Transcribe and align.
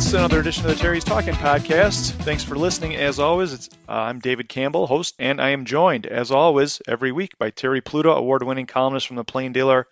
It's 0.00 0.14
another 0.14 0.40
edition 0.40 0.64
of 0.64 0.70
the 0.70 0.82
Terry's 0.82 1.04
Talking 1.04 1.34
Podcast. 1.34 2.12
Thanks 2.12 2.42
for 2.42 2.56
listening. 2.56 2.96
As 2.96 3.20
always, 3.20 3.68
uh, 3.86 3.92
I'm 3.92 4.18
David 4.18 4.48
Campbell, 4.48 4.86
host, 4.86 5.14
and 5.18 5.38
I 5.42 5.50
am 5.50 5.66
joined, 5.66 6.06
as 6.06 6.30
always, 6.30 6.80
every 6.88 7.12
week 7.12 7.36
by 7.38 7.50
Terry 7.50 7.82
Pluto, 7.82 8.10
award-winning 8.12 8.64
columnist 8.64 9.06
from 9.06 9.16
the 9.16 9.24
Plain 9.24 9.52
Dealer 9.52 9.86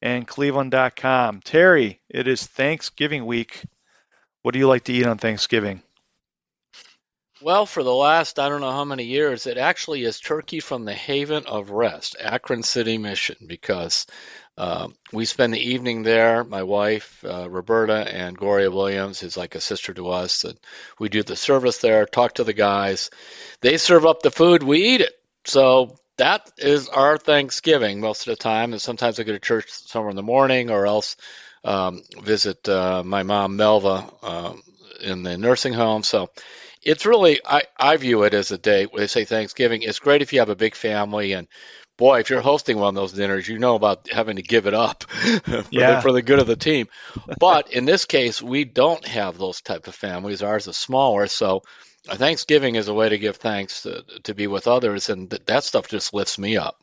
and 0.00 0.26
Cleveland.com. 0.26 1.42
Terry, 1.44 2.00
it 2.08 2.26
is 2.26 2.46
Thanksgiving 2.46 3.26
week. 3.26 3.62
What 4.40 4.54
do 4.54 4.58
you 4.58 4.66
like 4.66 4.84
to 4.84 4.94
eat 4.94 5.04
on 5.04 5.18
Thanksgiving? 5.18 5.82
Well, 7.42 7.64
for 7.64 7.82
the 7.82 7.94
last 7.94 8.38
I 8.38 8.50
don't 8.50 8.60
know 8.60 8.70
how 8.70 8.84
many 8.84 9.04
years, 9.04 9.46
it 9.46 9.56
actually 9.56 10.04
is 10.04 10.20
turkey 10.20 10.60
from 10.60 10.84
the 10.84 10.92
Haven 10.92 11.46
of 11.46 11.70
Rest, 11.70 12.14
Akron 12.20 12.62
City 12.62 12.98
Mission, 12.98 13.36
because 13.46 14.06
uh, 14.58 14.88
we 15.10 15.24
spend 15.24 15.54
the 15.54 15.70
evening 15.70 16.02
there. 16.02 16.44
My 16.44 16.64
wife, 16.64 17.24
uh, 17.24 17.48
Roberta, 17.48 17.94
and 17.94 18.36
Gloria 18.36 18.70
Williams 18.70 19.22
is 19.22 19.38
like 19.38 19.54
a 19.54 19.60
sister 19.60 19.94
to 19.94 20.10
us. 20.10 20.44
And 20.44 20.58
we 20.98 21.08
do 21.08 21.22
the 21.22 21.34
service 21.34 21.78
there, 21.78 22.04
talk 22.04 22.34
to 22.34 22.44
the 22.44 22.52
guys. 22.52 23.08
They 23.62 23.78
serve 23.78 24.04
up 24.04 24.20
the 24.20 24.30
food, 24.30 24.62
we 24.62 24.82
eat 24.94 25.00
it. 25.00 25.14
So 25.46 25.96
that 26.18 26.50
is 26.58 26.88
our 26.88 27.16
Thanksgiving 27.16 28.00
most 28.00 28.26
of 28.26 28.32
the 28.32 28.42
time. 28.42 28.72
And 28.72 28.82
sometimes 28.82 29.18
I 29.18 29.22
go 29.22 29.32
to 29.32 29.38
church 29.38 29.70
somewhere 29.70 30.10
in 30.10 30.16
the 30.16 30.22
morning 30.22 30.70
or 30.70 30.86
else 30.86 31.16
um, 31.64 32.02
visit 32.22 32.68
uh, 32.68 33.02
my 33.02 33.22
mom, 33.22 33.56
Melva, 33.56 34.12
um, 34.22 34.62
in 35.00 35.22
the 35.22 35.38
nursing 35.38 35.72
home. 35.72 36.02
So 36.02 36.28
it's 36.82 37.06
really, 37.06 37.40
I, 37.44 37.62
I 37.76 37.96
view 37.96 38.22
it 38.22 38.34
as 38.34 38.50
a 38.50 38.58
day 38.58 38.86
when 38.86 39.00
they 39.00 39.06
say 39.06 39.24
Thanksgiving. 39.24 39.82
It's 39.82 39.98
great 39.98 40.22
if 40.22 40.32
you 40.32 40.40
have 40.40 40.48
a 40.48 40.56
big 40.56 40.74
family 40.74 41.32
and 41.32 41.46
boy, 41.96 42.20
if 42.20 42.30
you're 42.30 42.40
hosting 42.40 42.78
one 42.78 42.88
of 42.88 42.94
those 42.94 43.12
dinners, 43.12 43.46
you 43.46 43.58
know 43.58 43.74
about 43.74 44.08
having 44.10 44.36
to 44.36 44.42
give 44.42 44.66
it 44.66 44.72
up 44.72 45.02
for, 45.10 45.64
yeah. 45.70 45.96
the, 45.96 46.00
for 46.00 46.12
the 46.12 46.22
good 46.22 46.38
of 46.38 46.46
the 46.46 46.56
team. 46.56 46.88
But 47.38 47.72
in 47.72 47.84
this 47.84 48.06
case, 48.06 48.40
we 48.40 48.64
don't 48.64 49.06
have 49.06 49.36
those 49.36 49.60
type 49.60 49.86
of 49.86 49.94
families. 49.94 50.42
Ours 50.42 50.66
is 50.66 50.78
smaller, 50.78 51.26
so 51.26 51.62
Thanksgiving 52.06 52.76
is 52.76 52.88
a 52.88 52.94
way 52.94 53.10
to 53.10 53.18
give 53.18 53.36
thanks 53.36 53.82
to, 53.82 54.02
to 54.24 54.34
be 54.34 54.46
with 54.46 54.66
others, 54.66 55.10
and 55.10 55.28
th- 55.28 55.44
that 55.46 55.64
stuff 55.64 55.88
just 55.88 56.14
lifts 56.14 56.38
me 56.38 56.56
up. 56.56 56.82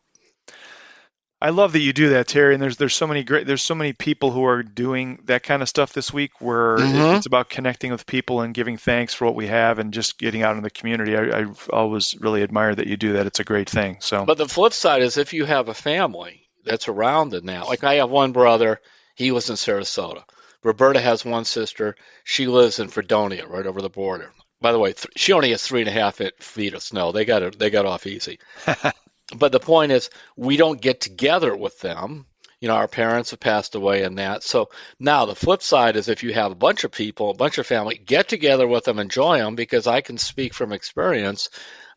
I 1.40 1.52
love 1.52 1.74
that 1.74 1.80
you 1.80 1.94
do 1.94 2.10
that, 2.10 2.28
Terry. 2.28 2.54
And 2.56 2.64
there's 2.64 2.78
there's 2.78 2.96
so 2.96 3.06
many 3.06 3.24
great 3.24 3.46
there's 3.46 3.64
so 3.64 3.76
many 3.76 3.94
people 3.94 4.32
who 4.32 4.46
are 4.46 4.64
doing 4.64 5.20
that 5.26 5.44
kind 5.44 5.62
of 5.62 5.70
stuff 5.70 5.94
this 5.94 6.12
week 6.12 6.42
where 6.42 6.78
mm-hmm. 6.78 7.16
it's 7.16 7.28
about 7.28 7.50
connecting 7.50 7.92
with 7.92 8.06
people 8.06 8.42
and 8.42 8.54
giving 8.54 8.78
thanks 8.78 9.14
for 9.14 9.26
what 9.26 9.36
we 9.36 9.48
have 9.48 9.78
and 9.78 9.94
just 9.94 10.18
getting 10.18 10.42
out 10.42 10.58
in 10.58 10.64
the 10.64 10.72
community. 10.72 11.16
I, 11.16 11.40
I've 11.40 11.70
always 11.72 12.16
really 12.20 12.42
admired 12.42 12.78
that 12.78 12.88
you 12.88 12.98
do 12.98 13.14
that. 13.14 13.28
It's 13.28 13.40
a 13.40 13.44
great 13.44 13.70
thing. 13.70 13.98
So, 14.00 14.26
but 14.26 14.38
the 14.38 14.48
flip 14.48 14.74
side 14.74 15.04
is 15.04 15.18
if 15.18 15.34
you 15.34 15.46
have 15.46 15.70
a 15.70 15.74
family 15.76 16.48
that's 16.68 16.88
around 16.88 17.34
it 17.34 17.44
now. 17.44 17.66
Like 17.66 17.84
I 17.84 17.96
have 17.96 18.10
one 18.10 18.32
brother, 18.32 18.80
he 19.16 19.32
was 19.32 19.50
in 19.50 19.56
Sarasota. 19.56 20.24
Roberta 20.64 21.00
has 21.00 21.24
one 21.24 21.46
sister. 21.46 21.96
She 22.24 22.48
lives 22.48 22.80
in 22.80 22.90
Fredonia, 22.90 23.48
right 23.48 23.66
over 23.66 23.82
the 23.82 23.90
border. 23.90 24.32
By 24.60 24.72
the 24.72 24.80
way, 24.80 24.94
th- 24.94 25.14
she 25.16 25.34
only 25.34 25.52
has 25.52 25.62
three 25.62 25.82
and 25.82 25.90
a 25.90 25.94
half 25.94 26.20
feet 26.40 26.74
of 26.74 26.84
snow. 26.84 27.12
They 27.12 27.26
got 27.26 27.44
it. 27.44 27.60
They 27.60 27.70
got 27.70 27.86
off 27.86 28.08
easy. 28.08 28.40
but 29.36 29.52
the 29.52 29.60
point 29.60 29.92
is, 29.92 30.10
we 30.36 30.58
don't 30.58 30.82
get 30.82 31.02
together 31.02 31.56
with 31.56 31.80
them. 31.80 32.26
You 32.60 32.68
know, 32.68 32.76
our 32.76 32.88
parents 32.88 33.32
have 33.32 33.40
passed 33.40 33.76
away 33.76 34.04
and 34.04 34.18
that. 34.18 34.44
So 34.44 34.70
now 35.00 35.26
the 35.26 35.36
flip 35.36 35.62
side 35.62 35.96
is 35.96 36.10
if 36.10 36.24
you 36.24 36.34
have 36.34 36.52
a 36.52 36.56
bunch 36.56 36.84
of 36.84 36.92
people, 36.92 37.30
a 37.30 37.36
bunch 37.36 37.60
of 37.60 37.68
family, 37.68 38.02
get 38.04 38.30
together 38.30 38.68
with 38.68 38.86
them, 38.86 39.00
enjoy 39.00 39.38
them, 39.38 39.56
because 39.56 39.86
I 39.86 40.02
can 40.02 40.18
speak 40.18 40.54
from 40.54 40.74
experience. 40.74 41.50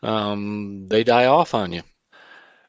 Um, 0.03 0.87
they 0.89 1.03
die 1.03 1.27
off 1.27 1.55
on 1.55 1.73
you. 1.73 1.83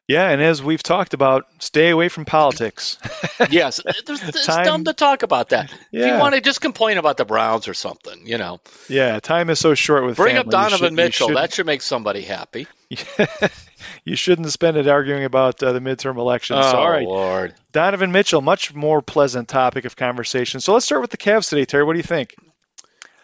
Yeah, 0.08 0.28
and 0.28 0.42
as 0.42 0.62
we've 0.62 0.82
talked 0.82 1.14
about, 1.14 1.46
stay 1.60 1.90
away 1.90 2.08
from 2.08 2.24
politics. 2.24 2.98
yes, 3.50 3.80
it's 3.86 4.46
time, 4.46 4.64
dumb 4.64 4.84
to 4.84 4.92
talk 4.92 5.22
about 5.22 5.50
that. 5.50 5.72
Yeah. 5.92 6.00
If 6.00 6.12
you 6.12 6.18
want 6.18 6.34
to 6.34 6.40
just 6.40 6.60
complain 6.60 6.98
about 6.98 7.16
the 7.16 7.24
Browns 7.24 7.68
or 7.68 7.74
something, 7.74 8.26
you 8.26 8.36
know. 8.36 8.60
Yeah, 8.88 9.20
time 9.20 9.48
is 9.48 9.60
so 9.60 9.74
short 9.74 10.04
with 10.04 10.16
Bring 10.16 10.34
family. 10.34 10.48
up 10.48 10.50
Donovan 10.50 10.88
should, 10.88 10.92
Mitchell. 10.94 11.28
That 11.34 11.54
should 11.54 11.66
make 11.66 11.82
somebody 11.82 12.22
happy. 12.22 12.66
you 14.04 14.16
shouldn't 14.16 14.50
spend 14.50 14.76
it 14.76 14.88
arguing 14.88 15.24
about 15.24 15.62
uh, 15.62 15.72
the 15.72 15.80
midterm 15.80 16.18
elections. 16.18 16.60
Oh, 16.62 16.70
so, 16.72 16.78
all 16.78 16.90
right. 16.90 17.06
Lord. 17.06 17.54
Donovan 17.70 18.10
Mitchell, 18.10 18.42
much 18.42 18.74
more 18.74 19.02
pleasant 19.02 19.48
topic 19.48 19.84
of 19.84 19.94
conversation. 19.94 20.60
So 20.60 20.74
let's 20.74 20.84
start 20.84 21.00
with 21.00 21.10
the 21.10 21.16
Cavs 21.16 21.48
today, 21.48 21.64
Terry. 21.64 21.84
What 21.84 21.92
do 21.92 22.00
you 22.00 22.04
think? 22.04 22.34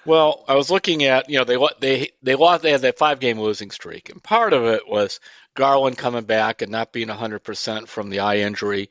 Well, 0.04 0.44
I 0.48 0.54
was 0.54 0.70
looking 0.70 1.04
at 1.04 1.28
you 1.28 1.38
know 1.38 1.44
they 1.44 1.58
they 1.80 2.10
they 2.22 2.34
lost 2.34 2.62
they 2.62 2.72
had 2.72 2.82
that 2.82 2.98
five 2.98 3.20
game 3.20 3.38
losing 3.38 3.70
streak, 3.70 4.10
and 4.10 4.22
part 4.22 4.52
of 4.52 4.64
it 4.64 4.88
was 4.88 5.20
Garland 5.54 5.98
coming 5.98 6.24
back 6.24 6.62
and 6.62 6.70
not 6.70 6.92
being 6.92 7.08
100% 7.08 7.88
from 7.88 8.10
the 8.10 8.20
eye 8.20 8.38
injury. 8.38 8.90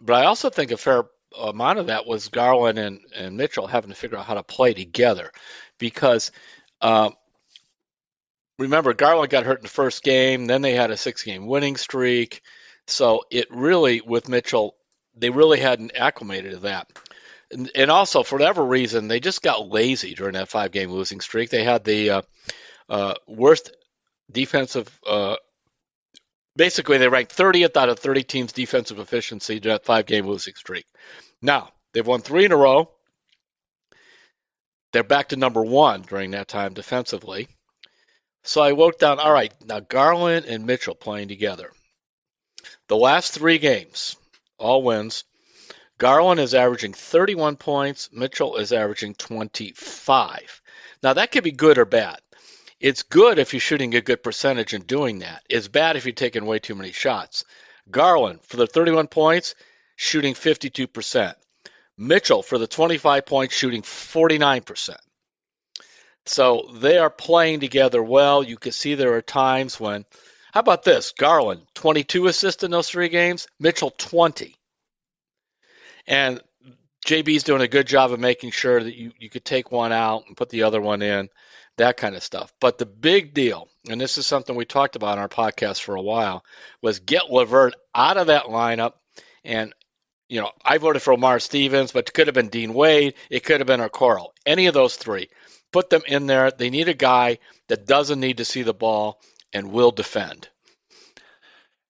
But 0.00 0.14
I 0.22 0.26
also 0.26 0.50
think 0.50 0.70
a 0.70 0.76
fair 0.76 1.04
amount 1.38 1.78
of 1.78 1.86
that 1.86 2.06
was 2.06 2.28
Garland 2.28 2.78
and, 2.78 3.00
and 3.14 3.36
Mitchell 3.36 3.66
having 3.66 3.90
to 3.90 3.96
figure 3.96 4.18
out 4.18 4.26
how 4.26 4.34
to 4.34 4.42
play 4.42 4.74
together 4.74 5.30
because 5.78 6.32
uh, 6.80 7.10
remember, 8.60 8.94
Garland 8.94 9.30
got 9.30 9.44
hurt 9.44 9.58
in 9.58 9.64
the 9.64 9.68
first 9.68 10.02
game, 10.02 10.46
then 10.46 10.62
they 10.62 10.74
had 10.74 10.90
a 10.90 10.96
six 10.96 11.22
game 11.22 11.46
winning 11.46 11.76
streak. 11.76 12.42
So 12.86 13.24
it 13.30 13.48
really, 13.50 14.00
with 14.00 14.28
Mitchell, 14.28 14.76
they 15.16 15.30
really 15.30 15.60
hadn't 15.60 15.96
acclimated 15.96 16.52
to 16.52 16.58
that. 16.60 16.88
And, 17.52 17.90
also, 17.90 18.22
for 18.22 18.36
whatever 18.36 18.64
reason, 18.64 19.08
they 19.08 19.18
just 19.18 19.42
got 19.42 19.68
lazy 19.68 20.14
during 20.14 20.34
that 20.34 20.48
five 20.48 20.70
game 20.70 20.90
losing 20.90 21.20
streak. 21.20 21.50
They 21.50 21.64
had 21.64 21.82
the 21.82 22.10
uh, 22.10 22.22
uh, 22.88 23.14
worst 23.26 23.72
defensive 24.30 24.88
uh, 25.04 25.36
basically 26.56 26.98
they 26.98 27.08
ranked 27.08 27.36
30th 27.36 27.76
out 27.76 27.88
of 27.88 27.98
30 27.98 28.22
teams 28.24 28.52
defensive 28.52 28.98
efficiency 28.98 29.60
during 29.60 29.76
that 29.76 29.84
five 29.84 30.06
game 30.06 30.26
losing 30.26 30.54
streak. 30.54 30.86
Now, 31.40 31.70
they've 31.92 32.06
won 32.06 32.20
three 32.20 32.44
in 32.44 32.52
a 32.52 32.56
row. 32.56 32.90
They're 34.92 35.04
back 35.04 35.28
to 35.28 35.36
number 35.36 35.62
one 35.62 36.02
during 36.02 36.32
that 36.32 36.48
time 36.48 36.74
defensively. 36.74 37.48
So 38.42 38.60
I 38.60 38.72
wrote 38.72 38.98
down, 38.98 39.18
all 39.20 39.32
right, 39.32 39.52
now 39.64 39.80
Garland 39.80 40.46
and 40.46 40.66
Mitchell 40.66 40.94
playing 40.94 41.28
together. 41.28 41.70
The 42.88 42.96
last 42.96 43.32
three 43.32 43.58
games, 43.58 44.16
all 44.58 44.82
wins. 44.82 45.24
Garland 46.00 46.40
is 46.40 46.54
averaging 46.54 46.94
31 46.94 47.56
points. 47.56 48.08
Mitchell 48.10 48.56
is 48.56 48.72
averaging 48.72 49.14
25. 49.16 50.62
Now 51.02 51.12
that 51.12 51.30
could 51.30 51.44
be 51.44 51.52
good 51.52 51.76
or 51.76 51.84
bad. 51.84 52.18
It's 52.80 53.02
good 53.02 53.38
if 53.38 53.52
you're 53.52 53.60
shooting 53.60 53.94
a 53.94 54.00
good 54.00 54.22
percentage 54.22 54.72
and 54.72 54.86
doing 54.86 55.18
that. 55.18 55.42
It's 55.50 55.68
bad 55.68 55.96
if 55.96 56.06
you're 56.06 56.14
taking 56.14 56.46
way 56.46 56.58
too 56.58 56.74
many 56.74 56.92
shots. 56.92 57.44
Garland, 57.90 58.40
for 58.44 58.56
the 58.56 58.66
31 58.66 59.08
points, 59.08 59.54
shooting 59.94 60.32
52%. 60.32 61.34
Mitchell, 61.98 62.42
for 62.42 62.56
the 62.56 62.66
25 62.66 63.26
points, 63.26 63.54
shooting 63.54 63.82
49%. 63.82 64.96
So 66.24 66.70
they 66.76 66.96
are 66.96 67.10
playing 67.10 67.60
together 67.60 68.02
well. 68.02 68.42
You 68.42 68.56
can 68.56 68.72
see 68.72 68.94
there 68.94 69.16
are 69.16 69.22
times 69.22 69.78
when, 69.78 70.06
how 70.54 70.60
about 70.60 70.82
this? 70.82 71.12
Garland, 71.12 71.60
22 71.74 72.26
assists 72.26 72.64
in 72.64 72.70
those 72.70 72.88
three 72.88 73.10
games, 73.10 73.48
Mitchell, 73.58 73.90
20. 73.90 74.56
And 76.10 76.42
JB's 77.06 77.44
doing 77.44 77.62
a 77.62 77.68
good 77.68 77.86
job 77.86 78.12
of 78.12 78.18
making 78.18 78.50
sure 78.50 78.82
that 78.82 78.96
you, 78.96 79.12
you 79.18 79.30
could 79.30 79.44
take 79.44 79.70
one 79.70 79.92
out 79.92 80.24
and 80.26 80.36
put 80.36 80.50
the 80.50 80.64
other 80.64 80.80
one 80.80 81.02
in, 81.02 81.30
that 81.76 81.96
kind 81.96 82.16
of 82.16 82.22
stuff. 82.24 82.52
But 82.60 82.78
the 82.78 82.84
big 82.84 83.32
deal, 83.32 83.68
and 83.88 84.00
this 84.00 84.18
is 84.18 84.26
something 84.26 84.56
we 84.56 84.64
talked 84.64 84.96
about 84.96 85.12
on 85.12 85.18
our 85.20 85.28
podcast 85.28 85.80
for 85.80 85.94
a 85.94 86.02
while, 86.02 86.44
was 86.82 86.98
get 86.98 87.30
Levert 87.30 87.74
out 87.94 88.16
of 88.16 88.26
that 88.26 88.46
lineup. 88.46 88.94
And, 89.44 89.72
you 90.28 90.40
know, 90.40 90.50
I 90.64 90.78
voted 90.78 91.00
for 91.00 91.14
Lamar 91.14 91.38
Stevens, 91.38 91.92
but 91.92 92.08
it 92.08 92.12
could 92.12 92.26
have 92.26 92.34
been 92.34 92.48
Dean 92.48 92.74
Wade. 92.74 93.14
It 93.30 93.44
could 93.44 93.60
have 93.60 93.68
been 93.68 93.80
Okoro. 93.80 94.30
Any 94.44 94.66
of 94.66 94.74
those 94.74 94.96
three. 94.96 95.28
Put 95.70 95.90
them 95.90 96.02
in 96.08 96.26
there. 96.26 96.50
They 96.50 96.70
need 96.70 96.88
a 96.88 96.94
guy 96.94 97.38
that 97.68 97.86
doesn't 97.86 98.18
need 98.18 98.38
to 98.38 98.44
see 98.44 98.62
the 98.62 98.74
ball 98.74 99.20
and 99.52 99.70
will 99.70 99.92
defend. 99.92 100.48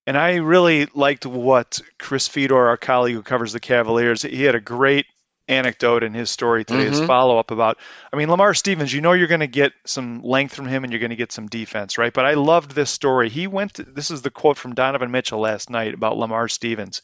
And 0.06 0.16
I 0.16 0.36
really 0.36 0.86
liked 0.94 1.26
what 1.26 1.80
Chris 1.98 2.26
Fedor, 2.26 2.68
our 2.68 2.76
colleague 2.76 3.14
who 3.14 3.22
covers 3.22 3.52
the 3.52 3.60
Cavaliers, 3.60 4.22
he 4.22 4.42
had 4.42 4.54
a 4.54 4.60
great 4.60 5.06
anecdote 5.50 6.02
in 6.02 6.14
his 6.14 6.30
story 6.30 6.64
today, 6.64 6.84
mm-hmm. 6.84 6.92
his 6.92 7.00
follow 7.00 7.38
up 7.38 7.50
about. 7.50 7.78
I 8.12 8.16
mean, 8.16 8.30
Lamar 8.30 8.54
Stevens, 8.54 8.92
you 8.92 9.00
know 9.00 9.12
you're 9.12 9.26
going 9.26 9.40
to 9.40 9.46
get 9.46 9.72
some 9.84 10.22
length 10.22 10.54
from 10.54 10.66
him 10.66 10.84
and 10.84 10.92
you're 10.92 11.00
going 11.00 11.10
to 11.10 11.16
get 11.16 11.32
some 11.32 11.48
defense, 11.48 11.98
right? 11.98 12.12
But 12.12 12.24
I 12.24 12.34
loved 12.34 12.72
this 12.72 12.90
story. 12.90 13.28
He 13.28 13.46
went. 13.46 13.74
To, 13.74 13.82
this 13.82 14.10
is 14.10 14.22
the 14.22 14.30
quote 14.30 14.56
from 14.56 14.74
Donovan 14.74 15.10
Mitchell 15.10 15.40
last 15.40 15.68
night 15.68 15.92
about 15.92 16.16
Lamar 16.16 16.48
Stevens. 16.48 17.02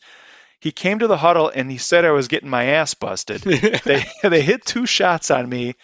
He 0.61 0.73
came 0.73 1.01
to 1.01 1.07
the 1.07 1.19
huddle 1.19 1.51
and 1.55 1.71
he 1.71 1.77
said 1.77 2.05
I 2.05 2.13
was 2.13 2.29
getting 2.29 2.49
my 2.49 2.65
ass 2.65 2.95
busted. 2.95 3.41
they 3.85 4.07
they 4.23 4.43
hit 4.43 4.65
two 4.65 4.87
shots 4.87 5.31
on 5.31 5.49
me 5.49 5.75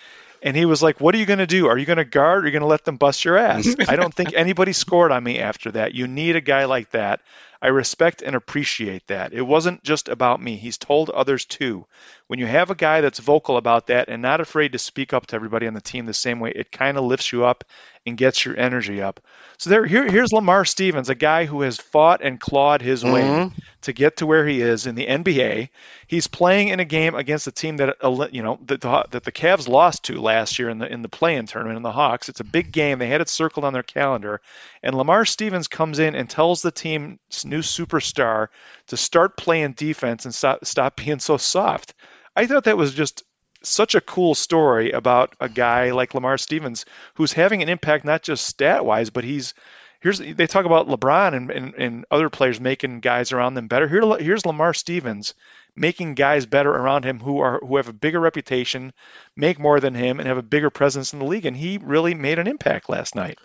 and 0.43 0.56
he 0.56 0.65
was 0.65 0.83
like, 0.83 1.00
What 1.00 1.15
are 1.15 1.19
you 1.19 1.27
going 1.27 1.39
to 1.39 1.47
do? 1.47 1.69
Are 1.69 1.79
you 1.79 1.87
going 1.87 1.99
to 1.99 2.05
guard 2.05 2.39
or 2.39 2.43
are 2.43 2.47
you 2.47 2.53
going 2.53 2.62
to 2.62 2.67
let 2.67 2.85
them 2.85 2.97
bust 2.97 3.25
your 3.25 3.39
ass? 3.39 3.75
I 3.89 3.97
don't 3.97 4.12
think 4.12 4.35
anybody 4.35 4.73
scored 4.73 5.12
on 5.12 5.23
me 5.23 5.39
after 5.39 5.71
that. 5.73 5.94
You 5.94 6.06
need 6.06 6.37
a 6.37 6.41
guy 6.41 6.65
like 6.65 6.91
that. 6.91 7.21
I 7.62 7.69
respect 7.69 8.23
and 8.23 8.35
appreciate 8.35 9.06
that. 9.06 9.32
It 9.32 9.43
wasn't 9.43 9.85
just 9.85 10.09
about 10.09 10.43
me. 10.43 10.56
He's 10.56 10.79
told 10.79 11.11
others 11.11 11.44
too. 11.44 11.87
When 12.26 12.41
you 12.41 12.47
have 12.47 12.70
a 12.70 12.75
guy 12.75 13.03
that's 13.03 13.20
vocal 13.20 13.56
about 13.56 13.87
that 13.87 14.09
and 14.09 14.20
not 14.20 14.41
afraid 14.41 14.73
to 14.73 14.79
speak 14.79 15.12
up 15.12 15.26
to 15.26 15.37
everybody 15.37 15.69
on 15.69 15.75
the 15.75 15.81
team 15.81 16.05
the 16.05 16.12
same 16.12 16.41
way, 16.41 16.50
it 16.50 16.73
kind 16.73 16.99
of 16.99 17.05
lifts 17.05 17.31
you 17.32 17.44
up 17.44 17.62
and 18.05 18.17
gets 18.17 18.44
your 18.44 18.59
energy 18.59 19.00
up. 19.00 19.20
So 19.59 19.70
there, 19.70 19.87
here, 19.87 20.11
here's 20.11 20.32
Lamar 20.32 20.64
Stevens, 20.64 21.09
a 21.09 21.14
guy 21.14 21.44
who 21.44 21.61
has 21.61 21.76
fought 21.76 22.20
and 22.20 22.41
clawed 22.41 22.82
his 22.82 23.05
way 23.05 23.23
mm-hmm. 23.23 23.56
to 23.82 23.93
get 23.93 24.17
to 24.17 24.26
where 24.26 24.47
he 24.47 24.61
is 24.61 24.87
in 24.87 24.97
the 24.97 25.06
NBA. 25.06 25.69
He's 26.08 26.26
playing 26.26 26.69
in 26.69 26.81
a 26.81 26.85
game 26.85 27.15
against 27.15 27.47
a 27.47 27.53
team 27.53 27.76
that 27.76 27.97
uh, 28.03 28.26
you 28.32 28.43
know 28.43 28.58
that 28.67 28.81
the, 28.81 29.05
that 29.11 29.25
the 29.25 29.31
Cavs 29.31 29.69
lost 29.69 30.05
to 30.05 30.20
last 30.20 30.58
year 30.58 30.69
in 30.69 30.79
the 30.79 30.93
in 30.93 31.03
the 31.03 31.08
play-in 31.08 31.47
tournament 31.47 31.76
in 31.76 31.82
the 31.85 31.93
Hawks. 31.93 32.29
It's 32.29 32.41
a 32.41 32.44
big 32.44 32.73
game. 32.73 32.99
They 32.99 33.06
had 33.06 33.20
it 33.20 33.29
circled 33.29 33.65
on 33.65 33.73
their 33.73 33.85
calendar, 33.85 34.41
and 34.82 34.97
Lamar 34.97 35.25
Stevens 35.25 35.69
comes 35.69 36.00
in 36.00 36.17
and 36.17 36.29
tells 36.29 36.62
the 36.62 36.73
team's 36.73 37.44
new 37.53 37.61
superstar 37.61 38.49
to 38.89 38.97
start 38.97 39.37
playing 39.37 39.75
defense 39.75 40.25
and 40.25 40.35
stop, 40.35 40.65
stop 40.65 40.97
being 40.97 41.19
so 41.19 41.37
soft. 41.37 41.95
I 42.35 42.47
thought 42.47 42.65
that 42.65 42.79
was 42.79 42.95
just 42.95 43.23
such 43.63 43.95
a 43.95 44.01
cool 44.01 44.35
story 44.35 44.91
about 44.91 45.37
a 45.39 45.49
guy 45.49 45.93
like 45.93 46.15
Lamar 46.15 46.39
Stevens 46.39 46.85
who's 47.15 47.33
having 47.33 47.63
an 47.63 47.69
impact 47.69 48.05
not 48.05 48.23
just 48.23 48.47
stat 48.47 48.85
wise, 48.85 49.11
but 49.11 49.25
he's 49.25 49.55
here's 50.01 50.19
they 50.19 50.47
talk 50.47 50.65
about 50.65 50.89
LeBron 50.89 51.35
and, 51.35 51.51
and, 51.51 51.75
and 51.75 52.05
other 52.11 52.31
players 52.31 52.61
making 52.61 53.01
guys 53.01 53.33
around 53.33 53.55
them 53.55 53.69
better. 53.69 53.87
Here, 53.87 54.03
here's 54.19 54.47
Lamar 54.47 54.75
Stevens 54.75 55.35
making 55.77 56.15
guys 56.15 56.45
better 56.47 56.71
around 56.71 57.05
him 57.05 57.21
who 57.21 57.41
are 57.41 57.61
who 57.61 57.77
have 57.77 57.89
a 57.89 57.93
bigger 57.95 58.21
reputation, 58.21 58.93
make 59.37 59.59
more 59.59 59.81
than 59.81 59.95
him, 59.95 60.19
and 60.19 60.27
have 60.29 60.39
a 60.39 60.43
bigger 60.43 60.71
presence 60.71 61.13
in 61.13 61.19
the 61.19 61.25
league. 61.25 61.47
And 61.47 61.57
he 61.57 61.79
really 61.79 62.15
made 62.15 62.39
an 62.39 62.49
impact 62.49 62.89
last 62.89 63.15
night. 63.15 63.39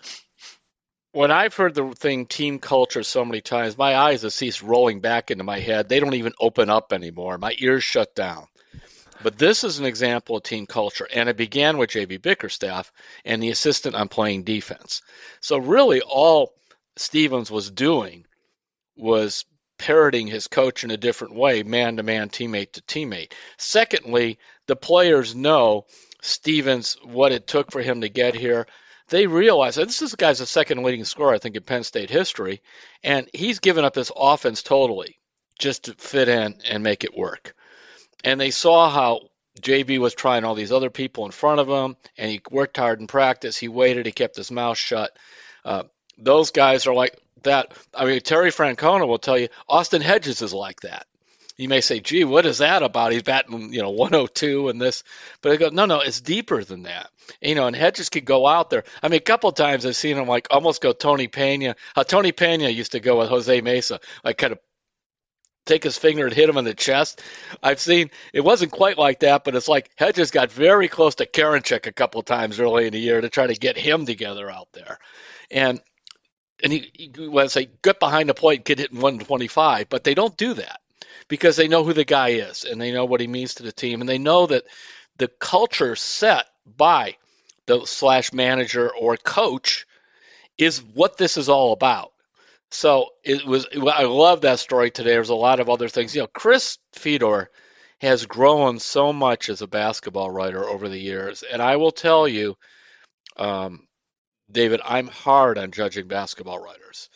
When 1.18 1.32
I've 1.32 1.56
heard 1.56 1.74
the 1.74 1.90
thing 1.96 2.26
team 2.26 2.60
culture 2.60 3.02
so 3.02 3.24
many 3.24 3.40
times, 3.40 3.76
my 3.76 3.96
eyes 3.96 4.22
have 4.22 4.32
ceased 4.32 4.62
rolling 4.62 5.00
back 5.00 5.32
into 5.32 5.42
my 5.42 5.58
head. 5.58 5.88
They 5.88 5.98
don't 5.98 6.14
even 6.14 6.32
open 6.38 6.70
up 6.70 6.92
anymore. 6.92 7.38
My 7.38 7.56
ears 7.58 7.82
shut 7.82 8.14
down. 8.14 8.46
But 9.20 9.36
this 9.36 9.64
is 9.64 9.80
an 9.80 9.84
example 9.84 10.36
of 10.36 10.44
team 10.44 10.68
culture, 10.68 11.08
and 11.12 11.28
it 11.28 11.36
began 11.36 11.76
with 11.76 11.90
JB 11.90 12.22
Bickerstaff 12.22 12.92
and 13.24 13.42
the 13.42 13.50
assistant 13.50 13.96
on 13.96 14.06
playing 14.06 14.44
defense. 14.44 15.02
So 15.40 15.58
really, 15.58 16.02
all 16.02 16.54
Stevens 16.94 17.50
was 17.50 17.68
doing 17.68 18.24
was 18.96 19.44
parroting 19.76 20.28
his 20.28 20.46
coach 20.46 20.84
in 20.84 20.92
a 20.92 20.96
different 20.96 21.34
way, 21.34 21.64
man 21.64 21.96
to 21.96 22.04
man, 22.04 22.28
teammate 22.28 22.74
to 22.74 22.82
teammate. 22.82 23.32
Secondly, 23.56 24.38
the 24.68 24.76
players 24.76 25.34
know 25.34 25.86
Stevens 26.22 26.96
what 27.02 27.32
it 27.32 27.48
took 27.48 27.72
for 27.72 27.82
him 27.82 28.02
to 28.02 28.08
get 28.08 28.36
here. 28.36 28.68
They 29.08 29.26
realize 29.26 29.76
this 29.76 30.02
is 30.02 30.10
the 30.12 30.16
guy's 30.16 30.38
the 30.38 30.46
second 30.46 30.82
leading 30.82 31.04
scorer, 31.04 31.34
I 31.34 31.38
think, 31.38 31.56
in 31.56 31.62
Penn 31.62 31.84
State 31.84 32.10
history, 32.10 32.60
and 33.02 33.28
he's 33.32 33.58
given 33.58 33.84
up 33.84 33.94
his 33.94 34.12
offense 34.14 34.62
totally 34.62 35.18
just 35.58 35.84
to 35.84 35.94
fit 35.94 36.28
in 36.28 36.60
and 36.68 36.82
make 36.82 37.04
it 37.04 37.16
work 37.16 37.54
and 38.24 38.40
they 38.40 38.50
saw 38.50 38.90
how 38.90 39.20
JB 39.60 39.98
was 39.98 40.14
trying 40.14 40.44
all 40.44 40.54
these 40.54 40.72
other 40.72 40.90
people 40.90 41.24
in 41.24 41.30
front 41.30 41.60
of 41.60 41.68
him, 41.68 41.96
and 42.16 42.30
he 42.30 42.40
worked 42.50 42.76
hard 42.76 43.00
in 43.00 43.06
practice. 43.06 43.56
He 43.56 43.68
waited, 43.68 44.06
he 44.06 44.12
kept 44.12 44.36
his 44.36 44.50
mouth 44.50 44.78
shut. 44.78 45.16
Uh, 45.64 45.84
those 46.16 46.50
guys 46.50 46.86
are 46.86 46.94
like 46.94 47.18
that. 47.42 47.72
I 47.94 48.04
mean, 48.04 48.20
Terry 48.20 48.50
Francona 48.50 49.06
will 49.06 49.18
tell 49.18 49.38
you 49.38 49.48
Austin 49.68 50.02
Hedges 50.02 50.42
is 50.42 50.54
like 50.54 50.80
that. 50.80 51.06
You 51.58 51.68
may 51.68 51.80
say, 51.80 51.98
"Gee, 51.98 52.22
what 52.22 52.46
is 52.46 52.58
that 52.58 52.84
about?" 52.84 53.10
He's 53.10 53.24
batting, 53.24 53.72
you 53.72 53.82
know, 53.82 53.90
102 53.90 54.68
and 54.68 54.80
this, 54.80 55.02
but 55.42 55.50
I 55.50 55.56
go, 55.56 55.68
"No, 55.70 55.86
no, 55.86 56.00
it's 56.00 56.20
deeper 56.20 56.62
than 56.62 56.84
that." 56.84 57.10
You 57.42 57.56
know, 57.56 57.66
and 57.66 57.74
Hedges 57.74 58.10
could 58.10 58.24
go 58.24 58.46
out 58.46 58.70
there. 58.70 58.84
I 59.02 59.08
mean, 59.08 59.18
a 59.18 59.20
couple 59.20 59.50
times 59.50 59.84
I've 59.84 59.96
seen 59.96 60.16
him 60.16 60.28
like 60.28 60.46
almost 60.50 60.80
go 60.80 60.92
Tony 60.92 61.26
Pena. 61.26 61.74
How 61.96 62.04
Tony 62.04 62.30
Pena 62.30 62.68
used 62.68 62.92
to 62.92 63.00
go 63.00 63.18
with 63.18 63.28
Jose 63.28 63.60
Mesa, 63.60 63.98
like 64.22 64.38
kind 64.38 64.52
of 64.52 64.60
take 65.66 65.82
his 65.82 65.98
finger 65.98 66.26
and 66.26 66.34
hit 66.34 66.48
him 66.48 66.58
in 66.58 66.64
the 66.64 66.74
chest. 66.74 67.22
I've 67.60 67.80
seen 67.80 68.10
it 68.32 68.42
wasn't 68.42 68.70
quite 68.70 68.96
like 68.96 69.20
that, 69.20 69.42
but 69.42 69.56
it's 69.56 69.68
like 69.68 69.90
Hedges 69.96 70.30
got 70.30 70.52
very 70.52 70.86
close 70.86 71.16
to 71.16 71.26
Karinchak 71.26 71.88
a 71.88 71.92
couple 71.92 72.22
times 72.22 72.60
early 72.60 72.86
in 72.86 72.92
the 72.92 73.00
year 73.00 73.20
to 73.20 73.28
try 73.28 73.48
to 73.48 73.54
get 73.54 73.76
him 73.76 74.06
together 74.06 74.48
out 74.48 74.68
there. 74.72 74.98
And 75.50 75.80
and 76.62 76.72
he, 76.72 76.90
he 76.94 77.28
was 77.28 77.52
say 77.52 77.68
get 77.82 77.98
behind 77.98 78.28
the 78.28 78.34
plate, 78.34 78.64
get 78.64 78.78
hit 78.78 78.92
in 78.92 78.98
125, 78.98 79.88
but 79.88 80.04
they 80.04 80.14
don't 80.14 80.36
do 80.36 80.54
that 80.54 80.80
because 81.26 81.56
they 81.56 81.68
know 81.68 81.84
who 81.84 81.92
the 81.92 82.04
guy 82.04 82.30
is 82.30 82.64
and 82.64 82.80
they 82.80 82.92
know 82.92 83.04
what 83.04 83.20
he 83.20 83.26
means 83.26 83.54
to 83.54 83.62
the 83.62 83.72
team 83.72 84.00
and 84.00 84.08
they 84.08 84.18
know 84.18 84.46
that 84.46 84.64
the 85.16 85.28
culture 85.28 85.96
set 85.96 86.46
by 86.64 87.16
the 87.66 87.84
slash 87.84 88.32
manager 88.32 88.90
or 88.94 89.16
coach 89.16 89.86
is 90.56 90.82
what 90.82 91.16
this 91.16 91.36
is 91.36 91.48
all 91.48 91.72
about. 91.72 92.12
So 92.70 93.10
it 93.24 93.46
was. 93.46 93.66
I 93.74 94.04
love 94.04 94.42
that 94.42 94.58
story 94.58 94.90
today. 94.90 95.10
There's 95.10 95.30
a 95.30 95.34
lot 95.34 95.60
of 95.60 95.70
other 95.70 95.88
things. 95.88 96.14
You 96.14 96.22
know, 96.22 96.26
Chris 96.26 96.78
Fedor 96.92 97.50
has 98.00 98.26
grown 98.26 98.78
so 98.78 99.12
much 99.12 99.48
as 99.48 99.62
a 99.62 99.66
basketball 99.66 100.30
writer 100.30 100.68
over 100.68 100.88
the 100.88 100.98
years, 100.98 101.42
and 101.42 101.62
I 101.62 101.76
will 101.76 101.90
tell 101.90 102.28
you, 102.28 102.56
um, 103.36 103.86
David, 104.50 104.80
I'm 104.84 105.08
hard 105.08 105.58
on 105.58 105.72
judging 105.72 106.08
basketball 106.08 106.58
writers, 106.58 107.08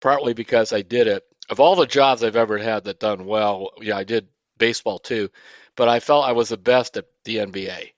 partly 0.00 0.34
because 0.34 0.72
I 0.72 0.82
did 0.82 1.06
it. 1.06 1.24
Of 1.48 1.60
all 1.60 1.76
the 1.76 1.86
jobs 1.86 2.22
I've 2.22 2.36
ever 2.36 2.58
had 2.58 2.84
that 2.84 3.00
done 3.00 3.24
well, 3.24 3.70
yeah, 3.80 3.96
I 3.96 4.04
did 4.04 4.28
baseball 4.58 4.98
too, 4.98 5.30
but 5.76 5.88
I 5.88 6.00
felt 6.00 6.26
I 6.26 6.32
was 6.32 6.50
the 6.50 6.56
best 6.56 6.96
at 6.96 7.06
the 7.24 7.36
NBA. 7.36 7.92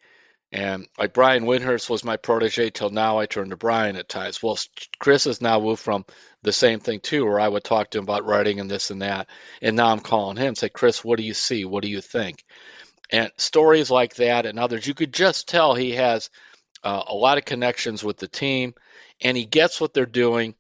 And 0.52 0.88
like 0.98 1.14
Brian 1.14 1.44
Windhorst 1.44 1.88
was 1.88 2.02
my 2.02 2.16
protege 2.16 2.70
till 2.70 2.90
now. 2.90 3.18
I 3.18 3.26
turn 3.26 3.50
to 3.50 3.56
Brian 3.56 3.96
at 3.96 4.08
times. 4.08 4.42
Well, 4.42 4.58
Chris 4.98 5.24
has 5.24 5.40
now 5.40 5.60
moved 5.60 5.80
from 5.80 6.04
the 6.42 6.52
same 6.52 6.80
thing 6.80 7.00
too, 7.00 7.24
where 7.24 7.38
I 7.38 7.48
would 7.48 7.62
talk 7.62 7.90
to 7.90 7.98
him 7.98 8.04
about 8.04 8.24
writing 8.24 8.58
and 8.58 8.70
this 8.70 8.90
and 8.90 9.02
that, 9.02 9.28
and 9.62 9.76
now 9.76 9.92
I'm 9.92 10.00
calling 10.00 10.36
him, 10.36 10.54
say, 10.56 10.68
Chris, 10.68 11.04
what 11.04 11.18
do 11.18 11.24
you 11.24 11.34
see? 11.34 11.64
What 11.64 11.82
do 11.82 11.88
you 11.88 12.00
think? 12.00 12.44
And 13.10 13.30
stories 13.36 13.90
like 13.90 14.16
that 14.16 14.46
and 14.46 14.58
others, 14.58 14.86
you 14.86 14.94
could 14.94 15.12
just 15.12 15.48
tell 15.48 15.74
he 15.74 15.92
has 15.92 16.30
uh, 16.82 17.02
a 17.06 17.14
lot 17.14 17.38
of 17.38 17.44
connections 17.44 18.02
with 18.02 18.16
the 18.16 18.28
team, 18.28 18.74
and 19.20 19.36
he 19.36 19.44
gets 19.44 19.80
what 19.80 19.94
they're 19.94 20.06
doing, 20.06 20.54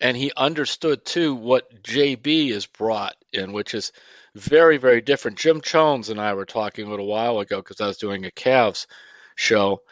and 0.00 0.16
he 0.16 0.32
understood 0.36 1.04
too 1.04 1.34
what 1.34 1.82
JB 1.82 2.50
is 2.50 2.66
brought 2.66 3.16
in, 3.32 3.52
which 3.52 3.74
is 3.74 3.92
very, 4.34 4.76
very 4.76 5.00
different. 5.00 5.38
Jim 5.38 5.60
Jones 5.62 6.10
and 6.10 6.20
I 6.20 6.34
were 6.34 6.44
talking 6.44 6.86
a 6.86 6.90
little 6.90 7.06
while 7.06 7.38
ago 7.40 7.56
because 7.58 7.80
I 7.80 7.86
was 7.86 7.96
doing 7.96 8.26
a 8.26 8.30
Cavs 8.30 8.86
show, 9.34 9.82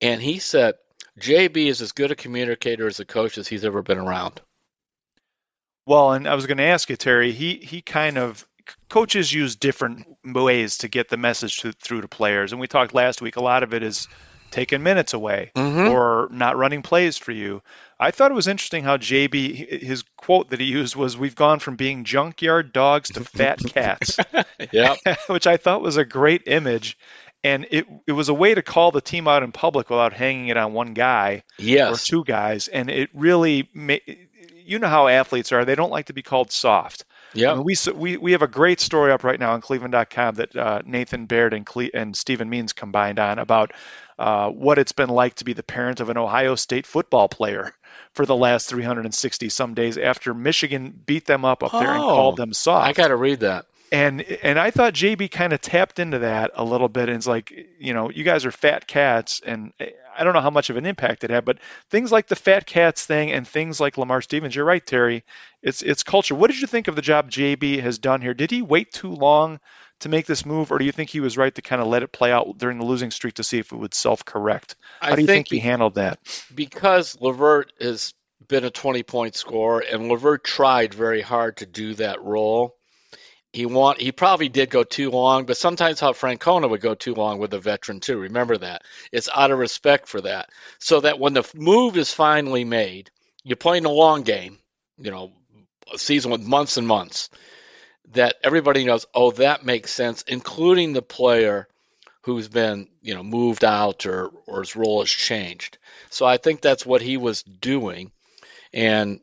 and 0.00 0.20
he 0.20 0.38
said 0.38 0.74
JB 1.20 1.66
is 1.66 1.80
as 1.80 1.92
good 1.92 2.10
a 2.10 2.16
communicator 2.16 2.86
as 2.86 3.00
a 3.00 3.04
coach 3.04 3.38
as 3.38 3.46
he's 3.48 3.64
ever 3.64 3.82
been 3.82 3.98
around. 3.98 4.40
Well, 5.86 6.12
and 6.12 6.26
I 6.26 6.34
was 6.34 6.46
going 6.46 6.58
to 6.58 6.64
ask 6.64 6.88
you, 6.90 6.96
Terry. 6.96 7.32
He 7.32 7.56
he 7.56 7.82
kind 7.82 8.18
of 8.18 8.46
coaches 8.88 9.32
use 9.32 9.56
different 9.56 10.06
ways 10.24 10.78
to 10.78 10.88
get 10.88 11.08
the 11.08 11.16
message 11.16 11.58
to, 11.60 11.72
through 11.72 12.02
to 12.02 12.08
players, 12.08 12.52
and 12.52 12.60
we 12.60 12.68
talked 12.68 12.94
last 12.94 13.20
week. 13.20 13.36
A 13.36 13.42
lot 13.42 13.62
of 13.62 13.74
it 13.74 13.82
is 13.82 14.08
taking 14.50 14.82
minutes 14.82 15.14
away 15.14 15.50
mm-hmm. 15.56 15.90
or 15.90 16.28
not 16.30 16.56
running 16.56 16.82
plays 16.82 17.18
for 17.18 17.32
you. 17.32 17.62
I 18.02 18.10
thought 18.10 18.32
it 18.32 18.34
was 18.34 18.48
interesting 18.48 18.82
how 18.82 18.96
JB 18.96 19.82
his 19.82 20.02
quote 20.16 20.50
that 20.50 20.60
he 20.60 20.66
used 20.66 20.96
was 20.96 21.16
we've 21.16 21.36
gone 21.36 21.60
from 21.60 21.76
being 21.76 22.02
junkyard 22.02 22.72
dogs 22.72 23.10
to 23.10 23.24
fat 23.24 23.60
cats. 23.60 24.18
yeah. 24.72 24.96
Which 25.28 25.46
I 25.46 25.56
thought 25.56 25.82
was 25.82 25.96
a 25.96 26.04
great 26.04 26.42
image 26.46 26.98
and 27.44 27.66
it 27.70 27.86
it 28.06 28.12
was 28.12 28.28
a 28.28 28.34
way 28.34 28.54
to 28.54 28.62
call 28.62 28.90
the 28.90 29.00
team 29.00 29.28
out 29.28 29.42
in 29.42 29.52
public 29.52 29.90
without 29.90 30.12
hanging 30.12 30.48
it 30.48 30.56
on 30.56 30.72
one 30.72 30.94
guy 30.94 31.42
yes. 31.58 31.92
or 31.92 32.04
two 32.04 32.24
guys, 32.24 32.68
and 32.68 32.90
it 32.90 33.10
really 33.14 33.68
ma- 33.74 33.96
you 34.64 34.78
know 34.78 34.88
how 34.88 35.08
athletes 35.08 35.52
are; 35.52 35.64
they 35.64 35.74
don't 35.74 35.90
like 35.90 36.06
to 36.06 36.12
be 36.12 36.22
called 36.22 36.52
soft. 36.52 37.04
Yeah, 37.34 37.52
I 37.52 37.54
mean, 37.54 37.64
we 37.64 37.74
we 37.94 38.16
we 38.16 38.32
have 38.32 38.42
a 38.42 38.48
great 38.48 38.80
story 38.80 39.12
up 39.12 39.24
right 39.24 39.38
now 39.38 39.52
on 39.52 39.60
Cleveland.com 39.60 40.36
that 40.36 40.54
uh, 40.54 40.82
Nathan 40.84 41.26
Baird 41.26 41.54
and 41.54 41.66
Cle- 41.66 41.90
and 41.94 42.14
Stephen 42.14 42.48
Means 42.48 42.72
combined 42.72 43.18
on 43.18 43.38
about 43.38 43.72
uh, 44.18 44.50
what 44.50 44.78
it's 44.78 44.92
been 44.92 45.08
like 45.08 45.34
to 45.36 45.44
be 45.44 45.52
the 45.52 45.62
parent 45.62 46.00
of 46.00 46.10
an 46.10 46.18
Ohio 46.18 46.54
State 46.54 46.86
football 46.86 47.28
player 47.28 47.72
for 48.12 48.26
the 48.26 48.36
last 48.36 48.68
360 48.68 49.48
some 49.48 49.74
days 49.74 49.98
after 49.98 50.34
Michigan 50.34 50.98
beat 51.06 51.26
them 51.26 51.44
up 51.44 51.62
up 51.62 51.72
there 51.72 51.90
and 51.92 52.02
Oh, 52.02 52.06
called 52.08 52.36
them 52.36 52.52
soft. 52.52 52.86
I 52.86 52.92
got 52.92 53.08
to 53.08 53.16
read 53.16 53.40
that. 53.40 53.66
and 53.90 54.22
and 54.22 54.58
I 54.58 54.70
thought 54.70 54.94
JB 54.94 55.30
kind 55.30 55.52
of 55.52 55.60
tapped 55.60 55.98
into 55.98 56.20
that 56.20 56.52
a 56.54 56.64
little 56.64 56.88
bit 56.88 57.08
and 57.08 57.16
it's 57.16 57.26
like 57.26 57.52
you 57.78 57.92
know 57.94 58.10
you 58.10 58.24
guys 58.24 58.44
are 58.46 58.50
fat 58.52 58.86
cats 58.86 59.40
and 59.44 59.72
eh, 59.80 59.90
I 60.16 60.24
don't 60.24 60.34
know 60.34 60.40
how 60.40 60.50
much 60.50 60.68
of 60.70 60.76
an 60.76 60.86
impact 60.86 61.24
it 61.24 61.30
had 61.30 61.44
but 61.44 61.58
things 61.90 62.10
like 62.12 62.26
the 62.26 62.36
fat 62.36 62.66
cats 62.66 63.04
thing 63.06 63.32
and 63.32 63.46
things 63.48 63.80
like 63.80 63.98
Lamar 63.98 64.22
Stevens 64.22 64.54
you're 64.56 64.64
right 64.64 64.84
Terry 64.84 65.24
it's 65.62 65.82
it's 65.82 66.02
culture 66.02 66.34
what 66.34 66.50
did 66.50 66.60
you 66.60 66.66
think 66.66 66.88
of 66.88 66.96
the 66.96 67.02
job 67.02 67.30
JB 67.30 67.80
has 67.82 67.98
done 67.98 68.20
here 68.22 68.34
did 68.34 68.50
he 68.50 68.62
wait 68.62 68.92
too 68.92 69.10
long 69.12 69.60
to 70.02 70.08
make 70.08 70.26
this 70.26 70.46
move 70.46 70.70
or 70.70 70.78
do 70.78 70.84
you 70.84 70.92
think 70.92 71.10
he 71.10 71.20
was 71.20 71.36
right 71.36 71.54
to 71.54 71.62
kind 71.62 71.82
of 71.82 71.88
let 71.88 72.02
it 72.02 72.12
play 72.12 72.30
out 72.30 72.58
during 72.58 72.78
the 72.78 72.84
losing 72.84 73.10
streak 73.10 73.34
to 73.34 73.44
see 73.44 73.58
if 73.58 73.72
it 73.72 73.76
would 73.76 73.94
self 73.94 74.24
correct 74.24 74.76
how 75.00 75.12
I 75.12 75.14
do 75.16 75.22
you 75.22 75.26
think, 75.26 75.48
think 75.48 75.62
he 75.62 75.66
handled 75.66 75.96
that 75.96 76.18
because 76.54 77.20
Levert 77.20 77.72
has 77.80 78.14
been 78.48 78.64
a 78.64 78.70
20 78.70 79.02
point 79.02 79.34
scorer 79.34 79.80
and 79.80 80.08
Levert 80.08 80.44
tried 80.44 80.94
very 80.94 81.22
hard 81.22 81.58
to 81.58 81.66
do 81.66 81.94
that 81.94 82.22
role. 82.22 82.76
He 83.52 83.66
want 83.66 84.00
he 84.00 84.12
probably 84.12 84.48
did 84.48 84.70
go 84.70 84.82
too 84.82 85.10
long, 85.10 85.44
but 85.44 85.58
sometimes 85.58 86.00
how 86.00 86.12
Francona 86.12 86.70
would 86.70 86.80
go 86.80 86.94
too 86.94 87.14
long 87.14 87.38
with 87.38 87.52
a 87.52 87.58
veteran 87.58 88.00
too. 88.00 88.18
Remember 88.18 88.56
that. 88.56 88.82
It's 89.10 89.28
out 89.34 89.50
of 89.50 89.58
respect 89.58 90.08
for 90.08 90.22
that. 90.22 90.48
So 90.78 91.00
that 91.00 91.18
when 91.18 91.34
the 91.34 91.48
move 91.54 91.96
is 91.98 92.14
finally 92.14 92.64
made, 92.64 93.10
you're 93.44 93.56
playing 93.56 93.84
a 93.84 93.90
long 93.90 94.22
game, 94.22 94.58
you 94.96 95.10
know, 95.10 95.32
a 95.92 95.98
season 95.98 96.30
with 96.30 96.40
months 96.40 96.78
and 96.78 96.86
months, 96.86 97.28
that 98.10 98.36
everybody 98.42 98.84
knows, 98.84 99.06
oh, 99.14 99.30
that 99.32 99.64
makes 99.64 99.92
sense, 99.92 100.22
including 100.26 100.92
the 100.92 101.02
player 101.02 101.68
who's 102.22 102.48
been, 102.48 102.88
you 103.00 103.14
know, 103.14 103.22
moved 103.22 103.64
out 103.64 104.06
or 104.06 104.30
or 104.46 104.60
his 104.60 104.76
role 104.76 105.00
has 105.00 105.10
changed. 105.10 105.78
So 106.10 106.26
I 106.26 106.36
think 106.36 106.60
that's 106.60 106.86
what 106.86 107.02
he 107.02 107.16
was 107.16 107.42
doing. 107.42 108.12
And 108.72 109.20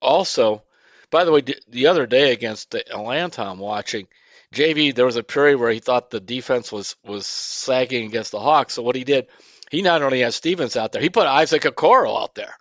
also, 0.00 0.62
by 1.10 1.24
the 1.24 1.32
way, 1.32 1.42
the 1.68 1.86
other 1.86 2.06
day 2.06 2.32
against 2.32 2.74
Atlanta, 2.74 3.42
I'm 3.42 3.58
watching 3.58 4.08
JB. 4.54 4.94
There 4.94 5.06
was 5.06 5.16
a 5.16 5.22
period 5.22 5.58
where 5.58 5.70
he 5.70 5.80
thought 5.80 6.10
the 6.10 6.20
defense 6.20 6.72
was 6.72 6.96
was 7.04 7.26
sagging 7.26 8.06
against 8.06 8.32
the 8.32 8.40
Hawks. 8.40 8.74
So 8.74 8.82
what 8.82 8.96
he 8.96 9.04
did, 9.04 9.28
he 9.70 9.82
not 9.82 10.02
only 10.02 10.20
had 10.20 10.34
Stevens 10.34 10.76
out 10.76 10.92
there, 10.92 11.02
he 11.02 11.10
put 11.10 11.26
Isaac 11.26 11.62
Okoro 11.62 12.22
out 12.22 12.34
there, 12.34 12.54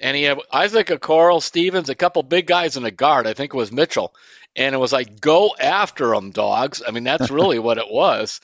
and 0.00 0.16
he 0.16 0.22
had 0.22 0.38
Isaac 0.52 0.88
Okoro, 0.88 1.42
Stevens, 1.42 1.88
a 1.88 1.94
couple 1.94 2.22
big 2.22 2.46
guys 2.46 2.76
in 2.76 2.84
a 2.84 2.90
guard. 2.90 3.26
I 3.26 3.34
think 3.34 3.52
it 3.52 3.56
was 3.56 3.72
Mitchell, 3.72 4.14
and 4.56 4.74
it 4.74 4.78
was 4.78 4.92
like 4.92 5.20
go 5.20 5.54
after 5.58 6.08
them, 6.08 6.30
dogs. 6.30 6.82
I 6.86 6.90
mean, 6.90 7.04
that's 7.04 7.30
really 7.30 7.58
what 7.58 7.78
it 7.78 7.90
was. 7.90 8.40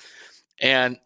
And 0.61 0.99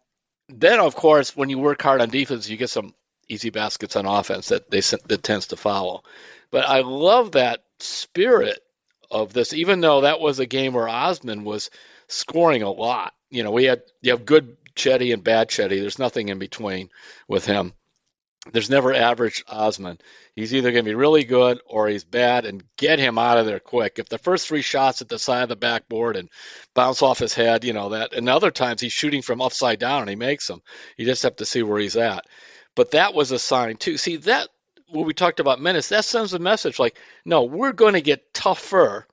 then, 0.49 0.79
of 0.79 0.95
course, 0.95 1.35
when 1.35 1.49
you 1.49 1.59
work 1.59 1.81
hard 1.81 2.01
on 2.01 2.09
defense, 2.09 2.49
you 2.49 2.57
get 2.57 2.69
some 2.69 2.93
easy 3.27 3.49
baskets 3.49 3.95
on 3.95 4.05
offense 4.05 4.49
that 4.49 4.69
they 4.69 4.81
that 4.81 5.23
tends 5.23 5.47
to 5.47 5.55
follow. 5.55 6.03
But 6.51 6.67
I 6.67 6.81
love 6.81 7.33
that 7.33 7.63
spirit 7.79 8.59
of 9.09 9.33
this, 9.33 9.53
even 9.53 9.81
though 9.81 10.01
that 10.01 10.19
was 10.19 10.39
a 10.39 10.45
game 10.45 10.73
where 10.73 10.89
Osman 10.89 11.43
was 11.43 11.69
scoring 12.07 12.63
a 12.63 12.71
lot. 12.71 13.13
You 13.29 13.43
know, 13.43 13.51
we 13.51 13.65
had 13.65 13.83
you 14.01 14.11
have 14.11 14.25
good 14.25 14.57
Cedi 14.75 15.13
and 15.13 15.23
bad 15.23 15.49
Cedi. 15.49 15.79
There's 15.81 15.99
nothing 15.99 16.29
in 16.29 16.39
between 16.39 16.89
with 17.27 17.45
him. 17.45 17.73
There's 18.51 18.69
never 18.69 18.93
average 18.93 19.43
Osman. 19.47 19.99
He's 20.35 20.53
either 20.53 20.71
going 20.71 20.85
to 20.85 20.89
be 20.89 20.95
really 20.95 21.23
good 21.23 21.59
or 21.65 21.87
he's 21.87 22.03
bad, 22.03 22.45
and 22.45 22.63
get 22.77 22.99
him 22.99 23.17
out 23.17 23.37
of 23.37 23.45
there 23.45 23.59
quick. 23.59 23.97
If 23.97 24.07
the 24.07 24.17
first 24.17 24.47
three 24.47 24.61
shots 24.61 25.01
at 25.01 25.09
the 25.09 25.17
side 25.17 25.43
of 25.43 25.49
the 25.49 25.55
backboard 25.55 26.15
and 26.15 26.29
bounce 26.73 27.01
off 27.01 27.19
his 27.19 27.33
head, 27.33 27.63
you 27.63 27.73
know 27.73 27.89
that. 27.89 28.13
And 28.13 28.29
other 28.29 28.51
times 28.51 28.81
he's 28.81 28.93
shooting 28.93 29.21
from 29.23 29.41
upside 29.41 29.79
down 29.79 30.01
and 30.01 30.09
he 30.09 30.15
makes 30.15 30.47
them. 30.47 30.61
You 30.95 31.05
just 31.05 31.23
have 31.23 31.37
to 31.37 31.45
see 31.45 31.63
where 31.63 31.79
he's 31.79 31.97
at. 31.97 32.25
But 32.75 32.91
that 32.91 33.13
was 33.13 33.31
a 33.31 33.39
sign 33.39 33.77
too. 33.77 33.97
See 33.97 34.17
that 34.17 34.49
when 34.89 35.05
we 35.05 35.13
talked 35.13 35.39
about 35.39 35.61
minutes, 35.61 35.89
that 35.89 36.05
sends 36.05 36.33
a 36.33 36.39
message 36.39 36.79
like, 36.79 36.97
no, 37.25 37.43
we're 37.43 37.73
going 37.73 37.93
to 37.93 38.01
get 38.01 38.33
tougher. 38.33 39.07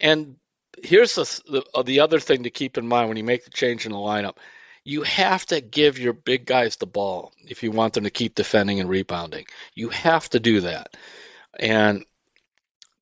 And 0.00 0.36
here's 0.82 1.14
the, 1.14 1.42
the 1.50 1.64
uh, 1.74 1.82
the 1.82 2.00
other 2.00 2.20
thing 2.20 2.44
to 2.44 2.50
keep 2.50 2.78
in 2.78 2.86
mind 2.86 3.08
when 3.08 3.16
you 3.16 3.24
make 3.24 3.44
the 3.44 3.50
change 3.50 3.86
in 3.86 3.92
the 3.92 3.98
lineup. 3.98 4.36
You 4.84 5.02
have 5.02 5.44
to 5.46 5.60
give 5.60 5.98
your 5.98 6.12
big 6.12 6.46
guys 6.46 6.76
the 6.76 6.86
ball 6.86 7.32
if 7.46 7.62
you 7.62 7.70
want 7.70 7.94
them 7.94 8.04
to 8.04 8.10
keep 8.10 8.34
defending 8.34 8.80
and 8.80 8.88
rebounding. 8.88 9.46
You 9.74 9.90
have 9.90 10.28
to 10.30 10.40
do 10.40 10.62
that. 10.62 10.96
And 11.58 12.04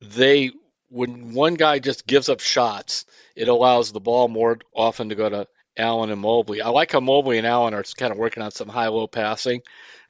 they 0.00 0.50
when 0.88 1.35
one 1.35 1.54
guy 1.54 1.78
just 1.78 2.06
gives 2.06 2.28
up 2.28 2.40
shots, 2.40 3.06
it 3.35 3.49
allows 3.49 3.92
the 3.92 4.00
ball 4.00 4.28
more 4.28 4.59
often 4.75 5.09
to 5.09 5.14
go 5.14 5.28
to 5.28 5.49
Allen 5.76 6.11
and 6.11 6.21
Mobley. 6.21 6.62
I 6.62 6.68
like 6.68 6.92
how 6.92 7.00
Mobley 7.00 7.38
and 7.38 7.47
Allen 7.47 7.75
are 7.75 7.85
kind 7.97 8.12
of 8.12 8.18
working 8.18 8.42
on 8.42 8.50
some 8.50 8.68
high-low 8.68 9.09
passing 9.09 9.62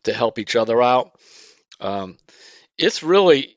to 0.04 0.12
help 0.12 0.38
each 0.38 0.54
other 0.54 0.80
out. 0.82 1.18
Um, 1.80 2.18
it's 2.78 3.02
really 3.02 3.56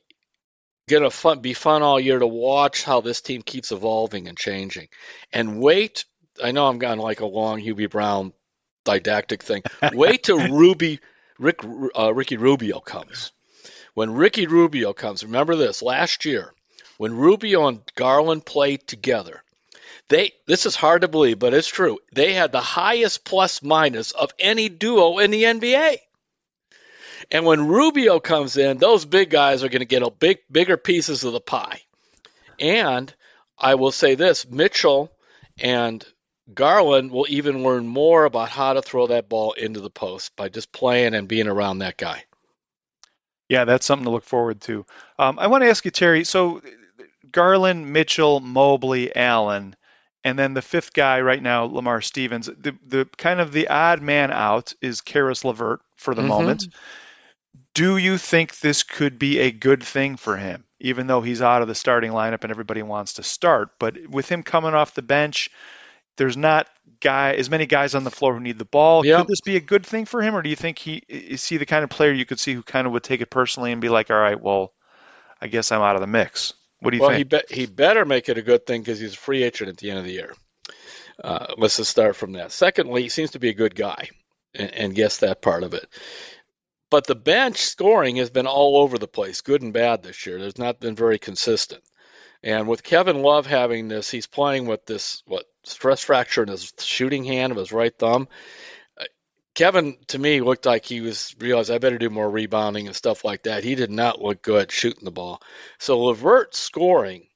gonna 0.89 1.11
fun, 1.11 1.39
be 1.39 1.53
fun 1.53 1.83
all 1.83 1.99
year 1.99 2.17
to 2.17 2.27
watch 2.27 2.83
how 2.83 3.01
this 3.01 3.21
team 3.21 3.41
keeps 3.41 3.71
evolving 3.71 4.27
and 4.27 4.37
changing. 4.37 4.87
And 5.31 5.61
wait, 5.61 6.05
I 6.43 6.51
know 6.51 6.67
I'm 6.67 6.79
going 6.79 6.99
like 6.99 7.19
a 7.19 7.25
long 7.25 7.59
Hubie 7.59 7.89
Brown 7.89 8.33
didactic 8.85 9.43
thing. 9.43 9.63
Wait 9.93 10.23
till 10.23 10.49
Ruby 10.49 10.99
Rick 11.37 11.61
uh, 11.97 12.13
Ricky 12.13 12.37
Rubio 12.37 12.79
comes. 12.79 13.31
When 13.93 14.13
Ricky 14.13 14.47
Rubio 14.47 14.93
comes, 14.93 15.23
remember 15.23 15.55
this 15.55 15.81
last 15.81 16.25
year 16.25 16.53
when 16.97 17.15
Rubio 17.15 17.67
and 17.67 17.81
Garland 17.95 18.45
played 18.45 18.85
together. 18.85 19.41
They 20.09 20.33
this 20.47 20.65
is 20.65 20.75
hard 20.75 21.01
to 21.01 21.07
believe, 21.07 21.39
but 21.39 21.53
it's 21.53 21.67
true. 21.67 21.99
They 22.13 22.33
had 22.33 22.51
the 22.51 22.61
highest 22.61 23.23
plus 23.23 23.61
minus 23.61 24.11
of 24.11 24.31
any 24.39 24.69
duo 24.69 25.19
in 25.19 25.31
the 25.31 25.43
NBA. 25.43 25.97
And 27.31 27.45
when 27.45 27.67
Rubio 27.67 28.19
comes 28.19 28.57
in, 28.57 28.77
those 28.77 29.05
big 29.05 29.29
guys 29.29 29.63
are 29.63 29.69
going 29.69 29.81
to 29.81 29.85
get 29.85 30.01
a 30.01 30.09
big 30.09 30.39
bigger 30.51 30.77
pieces 30.77 31.23
of 31.23 31.33
the 31.33 31.39
pie. 31.39 31.81
And 32.59 33.13
I 33.57 33.75
will 33.75 33.91
say 33.91 34.15
this, 34.15 34.49
Mitchell 34.49 35.11
and 35.59 36.05
Garland 36.53 37.11
will 37.11 37.25
even 37.29 37.63
learn 37.63 37.87
more 37.87 38.25
about 38.25 38.49
how 38.49 38.73
to 38.73 38.81
throw 38.81 39.07
that 39.07 39.29
ball 39.29 39.53
into 39.53 39.79
the 39.81 39.89
post 39.89 40.35
by 40.35 40.49
just 40.49 40.71
playing 40.71 41.13
and 41.13 41.27
being 41.27 41.47
around 41.47 41.79
that 41.79 41.97
guy. 41.97 42.23
Yeah, 43.49 43.65
that's 43.65 43.85
something 43.85 44.05
to 44.05 44.11
look 44.11 44.25
forward 44.25 44.61
to. 44.61 44.85
Um, 45.17 45.39
I 45.39 45.47
want 45.47 45.63
to 45.63 45.69
ask 45.69 45.83
you, 45.85 45.91
Terry. 45.91 46.23
So, 46.23 46.61
Garland, 47.31 47.91
Mitchell, 47.91 48.39
Mobley, 48.39 49.15
Allen, 49.15 49.75
and 50.23 50.37
then 50.37 50.53
the 50.53 50.61
fifth 50.61 50.93
guy 50.93 51.21
right 51.21 51.41
now, 51.41 51.63
Lamar 51.65 52.01
Stevens. 52.01 52.47
The 52.47 52.75
the 52.85 53.05
kind 53.17 53.39
of 53.39 53.51
the 53.51 53.67
odd 53.69 54.01
man 54.01 54.31
out 54.31 54.73
is 54.81 55.01
Caris 55.01 55.43
Levert 55.45 55.81
for 55.95 56.13
the 56.13 56.21
Mhm. 56.21 56.27
moment. 56.27 56.67
Do 57.73 57.97
you 57.97 58.17
think 58.17 58.59
this 58.59 58.83
could 58.83 59.17
be 59.17 59.39
a 59.39 59.51
good 59.51 59.83
thing 59.83 60.17
for 60.17 60.37
him, 60.37 60.65
even 60.79 61.07
though 61.07 61.21
he's 61.21 61.41
out 61.41 61.61
of 61.61 61.67
the 61.67 61.75
starting 61.75 62.11
lineup 62.11 62.43
and 62.43 62.51
everybody 62.51 62.83
wants 62.83 63.13
to 63.13 63.23
start? 63.23 63.71
But 63.79 64.07
with 64.07 64.29
him 64.29 64.43
coming 64.43 64.73
off 64.75 64.93
the 64.93 65.01
bench, 65.01 65.49
there's 66.19 66.37
not 66.37 66.67
guy 66.99 67.33
as 67.33 67.49
many 67.49 67.65
guys 67.65 67.95
on 67.95 68.03
the 68.03 68.11
floor 68.11 68.33
who 68.33 68.39
need 68.39 68.59
the 68.59 68.65
ball. 68.65 69.05
Yep. 69.05 69.19
Could 69.19 69.27
this 69.29 69.41
be 69.41 69.55
a 69.55 69.61
good 69.61 69.85
thing 69.85 70.05
for 70.05 70.21
him, 70.21 70.35
or 70.35 70.41
do 70.41 70.49
you 70.49 70.55
think 70.55 70.77
he 70.77 71.01
is 71.07 71.47
he 71.47 71.57
the 71.57 71.65
kind 71.65 71.83
of 71.83 71.89
player 71.89 72.11
you 72.11 72.25
could 72.25 72.39
see 72.39 72.53
who 72.53 72.61
kind 72.61 72.85
of 72.85 72.93
would 72.93 73.03
take 73.03 73.21
it 73.21 73.29
personally 73.29 73.71
and 73.71 73.81
be 73.81 73.89
like, 73.89 74.11
all 74.11 74.19
right, 74.19 74.39
well, 74.39 74.73
I 75.41 75.47
guess 75.47 75.71
I'm 75.71 75.81
out 75.81 75.95
of 75.95 76.01
the 76.01 76.07
mix. 76.07 76.53
What 76.81 76.91
do 76.91 76.97
you 76.97 77.01
well, 77.01 77.11
think? 77.11 77.17
he 77.17 77.23
be- 77.23 77.55
he 77.61 77.65
better 77.65 78.05
make 78.05 78.29
it 78.29 78.37
a 78.37 78.41
good 78.41 78.65
thing 78.65 78.81
because 78.81 78.99
he's 78.99 79.13
a 79.13 79.17
free 79.17 79.43
agent 79.43 79.69
at 79.69 79.77
the 79.77 79.89
end 79.89 79.99
of 79.99 80.05
the 80.05 80.13
year. 80.13 80.33
Uh, 81.23 81.53
let's 81.57 81.77
just 81.77 81.91
start 81.91 82.15
from 82.15 82.33
that. 82.33 82.51
Secondly, 82.51 83.01
he 83.01 83.09
seems 83.09 83.31
to 83.31 83.39
be 83.39 83.49
a 83.49 83.53
good 83.53 83.75
guy, 83.75 84.09
and, 84.53 84.73
and 84.73 84.95
guess 84.95 85.17
that 85.17 85.41
part 85.41 85.63
of 85.63 85.73
it. 85.73 85.87
But 86.89 87.05
the 87.05 87.15
bench 87.15 87.57
scoring 87.57 88.15
has 88.17 88.29
been 88.29 88.47
all 88.47 88.77
over 88.77 88.97
the 88.97 89.07
place, 89.07 89.41
good 89.41 89.61
and 89.61 89.73
bad 89.73 90.01
this 90.01 90.25
year. 90.25 90.39
There's 90.39 90.57
not 90.57 90.79
been 90.79 90.95
very 90.95 91.19
consistent. 91.19 91.83
And 92.41 92.67
with 92.67 92.83
Kevin 92.83 93.21
Love 93.21 93.45
having 93.45 93.89
this, 93.89 94.09
he's 94.09 94.27
playing 94.27 94.65
with 94.65 94.85
this 94.85 95.21
what 95.25 95.45
stress 95.69 96.03
fracture 96.03 96.43
in 96.43 96.49
his 96.49 96.73
shooting 96.79 97.23
hand 97.23 97.51
of 97.51 97.57
his 97.57 97.71
right 97.71 97.97
thumb. 97.97 98.27
Uh, 98.99 99.05
Kevin, 99.55 99.97
to 100.07 100.19
me, 100.19 100.41
looked 100.41 100.65
like 100.65 100.85
he 100.85 101.01
was 101.01 101.35
realized 101.39 101.71
I 101.71 101.77
better 101.77 101.97
do 101.97 102.09
more 102.09 102.29
rebounding 102.29 102.87
and 102.87 102.95
stuff 102.95 103.23
like 103.23 103.43
that. 103.43 103.63
He 103.63 103.75
did 103.75 103.91
not 103.91 104.21
look 104.21 104.41
good 104.41 104.71
shooting 104.71 105.05
the 105.05 105.11
ball. 105.11 105.41
So 105.77 105.99
Levert 105.99 106.55
scoring 106.55 107.27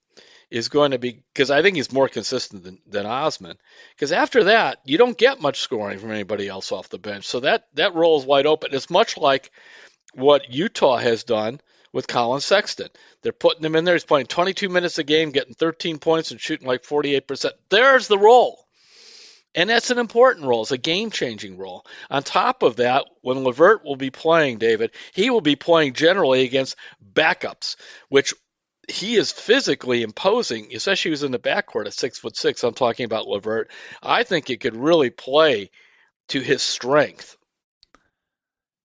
is 0.54 0.70
going 0.70 0.92
to 0.92 1.00
be 1.00 1.24
because 1.34 1.50
I 1.50 1.64
think 1.64 1.76
he's 1.76 1.92
more 1.92 2.08
consistent 2.08 2.64
than, 2.64 2.78
than 2.86 3.08
Osman. 3.08 3.58
Because 3.96 4.12
after 4.12 4.46
that, 4.46 4.78
you 4.86 5.00
don't 5.00 5.18
get 5.18 5.42
much 5.42 5.62
scoring 5.62 5.98
from 5.98 6.12
anybody 6.12 6.48
else 6.48 6.72
off 6.72 6.90
the 6.90 7.00
bench. 7.00 7.26
So 7.26 7.40
that 7.40 7.66
that 7.74 7.96
role 7.96 8.20
is 8.20 8.26
wide 8.26 8.46
open. 8.46 8.70
It's 8.72 8.90
much 8.90 9.18
like 9.18 9.52
what 10.14 10.54
Utah 10.54 10.98
has 10.98 11.24
done 11.24 11.60
with 11.94 12.08
Collin 12.08 12.42
Sexton. 12.42 12.90
They're 13.22 13.32
putting 13.32 13.64
him 13.64 13.76
in 13.76 13.86
there. 13.86 13.96
He's 13.96 14.04
playing 14.04 14.26
22 14.26 14.68
minutes 14.68 14.98
a 14.98 15.04
game, 15.04 15.32
getting 15.32 15.54
13 15.54 16.00
points, 16.00 16.32
and 16.32 16.42
shooting 16.42 16.68
like 16.68 16.84
48%. 16.84 17.52
There's 17.70 18.08
the 18.10 18.18
role. 18.18 18.60
And 19.56 19.70
that's 19.70 19.92
an 19.92 20.00
important 20.00 20.48
role. 20.48 20.64
It's 20.64 20.72
a 20.72 20.78
game 20.80 21.12
changing 21.12 21.58
role. 21.58 21.86
On 22.10 22.24
top 22.24 22.64
of 22.64 22.78
that, 22.78 23.06
when 23.22 23.44
Levert 23.44 23.86
will 23.86 23.96
be 23.96 24.10
playing, 24.10 24.58
David, 24.58 24.92
he 25.14 25.30
will 25.30 25.42
be 25.42 25.56
playing 25.56 25.94
generally 25.94 26.44
against 26.44 26.76
backups, 27.14 27.76
which 28.10 28.34
he 28.90 29.16
is 29.16 29.32
physically 29.32 30.02
imposing, 30.02 30.76
especially 30.76 31.10
he 31.10 31.12
was 31.12 31.24
in 31.24 31.32
the 31.32 31.40
backcourt 31.40 31.86
at 31.86 31.94
six 31.94 32.18
foot 32.18 32.36
six. 32.36 32.64
I'm 32.64 32.74
talking 32.74 33.06
about 33.06 33.28
Levert. 33.28 33.70
I 34.02 34.24
think 34.24 34.50
it 34.50 34.60
could 34.60 34.76
really 34.76 35.12
play 35.12 35.70
to 36.30 36.40
his 36.40 36.64
strength. 36.64 37.38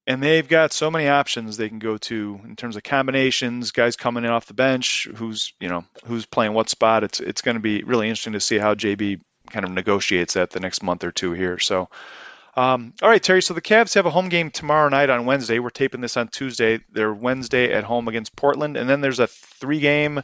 And 0.08 0.22
they've 0.22 0.48
got 0.48 0.72
so 0.72 0.90
many 0.90 1.06
options 1.06 1.58
they 1.58 1.68
can 1.68 1.80
go 1.80 1.98
to 1.98 2.40
in 2.44 2.56
terms 2.56 2.76
of 2.76 2.82
combinations, 2.82 3.72
guys 3.72 3.94
coming 3.94 4.24
in 4.24 4.30
off 4.30 4.46
the 4.46 4.54
bench, 4.54 5.06
who's 5.14 5.52
you 5.60 5.68
know 5.68 5.84
who's 6.06 6.24
playing 6.24 6.54
what 6.54 6.70
spot. 6.70 7.04
It's 7.04 7.20
it's 7.20 7.42
going 7.42 7.56
to 7.56 7.60
be 7.60 7.82
really 7.82 8.08
interesting 8.08 8.32
to 8.32 8.40
see 8.40 8.56
how 8.56 8.74
JB 8.74 9.20
kind 9.50 9.66
of 9.66 9.70
negotiates 9.70 10.34
that 10.34 10.50
the 10.50 10.60
next 10.60 10.82
month 10.82 11.04
or 11.04 11.12
two 11.12 11.32
here. 11.32 11.58
So 11.58 11.90
um, 12.56 12.94
all 13.02 13.08
right, 13.08 13.22
Terry. 13.22 13.42
So 13.42 13.52
the 13.54 13.60
Cavs 13.60 13.94
have 13.94 14.06
a 14.06 14.10
home 14.10 14.30
game 14.30 14.50
tomorrow 14.50 14.88
night 14.88 15.10
on 15.10 15.26
Wednesday. 15.26 15.58
We're 15.58 15.70
taping 15.70 16.00
this 16.00 16.16
on 16.16 16.26
Tuesday. 16.28 16.80
They're 16.90 17.14
Wednesday 17.14 17.72
at 17.72 17.84
home 17.84 18.08
against 18.08 18.34
Portland, 18.34 18.76
and 18.76 18.88
then 18.88 19.00
there's 19.00 19.20
a 19.20 19.28
three-game 19.28 20.22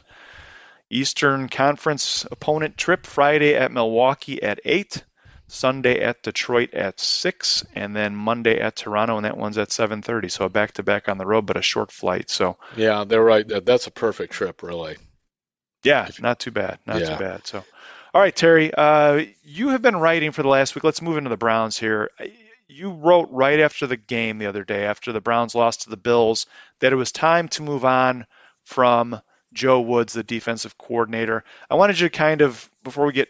Eastern 0.89 1.47
Conference 1.47 2.25
opponent 2.29 2.75
trip 2.75 3.05
Friday 3.05 3.55
at 3.55 3.71
Milwaukee 3.71 4.43
at 4.43 4.59
eight, 4.65 5.03
Sunday 5.47 6.01
at 6.01 6.23
Detroit 6.23 6.73
at 6.73 6.99
six, 6.99 7.63
and 7.75 7.95
then 7.95 8.15
Monday 8.15 8.59
at 8.59 8.75
Toronto, 8.75 9.17
and 9.17 9.25
that 9.25 9.37
one's 9.37 9.57
at 9.57 9.69
7:30. 9.69 10.29
So 10.31 10.45
a 10.45 10.49
back-to-back 10.49 11.07
on 11.07 11.17
the 11.17 11.25
road, 11.25 11.45
but 11.45 11.57
a 11.57 11.61
short 11.61 11.91
flight. 11.91 12.29
So 12.29 12.57
yeah, 12.75 13.03
they're 13.03 13.23
right. 13.23 13.45
That's 13.47 13.87
a 13.87 13.91
perfect 13.91 14.33
trip, 14.33 14.63
really. 14.63 14.97
Yeah, 15.83 16.09
not 16.19 16.39
too 16.39 16.51
bad. 16.51 16.79
Not 16.85 17.01
yeah. 17.01 17.09
too 17.09 17.23
bad. 17.23 17.47
So. 17.47 17.63
All 18.13 18.21
right, 18.21 18.35
Terry, 18.35 18.73
uh, 18.73 19.25
you 19.43 19.69
have 19.69 19.81
been 19.81 19.97
writing 19.97 20.31
for 20.31 20.41
the 20.41 20.47
last 20.47 20.73
week. 20.73 20.85
Let's 20.85 21.01
move 21.01 21.17
into 21.17 21.29
the 21.29 21.37
Browns 21.37 21.77
here. 21.77 22.09
You 22.67 22.91
wrote 22.91 23.27
right 23.31 23.59
after 23.59 23.87
the 23.87 23.97
game 23.97 24.37
the 24.37 24.45
other 24.45 24.63
day, 24.63 24.85
after 24.85 25.11
the 25.11 25.19
Browns 25.19 25.53
lost 25.53 25.81
to 25.81 25.89
the 25.89 25.97
Bills, 25.97 26.47
that 26.79 26.93
it 26.93 26.95
was 26.95 27.11
time 27.11 27.49
to 27.49 27.61
move 27.61 27.83
on 27.83 28.25
from 28.63 29.21
Joe 29.51 29.81
Woods, 29.81 30.13
the 30.13 30.23
defensive 30.23 30.77
coordinator. 30.77 31.43
I 31.69 31.75
wanted 31.75 31.99
you 31.99 32.07
to 32.07 32.17
kind 32.17 32.41
of, 32.41 32.69
before 32.83 33.05
we 33.05 33.11
get 33.11 33.27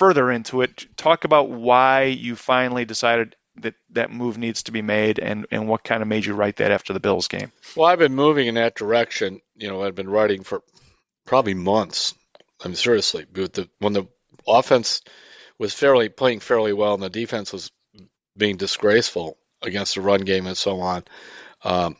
further 0.00 0.30
into 0.30 0.62
it, 0.62 0.86
talk 0.96 1.24
about 1.24 1.50
why 1.50 2.04
you 2.04 2.34
finally 2.34 2.84
decided 2.84 3.36
that 3.56 3.74
that 3.90 4.10
move 4.10 4.38
needs 4.38 4.64
to 4.64 4.72
be 4.72 4.82
made 4.82 5.18
and, 5.18 5.46
and 5.50 5.68
what 5.68 5.84
kind 5.84 6.02
of 6.02 6.08
made 6.08 6.24
you 6.24 6.34
write 6.34 6.56
that 6.56 6.72
after 6.72 6.92
the 6.92 7.00
Bills 7.00 7.28
game. 7.28 7.52
Well, 7.76 7.86
I've 7.86 7.98
been 7.98 8.14
moving 8.14 8.46
in 8.46 8.54
that 8.54 8.74
direction. 8.74 9.40
You 9.54 9.68
know, 9.68 9.82
I've 9.82 9.94
been 9.94 10.10
writing 10.10 10.42
for 10.42 10.62
probably 11.26 11.54
months 11.54 12.14
I 12.62 12.68
mean, 12.68 12.76
seriously, 12.76 13.26
the, 13.32 13.68
when 13.78 13.92
the 13.92 14.06
offense 14.46 15.02
was 15.58 15.72
fairly 15.72 16.08
playing 16.08 16.40
fairly 16.40 16.72
well 16.72 16.94
and 16.94 17.02
the 17.02 17.10
defense 17.10 17.52
was 17.52 17.70
being 18.36 18.56
disgraceful 18.56 19.38
against 19.62 19.94
the 19.94 20.00
run 20.00 20.22
game 20.22 20.46
and 20.46 20.56
so 20.56 20.80
on, 20.80 21.04
um, 21.64 21.96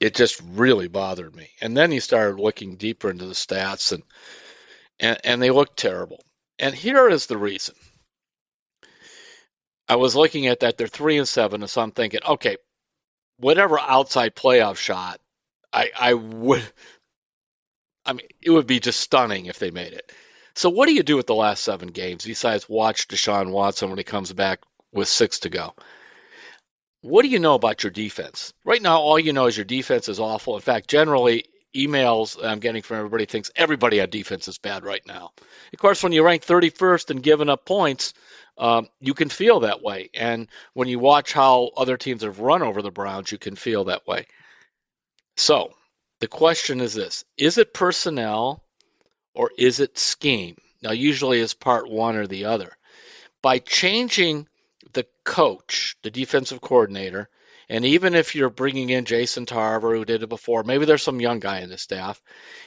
it 0.00 0.14
just 0.14 0.40
really 0.54 0.88
bothered 0.88 1.34
me. 1.34 1.50
And 1.60 1.76
then 1.76 1.90
he 1.90 2.00
started 2.00 2.40
looking 2.40 2.76
deeper 2.76 3.10
into 3.10 3.26
the 3.26 3.34
stats, 3.34 3.92
and 3.92 4.02
and, 4.98 5.18
and 5.24 5.42
they 5.42 5.50
looked 5.50 5.76
terrible. 5.76 6.24
And 6.62 6.74
here 6.74 7.08
is 7.10 7.26
the 7.26 7.36
reason. 7.36 7.74
I 9.88 9.96
was 9.96 10.16
looking 10.16 10.46
at 10.46 10.60
that; 10.60 10.78
they're 10.78 10.86
three 10.86 11.18
and 11.18 11.28
seven, 11.28 11.60
and 11.60 11.68
so 11.68 11.82
I'm 11.82 11.92
thinking, 11.92 12.20
okay, 12.26 12.56
whatever 13.36 13.78
outside 13.78 14.34
playoff 14.34 14.76
shot, 14.76 15.20
I 15.72 15.90
I 15.94 16.14
would 16.14 16.64
I 18.04 18.14
mean, 18.14 18.26
it 18.40 18.50
would 18.50 18.66
be 18.66 18.80
just 18.80 19.00
stunning 19.00 19.46
if 19.46 19.58
they 19.58 19.70
made 19.70 19.92
it. 19.92 20.12
So, 20.54 20.70
what 20.70 20.86
do 20.86 20.94
you 20.94 21.02
do 21.02 21.16
with 21.16 21.26
the 21.26 21.34
last 21.34 21.62
seven 21.62 21.88
games 21.88 22.24
besides 22.24 22.68
watch 22.68 23.08
Deshaun 23.08 23.50
Watson 23.50 23.88
when 23.88 23.98
he 23.98 24.04
comes 24.04 24.32
back 24.32 24.60
with 24.92 25.08
six 25.08 25.40
to 25.40 25.48
go? 25.48 25.74
What 27.00 27.22
do 27.22 27.28
you 27.28 27.38
know 27.38 27.54
about 27.54 27.82
your 27.82 27.90
defense? 27.90 28.52
Right 28.64 28.82
now, 28.82 29.00
all 29.00 29.18
you 29.18 29.32
know 29.32 29.46
is 29.46 29.56
your 29.56 29.64
defense 29.64 30.08
is 30.08 30.20
awful. 30.20 30.54
In 30.54 30.60
fact, 30.60 30.88
generally, 30.88 31.46
emails 31.74 32.42
I'm 32.42 32.60
getting 32.60 32.82
from 32.82 32.98
everybody 32.98 33.26
thinks 33.26 33.50
everybody 33.56 34.00
on 34.00 34.10
defense 34.10 34.48
is 34.48 34.58
bad 34.58 34.84
right 34.84 35.04
now. 35.06 35.32
Of 35.72 35.78
course, 35.78 36.02
when 36.02 36.12
you 36.12 36.24
rank 36.24 36.44
31st 36.44 37.10
and 37.10 37.22
giving 37.22 37.48
up 37.48 37.64
points, 37.64 38.14
um, 38.58 38.88
you 39.00 39.14
can 39.14 39.28
feel 39.28 39.60
that 39.60 39.82
way. 39.82 40.10
And 40.14 40.48
when 40.74 40.88
you 40.88 40.98
watch 40.98 41.32
how 41.32 41.70
other 41.76 41.96
teams 41.96 42.22
have 42.22 42.40
run 42.40 42.62
over 42.62 42.82
the 42.82 42.90
Browns, 42.90 43.32
you 43.32 43.38
can 43.38 43.56
feel 43.56 43.84
that 43.84 44.06
way. 44.06 44.26
So, 45.36 45.72
the 46.20 46.28
question 46.28 46.80
is 46.80 46.94
this 46.94 47.24
Is 47.36 47.58
it 47.58 47.74
personnel 47.74 48.62
or 49.34 49.50
is 49.56 49.80
it 49.80 49.98
scheme? 49.98 50.56
Now, 50.82 50.92
usually 50.92 51.40
it's 51.40 51.54
part 51.54 51.90
one 51.90 52.16
or 52.16 52.26
the 52.26 52.46
other. 52.46 52.76
By 53.40 53.58
changing 53.58 54.46
the 54.92 55.06
coach, 55.24 55.96
the 56.02 56.10
defensive 56.10 56.60
coordinator, 56.60 57.28
and 57.72 57.86
even 57.86 58.14
if 58.14 58.34
you're 58.34 58.50
bringing 58.50 58.90
in 58.90 59.06
Jason 59.06 59.46
Tarver, 59.46 59.96
who 59.96 60.04
did 60.04 60.22
it 60.22 60.28
before, 60.28 60.62
maybe 60.62 60.84
there's 60.84 61.02
some 61.02 61.22
young 61.22 61.38
guy 61.38 61.60
in 61.60 61.70
the 61.70 61.78
staff, 61.78 62.20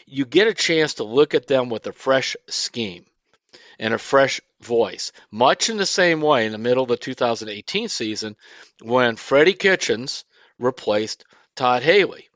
you 0.07 0.25
get 0.25 0.47
a 0.47 0.53
chance 0.55 0.95
to 0.95 1.03
look 1.03 1.35
at 1.35 1.45
them 1.45 1.69
with 1.69 1.85
a 1.85 1.93
fresh 1.93 2.35
scheme 2.49 3.05
and 3.77 3.93
a 3.93 3.99
fresh 3.99 4.41
voice. 4.61 5.11
Much 5.29 5.69
in 5.69 5.77
the 5.77 5.85
same 5.85 6.21
way 6.21 6.47
in 6.47 6.51
the 6.51 6.57
middle 6.57 6.81
of 6.81 6.89
the 6.89 6.97
2018 6.97 7.87
season 7.87 8.35
when 8.81 9.15
Freddie 9.15 9.53
Kitchens 9.53 10.25
replaced 10.57 11.23
Todd 11.55 11.83
Haley. 11.83 12.27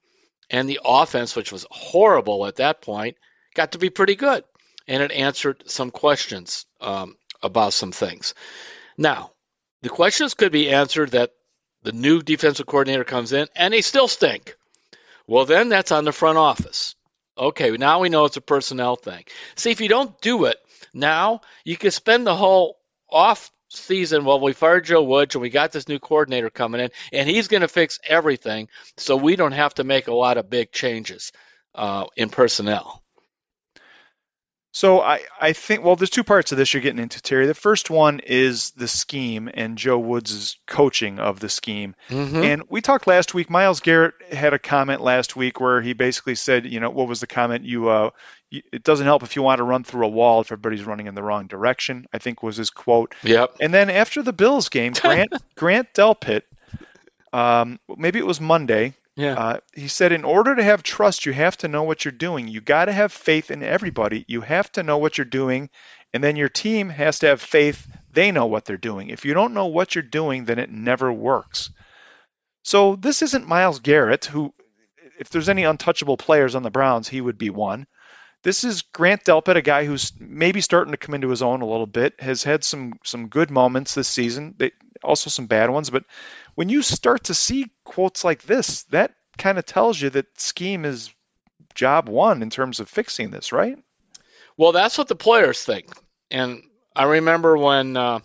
And 0.51 0.69
the 0.69 0.81
offense, 0.85 1.35
which 1.35 1.51
was 1.51 1.65
horrible 1.71 2.45
at 2.45 2.57
that 2.57 2.83
point, 2.83 3.17
got 3.55 3.71
to 3.71 3.79
be 3.79 3.89
pretty 3.89 4.15
good. 4.15 4.43
And 4.87 5.01
it 5.01 5.11
answered 5.11 5.63
some 5.65 5.89
questions 5.89 6.67
um, 6.81 7.17
about 7.41 7.73
some 7.73 7.91
things. 7.91 8.35
Now, 8.95 9.31
the 9.81 9.89
questions 9.89 10.35
could 10.35 10.51
be 10.51 10.69
answered 10.69 11.11
that 11.11 11.31
the 11.89 11.97
new 11.97 12.21
defensive 12.21 12.67
coordinator 12.67 13.03
comes 13.03 13.33
in 13.33 13.47
and 13.55 13.73
they 13.73 13.81
still 13.81 14.07
stink. 14.07 14.55
Well, 15.25 15.45
then 15.45 15.69
that's 15.69 15.91
on 15.91 16.05
the 16.05 16.11
front 16.11 16.37
office. 16.37 16.95
Okay, 17.35 17.71
now 17.71 17.99
we 17.99 18.09
know 18.09 18.25
it's 18.25 18.37
a 18.37 18.41
personnel 18.41 18.95
thing. 18.95 19.23
See, 19.55 19.71
if 19.71 19.81
you 19.81 19.89
don't 19.89 20.19
do 20.21 20.45
it 20.45 20.57
now, 20.93 21.41
you 21.63 21.77
can 21.77 21.89
spend 21.89 22.27
the 22.27 22.35
whole 22.35 22.77
off 23.09 23.49
season, 23.69 24.23
well, 24.23 24.39
we 24.39 24.53
fired 24.53 24.85
Joe 24.85 25.03
Woods 25.03 25.33
and 25.33 25.41
we 25.41 25.49
got 25.49 25.71
this 25.71 25.87
new 25.87 25.99
coordinator 25.99 26.49
coming 26.49 26.81
in, 26.81 26.91
and 27.11 27.27
he's 27.27 27.47
going 27.47 27.61
to 27.61 27.67
fix 27.67 27.99
everything, 28.07 28.67
so 28.97 29.15
we 29.15 29.35
don't 29.35 29.51
have 29.51 29.73
to 29.75 29.83
make 29.83 30.07
a 30.07 30.13
lot 30.13 30.37
of 30.37 30.49
big 30.49 30.71
changes 30.71 31.31
uh, 31.73 32.05
in 32.15 32.29
personnel. 32.29 33.03
So 34.71 35.01
I, 35.01 35.21
I 35.39 35.53
think 35.53 35.83
well 35.83 35.95
there's 35.95 36.11
two 36.11 36.23
parts 36.23 36.51
of 36.51 36.57
this 36.57 36.73
you're 36.73 36.83
getting 36.83 37.01
into 37.01 37.21
Terry. 37.21 37.47
The 37.47 37.53
first 37.55 37.89
one 37.89 38.19
is 38.19 38.71
the 38.71 38.87
scheme 38.87 39.49
and 39.51 39.77
Joe 39.77 39.97
Woods' 39.97 40.57
coaching 40.67 41.19
of 41.19 41.39
the 41.39 41.49
scheme. 41.49 41.95
Mm-hmm. 42.09 42.43
And 42.43 42.63
we 42.69 42.81
talked 42.81 43.07
last 43.07 43.33
week. 43.33 43.49
Myles 43.49 43.79
Garrett 43.79 44.13
had 44.31 44.53
a 44.53 44.59
comment 44.59 45.01
last 45.01 45.35
week 45.35 45.59
where 45.59 45.81
he 45.81 45.93
basically 45.93 46.35
said, 46.35 46.65
you 46.65 46.79
know, 46.79 46.91
what 46.91 47.07
was 47.07 47.19
the 47.19 47.27
comment? 47.27 47.65
You 47.65 47.89
uh, 47.89 48.09
it 48.51 48.83
doesn't 48.83 49.05
help 49.05 49.23
if 49.23 49.35
you 49.35 49.41
want 49.41 49.59
to 49.59 49.63
run 49.63 49.83
through 49.83 50.05
a 50.05 50.09
wall 50.09 50.41
if 50.41 50.51
everybody's 50.51 50.83
running 50.83 51.07
in 51.07 51.15
the 51.15 51.23
wrong 51.23 51.47
direction. 51.47 52.07
I 52.13 52.19
think 52.19 52.43
was 52.43 52.57
his 52.57 52.69
quote. 52.69 53.15
Yep. 53.23 53.57
And 53.59 53.73
then 53.73 53.89
after 53.89 54.21
the 54.21 54.33
Bills 54.33 54.69
game, 54.69 54.93
Grant 54.93 55.33
Grant 55.55 55.93
Delpit, 55.93 56.43
um, 57.33 57.79
maybe 57.95 58.19
it 58.19 58.25
was 58.25 58.41
Monday, 58.41 58.93
yeah. 59.19 59.33
Uh, 59.33 59.59
he 59.73 59.89
said, 59.89 60.13
in 60.13 60.23
order 60.23 60.55
to 60.55 60.63
have 60.63 60.81
trust, 60.81 61.25
you 61.25 61.33
have 61.33 61.57
to 61.57 61.67
know 61.67 61.83
what 61.83 62.05
you're 62.05 62.11
doing. 62.13 62.47
You 62.47 62.61
got 62.61 62.85
to 62.85 62.93
have 62.93 63.11
faith 63.11 63.51
in 63.51 63.63
everybody. 63.63 64.23
You 64.27 64.39
have 64.41 64.71
to 64.73 64.83
know 64.83 64.97
what 64.97 65.17
you're 65.17 65.25
doing, 65.25 65.69
and 66.13 66.23
then 66.23 66.37
your 66.37 66.47
team 66.47 66.87
has 66.87 67.19
to 67.19 67.27
have 67.27 67.41
faith 67.41 67.85
they 68.13 68.31
know 68.31 68.45
what 68.47 68.65
they're 68.65 68.77
doing. 68.77 69.09
If 69.09 69.25
you 69.25 69.33
don't 69.33 69.53
know 69.53 69.67
what 69.67 69.93
you're 69.93 70.01
doing, 70.01 70.45
then 70.45 70.57
it 70.57 70.71
never 70.71 71.11
works. 71.11 71.69
So 72.63 72.95
this 72.95 73.21
isn't 73.21 73.47
Myles 73.47 73.79
Garrett, 73.79 74.25
who, 74.25 74.53
if 75.19 75.29
there's 75.29 75.49
any 75.49 75.63
untouchable 75.65 76.17
players 76.17 76.55
on 76.55 76.63
the 76.63 76.71
Browns, 76.71 77.09
he 77.09 77.19
would 77.19 77.37
be 77.37 77.49
one. 77.49 77.87
This 78.41 78.63
is 78.63 78.83
Grant 78.83 79.25
Delpit, 79.25 79.57
a 79.57 79.61
guy 79.61 79.85
who's 79.85 80.13
maybe 80.17 80.61
starting 80.61 80.91
to 80.91 80.97
come 80.97 81.15
into 81.15 81.29
his 81.29 81.41
own 81.41 81.61
a 81.61 81.67
little 81.67 81.87
bit, 81.87 82.19
has 82.21 82.43
had 82.43 82.63
some 82.63 82.93
some 83.03 83.27
good 83.27 83.51
moments 83.51 83.95
this 83.95 84.07
season, 84.07 84.55
they, 84.57 84.71
also 85.03 85.29
some 85.29 85.47
bad 85.47 85.69
ones. 85.69 85.89
But 85.89 86.05
when 86.55 86.69
you 86.69 86.81
start 86.81 87.25
to 87.25 87.33
see 87.33 87.71
quotes 87.83 88.23
like 88.23 88.43
this, 88.43 88.83
that 88.83 89.13
kind 89.37 89.57
of 89.57 89.65
tells 89.65 89.99
you 89.99 90.09
that 90.11 90.39
scheme 90.39 90.85
is 90.85 91.13
job 91.75 92.07
one 92.07 92.41
in 92.41 92.49
terms 92.49 92.79
of 92.79 92.89
fixing 92.89 93.29
this, 93.29 93.51
right? 93.51 93.77
Well, 94.57 94.71
that's 94.71 94.97
what 94.97 95.07
the 95.07 95.15
players 95.15 95.63
think. 95.63 95.87
And 96.31 96.63
I 96.95 97.03
remember 97.03 97.57
when 97.57 97.95
uh, 97.95 98.19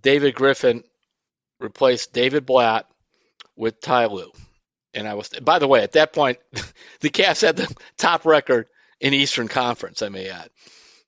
David 0.00 0.34
Griffin 0.34 0.84
replaced 1.60 2.12
David 2.12 2.46
Blatt 2.46 2.86
with 3.56 3.80
Ty 3.80 4.06
Lue. 4.06 4.32
And 4.94 5.08
I 5.08 5.14
was, 5.14 5.28
by 5.28 5.58
the 5.58 5.68
way, 5.68 5.82
at 5.82 5.92
that 5.92 6.12
point, 6.12 6.38
the 7.00 7.10
Cavs 7.10 7.42
had 7.42 7.56
the 7.56 7.74
top 7.96 8.24
record 8.24 8.66
in 9.04 9.12
Eastern 9.12 9.48
Conference, 9.48 10.00
I 10.00 10.08
may 10.08 10.30
add. 10.30 10.48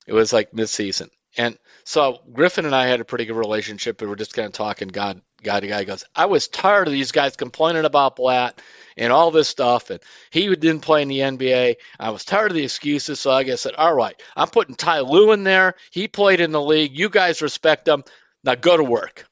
It 0.06 0.12
was 0.12 0.30
like 0.30 0.52
midseason. 0.52 1.08
And 1.38 1.56
so 1.84 2.18
Griffin 2.30 2.66
and 2.66 2.74
I 2.74 2.88
had 2.88 3.00
a 3.00 3.06
pretty 3.06 3.24
good 3.24 3.36
relationship. 3.36 4.02
We 4.02 4.06
were 4.06 4.16
just 4.16 4.34
kind 4.34 4.44
of 4.44 4.52
talking 4.52 4.88
God, 4.88 5.22
God 5.42 5.60
to 5.60 5.66
guy. 5.66 5.84
Goes, 5.84 6.04
I 6.14 6.26
was 6.26 6.46
tired 6.46 6.88
of 6.88 6.92
these 6.92 7.10
guys 7.10 7.36
complaining 7.36 7.86
about 7.86 8.16
Blatt 8.16 8.60
and 8.98 9.14
all 9.14 9.30
this 9.30 9.48
stuff. 9.48 9.88
And 9.88 10.00
he 10.30 10.46
didn't 10.54 10.82
play 10.82 11.00
in 11.00 11.08
the 11.08 11.20
NBA. 11.20 11.76
I 11.98 12.10
was 12.10 12.26
tired 12.26 12.50
of 12.50 12.54
the 12.54 12.64
excuses. 12.64 13.18
So 13.18 13.30
I 13.30 13.44
guess 13.44 13.62
said, 13.62 13.74
all 13.74 13.94
right, 13.94 14.20
I'm 14.36 14.48
putting 14.48 14.74
Ty 14.74 15.00
Lue 15.00 15.32
in 15.32 15.42
there. 15.42 15.74
He 15.90 16.06
played 16.06 16.40
in 16.40 16.52
the 16.52 16.60
league. 16.60 16.98
You 16.98 17.08
guys 17.08 17.40
respect 17.40 17.88
him. 17.88 18.04
Now 18.44 18.56
go 18.56 18.76
to 18.76 18.84
work. 18.84 19.24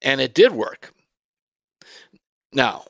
And 0.00 0.22
it 0.22 0.32
did 0.32 0.52
work. 0.52 0.90
Now, 2.54 2.86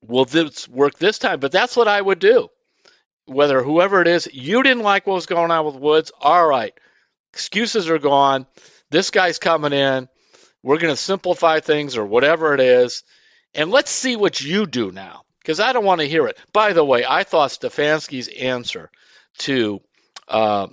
will 0.00 0.26
this 0.26 0.68
work 0.68 0.96
this 1.00 1.18
time? 1.18 1.40
But 1.40 1.50
that's 1.50 1.76
what 1.76 1.88
I 1.88 2.00
would 2.00 2.20
do 2.20 2.50
whether 3.26 3.62
whoever 3.62 4.00
it 4.00 4.08
is, 4.08 4.28
you 4.32 4.62
didn't 4.62 4.82
like 4.82 5.06
what 5.06 5.14
was 5.14 5.26
going 5.26 5.50
on 5.50 5.64
with 5.64 5.76
Woods. 5.76 6.12
All 6.20 6.46
right, 6.46 6.74
excuses 7.32 7.88
are 7.88 7.98
gone. 7.98 8.46
This 8.90 9.10
guy's 9.10 9.38
coming 9.38 9.72
in. 9.72 10.08
We're 10.62 10.78
going 10.78 10.92
to 10.92 11.00
simplify 11.00 11.60
things 11.60 11.96
or 11.96 12.06
whatever 12.06 12.54
it 12.54 12.60
is. 12.60 13.02
And 13.54 13.70
let's 13.70 13.90
see 13.90 14.16
what 14.16 14.40
you 14.40 14.66
do 14.66 14.90
now 14.90 15.22
because 15.40 15.60
I 15.60 15.72
don't 15.72 15.84
want 15.84 16.00
to 16.00 16.08
hear 16.08 16.26
it. 16.26 16.38
By 16.52 16.72
the 16.72 16.84
way, 16.84 17.04
I 17.06 17.24
thought 17.24 17.50
Stefanski's 17.50 18.28
answer 18.28 18.90
to, 19.38 19.80
uh, 20.26 20.68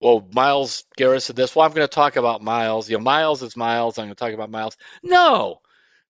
well, 0.00 0.26
Myles 0.32 0.84
Garrett 0.96 1.22
said 1.22 1.36
this. 1.36 1.54
Well, 1.54 1.66
I'm 1.66 1.72
going 1.72 1.86
to 1.86 1.94
talk 1.94 2.16
about 2.16 2.42
Myles. 2.42 2.88
You 2.88 2.96
know, 2.96 3.04
Myles 3.04 3.42
is 3.42 3.56
Myles. 3.56 3.98
I'm 3.98 4.06
going 4.06 4.14
to 4.14 4.18
talk 4.18 4.32
about 4.32 4.50
Myles. 4.50 4.76
No, 5.02 5.60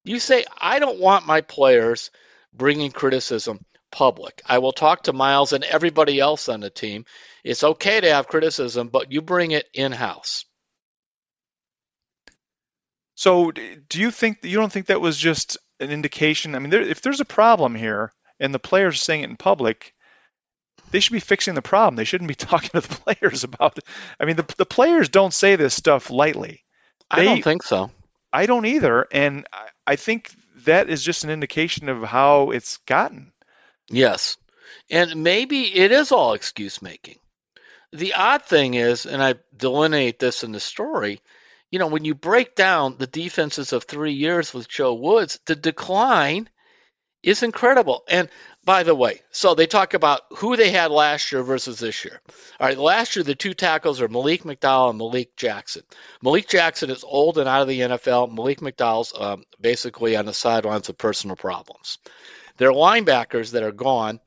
you 0.05 0.21
say 0.21 0.45
I 0.59 0.79
don't 0.79 1.01
want 1.01 1.27
my 1.27 1.40
players 1.40 2.11
bringing 2.53 2.93
criticism 2.93 3.64
public. 3.94 4.42
I 4.44 4.59
will 4.59 4.72
talk 4.72 5.04
to 5.04 5.12
Myles 5.12 5.52
and 5.52 5.62
everybody 5.62 6.18
else 6.18 6.48
on 6.48 6.61
the 6.61 6.68
team. 6.68 7.07
It's 7.44 7.62
okay 7.62 8.00
to 8.00 8.12
have 8.12 8.26
criticism, 8.26 8.88
but 8.88 9.12
you 9.12 9.22
bring 9.22 9.52
it 9.52 9.66
in 9.72 9.92
house. 9.92 10.44
So, 13.14 13.52
do 13.52 14.00
you 14.00 14.11
think 14.11 14.38
you 14.42 14.59
don't 14.59 14.72
think 14.72 14.87
that 14.87 15.00
was 15.00 15.16
just 15.16 15.57
an 15.78 15.90
indication? 15.90 16.57
I 16.57 16.59
mean, 16.59 16.70
there, 16.70 16.83
if 16.83 17.00
there's 17.00 17.20
a 17.20 17.24
problem 17.24 17.76
here 17.76 18.12
and 18.40 18.52
the 18.52 18.59
players 18.59 18.94
are 18.94 19.04
saying 19.04 19.22
it 19.22 19.30
in 19.30 19.37
public, 19.37 19.94
they 20.90 20.98
should 20.98 21.12
be 21.12 21.20
fixing 21.20 21.54
the 21.54 21.62
problem. 21.62 21.94
They 21.94 22.04
shouldn't 22.04 22.28
be 22.28 22.35
talking 22.50 22.70
to 22.70 22.80
the 22.80 22.94
players 22.96 23.44
about 23.44 23.78
it. 23.78 23.85
I 24.18 24.24
mean, 24.24 24.37
the, 24.37 24.54
the 24.59 24.66
players 24.66 25.09
don't 25.09 25.33
say 25.33 25.54
this 25.54 25.74
stuff 25.74 26.11
lightly. 26.11 26.64
They, 27.14 27.22
I 27.22 27.24
don't 27.24 27.44
think 27.44 27.62
so. 27.62 27.92
I 28.33 28.46
don't 28.46 28.66
either. 28.66 29.07
And 29.12 29.46
I, 29.52 29.68
I 29.87 29.96
think 29.96 30.35
that 30.64 30.90
is 30.90 31.04
just 31.04 31.22
an 31.22 31.30
indication 31.30 31.88
of 31.88 32.02
how 32.02 32.50
it's 32.50 32.78
gotten. 32.78 33.33
Yes. 33.88 34.37
And 34.90 35.23
maybe 35.23 35.75
it 35.75 35.92
is 35.92 36.12
all 36.12 36.35
excuse 36.35 36.83
making. 36.83 37.18
The 37.92 38.14
odd 38.14 38.42
thing 38.42 38.75
is, 38.75 39.07
and 39.07 39.23
I 39.23 39.35
delineate 39.57 40.18
this 40.18 40.42
in 40.42 40.53
the 40.53 40.61
story, 40.61 41.20
you 41.70 41.79
know, 41.79 41.87
when 41.87 42.05
you 42.05 42.14
break 42.14 42.55
down 42.55 42.97
the 42.99 43.07
defenses 43.07 43.73
of 43.73 43.85
three 43.85 44.12
years 44.12 44.53
with 44.53 44.68
Joe 44.68 44.94
Woods, 44.94 45.38
the 45.47 45.57
decline 45.57 46.49
is 47.23 47.42
incredible. 47.42 48.05
And 48.09 48.29
by 48.64 48.83
the 48.83 48.94
way, 48.94 49.23
so 49.31 49.55
they 49.55 49.66
talk 49.66 49.94
about 49.94 50.23
who 50.37 50.57
they 50.57 50.70
had 50.70 50.90
last 50.90 51.33
year 51.33 51.42
versus 51.42 51.79
this 51.79 52.05
year. 52.05 52.20
All 52.61 52.66
right, 52.66 52.79
last 52.79 53.16
year 53.16 53.23
the 53.23 53.35
two 53.35 53.55
tackles 53.55 54.01
are 54.01 54.09
Malik 54.09 54.42
McDowell 54.42 54.90
and 54.90 54.99
Malik 54.99 55.37
Jackson. 55.37 55.83
Malik 56.23 56.49
Jackson 56.49 56.90
is 56.90 57.05
old 57.05 57.38
and 57.38 57.49
out 57.49 57.62
of 57.62 57.68
the 57.68 57.81
NFL. 57.81 58.33
Malik 58.33 58.61
McDowell's 58.61 59.12
um, 59.18 59.44
basically 59.61 60.16
on 60.16 60.27
the 60.27 60.35
sidelines 60.35 60.88
of 60.88 60.99
personal 60.99 61.37
problems. 61.37 61.99
Their 62.57 62.73
linebackers 62.73 63.53
that 63.53 63.62
are 63.62 63.73
gone 63.73 64.21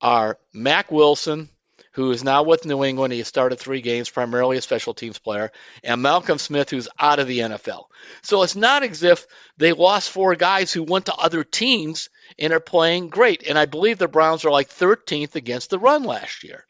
are 0.00 0.38
Mack 0.52 0.90
Wilson, 0.90 1.48
who 1.92 2.10
is 2.10 2.24
now 2.24 2.42
with 2.42 2.64
New 2.64 2.84
England. 2.84 3.12
He 3.12 3.22
started 3.22 3.58
three 3.58 3.80
games, 3.80 4.08
primarily 4.08 4.56
a 4.56 4.62
special 4.62 4.94
teams 4.94 5.18
player, 5.18 5.52
and 5.84 6.00
Malcolm 6.02 6.38
Smith, 6.38 6.70
who's 6.70 6.88
out 6.98 7.18
of 7.18 7.26
the 7.26 7.40
NFL. 7.40 7.84
So 8.22 8.42
it's 8.42 8.56
not 8.56 8.82
as 8.82 9.02
if 9.02 9.26
they 9.58 9.72
lost 9.72 10.10
four 10.10 10.34
guys 10.34 10.72
who 10.72 10.82
went 10.82 11.06
to 11.06 11.14
other 11.14 11.44
teams 11.44 12.08
and 12.38 12.52
are 12.52 12.60
playing 12.60 13.10
great. 13.10 13.46
And 13.46 13.58
I 13.58 13.66
believe 13.66 13.98
the 13.98 14.08
Browns 14.08 14.44
are 14.44 14.50
like 14.50 14.70
13th 14.70 15.34
against 15.34 15.70
the 15.70 15.78
run 15.78 16.04
last 16.04 16.44
year. 16.44 16.64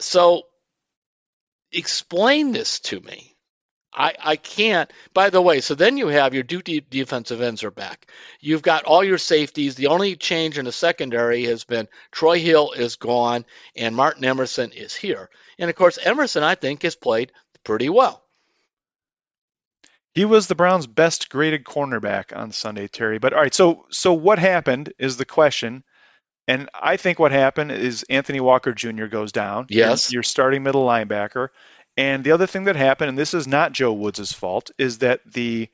So 0.00 0.42
explain 1.72 2.52
this 2.52 2.80
to 2.80 3.00
me. 3.00 3.36
I, 3.98 4.14
I 4.22 4.36
can't. 4.36 4.90
By 5.12 5.30
the 5.30 5.42
way, 5.42 5.60
so 5.60 5.74
then 5.74 5.96
you 5.96 6.06
have 6.06 6.32
your 6.32 6.44
duty 6.44 6.84
defensive 6.88 7.42
ends 7.42 7.64
are 7.64 7.72
back. 7.72 8.06
You've 8.40 8.62
got 8.62 8.84
all 8.84 9.02
your 9.02 9.18
safeties. 9.18 9.74
The 9.74 9.88
only 9.88 10.14
change 10.14 10.56
in 10.56 10.66
the 10.66 10.72
secondary 10.72 11.44
has 11.46 11.64
been 11.64 11.88
Troy 12.12 12.38
Hill 12.38 12.72
is 12.72 12.94
gone 12.94 13.44
and 13.74 13.96
Martin 13.96 14.24
Emerson 14.24 14.70
is 14.70 14.94
here. 14.94 15.28
And 15.58 15.68
of 15.68 15.74
course, 15.74 15.98
Emerson, 16.00 16.44
I 16.44 16.54
think, 16.54 16.82
has 16.82 16.94
played 16.94 17.32
pretty 17.64 17.88
well. 17.88 18.22
He 20.14 20.24
was 20.24 20.46
the 20.46 20.54
Browns' 20.54 20.86
best 20.86 21.28
graded 21.28 21.64
cornerback 21.64 22.36
on 22.36 22.52
Sunday, 22.52 22.86
Terry. 22.86 23.18
But 23.18 23.32
all 23.32 23.40
right, 23.40 23.54
so 23.54 23.86
so 23.90 24.12
what 24.12 24.38
happened 24.38 24.92
is 24.98 25.16
the 25.16 25.24
question. 25.24 25.82
And 26.46 26.70
I 26.72 26.96
think 26.96 27.18
what 27.18 27.30
happened 27.30 27.72
is 27.72 28.06
Anthony 28.08 28.40
Walker 28.40 28.72
Jr. 28.72 29.04
goes 29.04 29.32
down. 29.32 29.66
Yes. 29.68 30.10
You're 30.10 30.22
starting 30.22 30.62
middle 30.62 30.86
linebacker. 30.86 31.48
And 31.98 32.22
the 32.22 32.30
other 32.30 32.46
thing 32.46 32.64
that 32.64 32.76
happened, 32.76 33.08
and 33.08 33.18
this 33.18 33.34
is 33.34 33.48
not 33.48 33.72
Joe 33.72 33.92
Woods' 33.92 34.32
fault, 34.32 34.70
is 34.78 34.98
that 34.98 35.20
the 35.26 35.68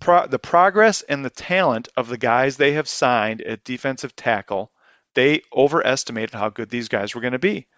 pro- 0.00 0.26
the 0.26 0.40
progress 0.40 1.02
and 1.02 1.24
the 1.24 1.30
talent 1.30 1.88
of 1.96 2.08
the 2.08 2.18
guys 2.18 2.56
they 2.56 2.72
have 2.72 2.88
signed 2.88 3.40
at 3.42 3.62
defensive 3.62 4.16
tackle, 4.16 4.72
they 5.14 5.42
overestimated 5.54 6.34
how 6.34 6.48
good 6.48 6.68
these 6.68 6.88
guys 6.88 7.14
were 7.14 7.20
going 7.20 7.34
to 7.34 7.38
be. 7.38 7.68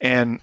And 0.00 0.40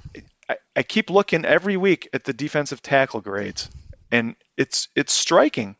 I, 0.47 0.57
I 0.75 0.83
keep 0.83 1.09
looking 1.09 1.45
every 1.45 1.77
week 1.77 2.09
at 2.13 2.25
the 2.25 2.33
defensive 2.33 2.83
tackle 2.83 3.21
grades, 3.21 3.71
and 4.11 4.35
it's 4.55 4.87
it's 4.95 5.13
striking 5.13 5.75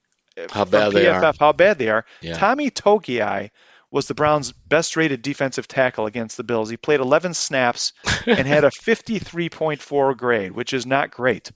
how 0.49 0.65
bad 0.65 0.91
PFF, 0.91 0.93
they 0.93 1.07
are. 1.07 1.33
How 1.39 1.53
bad 1.53 1.77
they 1.77 1.89
are. 1.89 2.05
Yeah. 2.21 2.37
Tommy 2.37 2.71
Togiai 2.71 3.51
was 3.93 4.07
the 4.07 4.15
Browns' 4.15 4.51
best 4.51 4.97
rated 4.97 5.21
defensive 5.21 5.67
tackle 5.67 6.07
against 6.07 6.35
the 6.35 6.43
Bills. 6.43 6.67
He 6.69 6.77
played 6.77 6.99
11 6.99 7.35
snaps 7.35 7.93
and 8.25 8.47
had 8.47 8.63
a 8.63 8.71
53.4 8.71 10.17
grade, 10.17 10.51
which 10.51 10.73
is 10.73 10.85
not 10.85 11.11
great. 11.11 11.51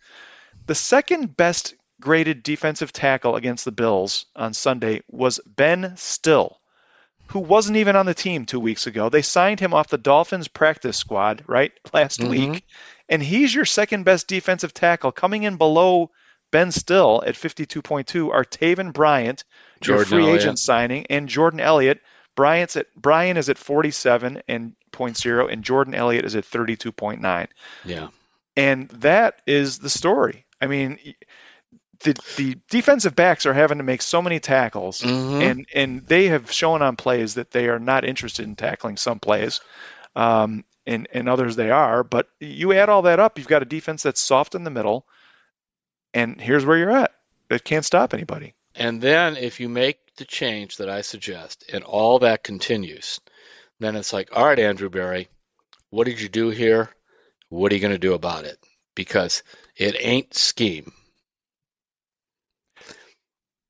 The 0.67 0.75
second 0.75 1.35
best 1.35 1.73
graded 1.99 2.43
defensive 2.43 2.93
tackle 2.93 3.35
against 3.35 3.65
the 3.65 3.71
Bills 3.71 4.27
on 4.35 4.53
Sunday 4.53 5.01
was 5.09 5.39
Ben 5.47 5.93
Stille, 5.97 6.57
who 7.29 7.39
wasn't 7.39 7.77
even 7.77 7.95
on 7.95 8.05
the 8.05 8.13
team 8.13 8.45
two 8.45 8.59
weeks 8.59 8.85
ago. 8.85 9.09
They 9.09 9.23
signed 9.23 9.59
him 9.59 9.73
off 9.73 9.87
the 9.87 9.97
Dolphins 9.97 10.47
practice 10.47 10.95
squad, 10.97 11.43
right, 11.47 11.71
last 11.93 12.19
Mhm. 12.19 12.29
week. 12.29 12.63
And 13.09 13.23
he's 13.23 13.53
your 13.55 13.65
second 13.65 14.03
best 14.03 14.27
defensive 14.27 14.73
tackle. 14.75 15.11
Coming 15.11 15.41
in 15.43 15.57
below 15.57 16.11
Ben 16.51 16.71
Stille 16.71 17.23
at 17.25 17.35
52.2 17.35 18.29
are 18.31 18.43
Taven 18.45 18.93
Bryant, 18.93 19.43
your 19.83 20.05
free 20.05 20.23
Elliott. 20.23 20.41
agent 20.41 20.59
signing, 20.59 21.07
and 21.09 21.27
Jordan 21.27 21.59
Elliott. 21.59 21.99
Bryant's 22.37 22.77
at 22.77 22.85
Brian 22.95 23.35
is 23.35 23.49
at 23.49 23.57
47 23.57 24.41
and 24.47 24.75
point 24.93 25.17
zero, 25.17 25.47
and 25.47 25.63
Jordan 25.63 25.93
Elliott 25.95 26.23
is 26.23 26.35
at 26.37 26.45
32.9. 26.45 27.47
Yeah. 27.83 28.07
And 28.55 28.87
that 28.89 29.41
is 29.45 29.79
the 29.79 29.89
story. 29.89 30.45
I 30.61 30.67
mean, 30.67 30.99
the 32.03 32.15
the 32.37 32.57
defensive 32.69 33.15
backs 33.15 33.45
are 33.47 33.53
having 33.53 33.79
to 33.79 33.83
make 33.83 34.01
so 34.03 34.21
many 34.21 34.39
tackles, 34.39 35.01
Mhm. 35.01 35.41
and 35.41 35.67
and 35.73 36.07
they 36.07 36.27
have 36.27 36.51
shown 36.51 36.81
on 36.83 36.95
plays 36.95 37.33
that 37.35 37.49
they 37.51 37.67
are 37.69 37.79
not 37.79 38.05
interested 38.05 38.45
in 38.45 38.55
tackling 38.55 38.97
some 38.97 39.19
plays, 39.19 39.59
um, 40.15 40.63
and 40.85 41.07
and 41.11 41.27
others 41.27 41.55
they 41.55 41.71
are. 41.71 42.03
But 42.03 42.29
you 42.39 42.71
add 42.73 42.89
all 42.89 43.01
that 43.03 43.19
up, 43.19 43.37
you've 43.39 43.47
got 43.47 43.63
a 43.63 43.65
defense 43.65 44.03
that's 44.03 44.21
soft 44.21 44.53
in 44.53 44.63
the 44.63 44.69
middle, 44.69 45.07
and 46.13 46.39
here's 46.39 46.65
where 46.65 46.77
you're 46.77 46.91
at. 46.95 47.13
It 47.49 47.63
can't 47.63 47.85
stop 47.85 48.13
anybody. 48.13 48.53
And 48.77 49.01
then 49.01 49.37
if 49.37 49.59
you 49.59 49.69
make 49.69 49.97
the 50.17 50.25
change 50.25 50.77
that 50.77 50.89
I 50.89 51.01
suggest 51.01 51.65
and 51.73 51.83
all 51.83 52.19
that 52.19 52.43
continues, 52.43 53.19
then 53.79 53.95
it's 53.95 54.13
like, 54.13 54.29
all 54.31 54.45
right, 54.45 54.59
Andrew 54.59 54.89
Berry, 54.89 55.29
what 55.89 56.05
did 56.05 56.21
you 56.21 56.29
do 56.29 56.49
here? 56.49 56.89
What 57.49 57.71
are 57.71 57.75
you 57.75 57.81
going 57.81 57.93
to 57.93 57.97
do 57.97 58.13
about 58.13 58.45
it? 58.45 58.57
Because 58.95 59.41
it 59.75 59.95
ain't 59.99 60.35
scheme. 60.35 60.91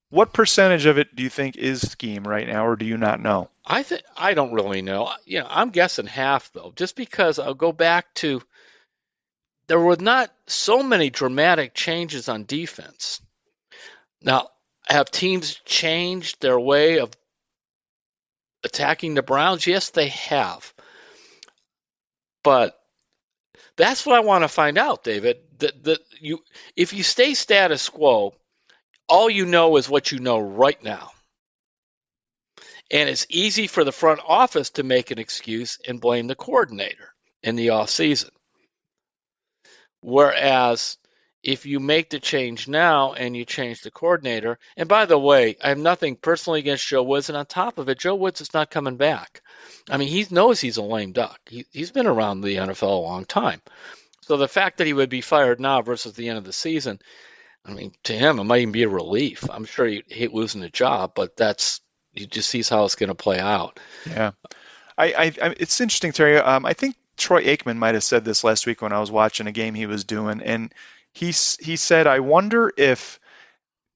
What 0.10 0.34
percentage 0.34 0.86
of 0.86 0.98
it 0.98 1.16
do 1.16 1.24
you 1.24 1.30
think 1.30 1.58
is 1.58 1.90
scheme 1.90 2.24
right 2.24 2.48
now, 2.48 2.66
or 2.66 2.76
do 2.76 2.86
you 2.86 2.98
not 2.98 3.22
know? 3.22 3.50
I 3.66 3.84
think 3.84 4.04
I 4.16 4.34
don't 4.34 4.54
really 4.54 4.82
know. 4.82 5.12
You 5.26 5.42
know, 5.42 5.48
I'm 5.50 5.70
guessing 5.70 6.08
half 6.08 6.52
though, 6.54 6.72
just 6.76 6.96
because 6.96 7.40
I'll 7.40 7.54
go 7.54 7.74
back 7.74 8.14
to 8.16 8.42
there 9.68 9.80
were 9.80 9.98
not 9.98 10.34
so 10.48 10.82
many 10.82 11.10
dramatic 11.10 11.74
changes 11.74 12.30
on 12.30 12.46
defense. 12.46 13.22
Now, 14.22 14.50
have 14.90 15.12
teams 15.12 15.56
changed 15.66 16.42
their 16.42 16.60
way 16.60 17.00
of 17.00 17.12
attacking 18.64 19.14
the 19.14 19.22
Browns? 19.22 19.68
Yes, 19.68 19.90
they 19.90 20.10
have. 20.10 20.74
But 22.44 22.80
that's 23.76 24.06
what 24.06 24.16
I 24.16 24.22
want 24.22 24.44
to 24.44 24.48
find 24.48 24.78
out, 24.78 25.04
David. 25.04 25.38
That 25.60 25.84
that 25.84 26.00
you 26.20 26.44
if 26.76 26.94
you 26.94 27.04
stay 27.04 27.34
status 27.34 27.90
quo, 27.90 28.34
all 29.08 29.30
you 29.30 29.46
know 29.46 29.78
is 29.78 29.90
what 29.90 30.12
you 30.12 30.20
know 30.20 30.40
right 30.40 30.82
now. 30.84 31.12
And 32.90 33.10
it's 33.10 33.28
easy 33.30 33.68
for 33.68 33.84
the 33.84 33.92
front 33.92 34.22
office 34.26 34.70
to 34.72 34.84
make 34.84 35.12
an 35.12 35.20
excuse 35.20 35.78
and 35.88 36.00
blame 36.00 36.28
the 36.28 36.36
coordinator 36.36 37.14
in 37.44 37.56
the 37.56 37.72
off 37.72 37.90
season. 37.90 38.30
Whereas 40.02 40.98
if 41.48 41.66
you 41.66 41.80
make 41.80 42.10
the 42.10 42.20
change 42.20 42.68
now 42.68 43.14
and 43.14 43.36
you 43.36 43.46
change 43.46 43.80
the 43.80 43.90
coordinator, 43.90 44.60
and 44.76 44.90
by 44.90 45.06
the 45.06 45.18
way, 45.18 45.56
I 45.64 45.70
have 45.70 45.78
nothing 45.78 46.18
personally 46.18 46.60
against 46.60 46.86
Joe 46.86 47.04
Woods, 47.04 47.30
and 47.30 47.38
on 47.38 47.46
top 47.46 47.78
of 47.78 47.88
it, 47.88 47.98
Joe 47.98 48.16
Woods 48.16 48.42
is 48.42 48.54
not 48.54 48.70
coming 48.70 48.98
back. 48.98 49.42
I 49.90 49.96
mean, 49.96 50.10
he 50.10 50.28
knows 50.30 50.60
he's 50.60 50.76
a 50.76 50.84
lame 50.84 51.14
duck. 51.14 51.40
He, 51.46 51.66
he's 51.72 51.92
been 51.92 52.06
around 52.06 52.42
the 52.42 52.58
NFL 52.58 52.82
a 52.82 52.96
long 52.96 53.24
time. 53.24 53.62
So 54.24 54.36
the 54.36 54.50
fact 54.50 54.80
that 54.80 54.88
he 54.88 54.92
would 54.92 55.10
be 55.10 55.22
fired 55.22 55.62
now 55.62 55.82
versus 55.82 56.12
the 56.14 56.28
end 56.28 56.38
of 56.38 56.44
the 56.44 56.52
season, 56.52 57.00
I 57.66 57.74
mean, 57.74 57.94
to 58.04 58.14
him, 58.14 58.40
it 58.40 58.44
might 58.44 58.60
even 58.60 58.74
be 58.74 58.84
a 58.84 58.90
relief. 58.90 59.50
I'm 59.50 59.64
sure 59.64 59.86
he'd 59.86 60.04
hate 60.10 60.34
losing 60.34 60.60
the 60.60 60.70
job, 60.70 61.14
but 61.16 61.38
that's 61.38 61.80
he 62.12 62.26
just 62.26 62.50
sees 62.50 62.68
how 62.68 62.84
it's 62.84 62.96
going 62.96 63.08
to 63.08 63.16
play 63.16 63.40
out. 63.40 63.80
Yeah. 64.06 64.32
I, 64.98 65.14
I, 65.14 65.26
I 65.42 65.56
it's 65.58 65.80
interesting, 65.80 66.12
Terry. 66.12 66.40
Um, 66.40 66.66
I 66.66 66.74
think 66.74 66.98
Troy 67.16 67.46
Aikman 67.46 67.78
might 67.78 67.96
have 67.96 68.04
said 68.04 68.26
this 68.26 68.44
last 68.44 68.68
week 68.68 68.82
when 68.82 68.92
I 68.92 69.00
was 69.00 69.12
watching 69.12 69.48
a 69.48 69.54
game 69.54 69.76
he 69.76 69.86
was 69.86 70.04
doing, 70.04 70.42
and 70.42 70.74
he 71.14 71.28
he 71.60 71.76
said, 71.76 72.08
"I 72.08 72.20
wonder 72.20 72.72
if." 72.78 73.20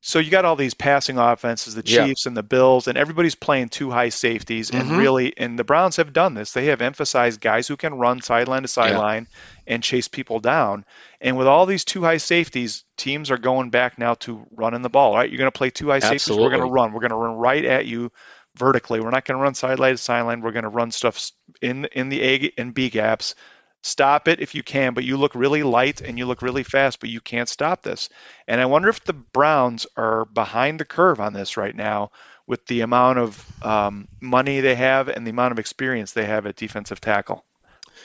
So 0.03 0.17
you 0.17 0.31
got 0.31 0.45
all 0.45 0.55
these 0.55 0.73
passing 0.73 1.19
offenses, 1.19 1.75
the 1.75 1.83
Yeah. 1.85 2.05
Chiefs 2.05 2.25
and 2.25 2.35
the 2.35 2.41
Bills, 2.41 2.87
and 2.87 2.97
everybody's 2.97 3.35
playing 3.35 3.69
two 3.69 3.91
high 3.91 4.09
safeties. 4.09 4.71
And 4.71 4.89
Mhm. 4.89 4.97
really, 4.97 5.37
and 5.37 5.59
the 5.59 5.63
Browns 5.63 5.97
have 5.97 6.11
done 6.11 6.33
this. 6.33 6.53
They 6.53 6.65
have 6.65 6.81
emphasized 6.81 7.39
guys 7.39 7.67
who 7.67 7.77
can 7.77 7.93
run 7.93 8.19
sideline 8.19 8.63
to 8.63 8.67
sideline 8.67 9.27
and 9.67 9.83
chase 9.83 10.07
people 10.07 10.39
down. 10.39 10.85
And 11.21 11.37
with 11.37 11.45
all 11.45 11.67
these 11.67 11.85
two 11.85 12.01
high 12.01 12.17
safeties, 12.17 12.83
teams 12.97 13.29
are 13.29 13.37
going 13.37 13.69
back 13.69 13.99
now 13.99 14.15
to 14.25 14.43
running 14.49 14.81
the 14.81 14.89
ball. 14.89 15.13
Right? 15.13 15.29
You're 15.29 15.37
going 15.37 15.51
to 15.51 15.57
play 15.57 15.69
two 15.69 15.89
high 15.91 15.99
safeties. 15.99 16.35
We're 16.35 16.49
going 16.49 16.61
to 16.61 16.71
run. 16.73 16.93
We're 16.93 17.01
going 17.01 17.11
to 17.11 17.15
run 17.17 17.35
right 17.35 17.63
at 17.63 17.85
you 17.85 18.11
vertically. 18.55 19.01
We're 19.01 19.11
not 19.11 19.25
going 19.25 19.37
to 19.37 19.43
run 19.43 19.53
sideline 19.53 19.91
to 19.93 19.97
sideline. 19.97 20.41
We're 20.41 20.51
going 20.51 20.63
to 20.63 20.69
run 20.69 20.89
stuff 20.89 21.29
in 21.61 21.85
in 21.85 22.09
the 22.09 22.23
A 22.23 22.53
and 22.57 22.73
B 22.73 22.89
gaps. 22.89 23.35
Stop 23.83 24.27
it 24.27 24.39
if 24.39 24.53
you 24.53 24.61
can, 24.61 24.93
but 24.93 25.03
you 25.03 25.17
look 25.17 25.33
really 25.33 25.63
light 25.63 26.01
and 26.01 26.17
you 26.17 26.25
look 26.27 26.41
really 26.43 26.63
fast, 26.63 26.99
but 26.99 27.09
you 27.09 27.19
can't 27.19 27.49
stop 27.49 27.81
this. 27.81 28.09
And 28.47 28.61
I 28.61 28.65
wonder 28.65 28.89
if 28.89 29.03
the 29.03 29.13
Browns 29.13 29.87
are 29.97 30.25
behind 30.25 30.79
the 30.79 30.85
curve 30.85 31.19
on 31.19 31.33
this 31.33 31.57
right 31.57 31.75
now 31.75 32.11
with 32.45 32.65
the 32.67 32.81
amount 32.81 33.17
of 33.17 33.63
um, 33.65 34.07
money 34.19 34.59
they 34.59 34.75
have 34.75 35.07
and 35.07 35.25
the 35.25 35.31
amount 35.31 35.51
of 35.53 35.59
experience 35.59 36.11
they 36.11 36.25
have 36.25 36.45
at 36.45 36.55
defensive 36.57 37.01
tackle. 37.01 37.43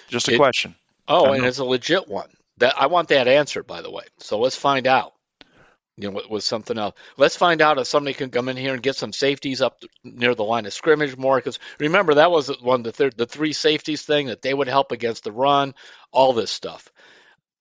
Just 0.09 0.29
a 0.29 0.35
It- 0.35 0.39
question. 0.39 0.75
Oh, 1.09 1.33
and 1.33 1.43
know. 1.43 1.49
it's 1.49 1.59
a 1.59 1.65
legit 1.65 2.09
one. 2.09 2.31
That 2.59 2.75
I 2.81 2.87
want 2.87 3.09
that 3.09 3.29
answered, 3.29 3.67
by 3.67 3.83
the 3.83 3.91
way. 3.91 4.05
So 4.19 4.39
let's 4.39 4.57
find 4.57 4.87
out. 4.87 5.13
You 5.99 6.11
know, 6.11 6.21
with 6.29 6.45
something 6.45 6.77
else. 6.77 6.95
Let's 7.17 7.37
find 7.37 7.63
out 7.63 7.79
if 7.79 7.87
somebody 7.87 8.13
can 8.13 8.29
come 8.29 8.51
in 8.51 8.57
here 8.59 8.75
and 8.75 8.83
get 8.83 8.97
some 8.97 9.15
safeties 9.15 9.63
up 9.63 9.83
near 10.05 10.35
the 10.35 10.45
line 10.45 10.67
of 10.67 10.75
scrimmage 10.75 11.17
more. 11.17 11.37
Because 11.37 11.59
remember, 11.81 12.15
that 12.15 12.31
was 12.31 12.49
one 12.61 12.83
the 12.83 12.93
third, 12.93 13.17
the 13.17 13.25
three 13.25 13.55
safeties 13.55 14.03
thing 14.03 14.27
that 14.27 14.43
they 14.43 14.53
would 14.53 14.69
help 14.69 14.93
against 14.93 15.25
the 15.25 15.33
run. 15.33 15.75
All 16.13 16.35
this 16.35 16.51
stuff. 16.51 16.93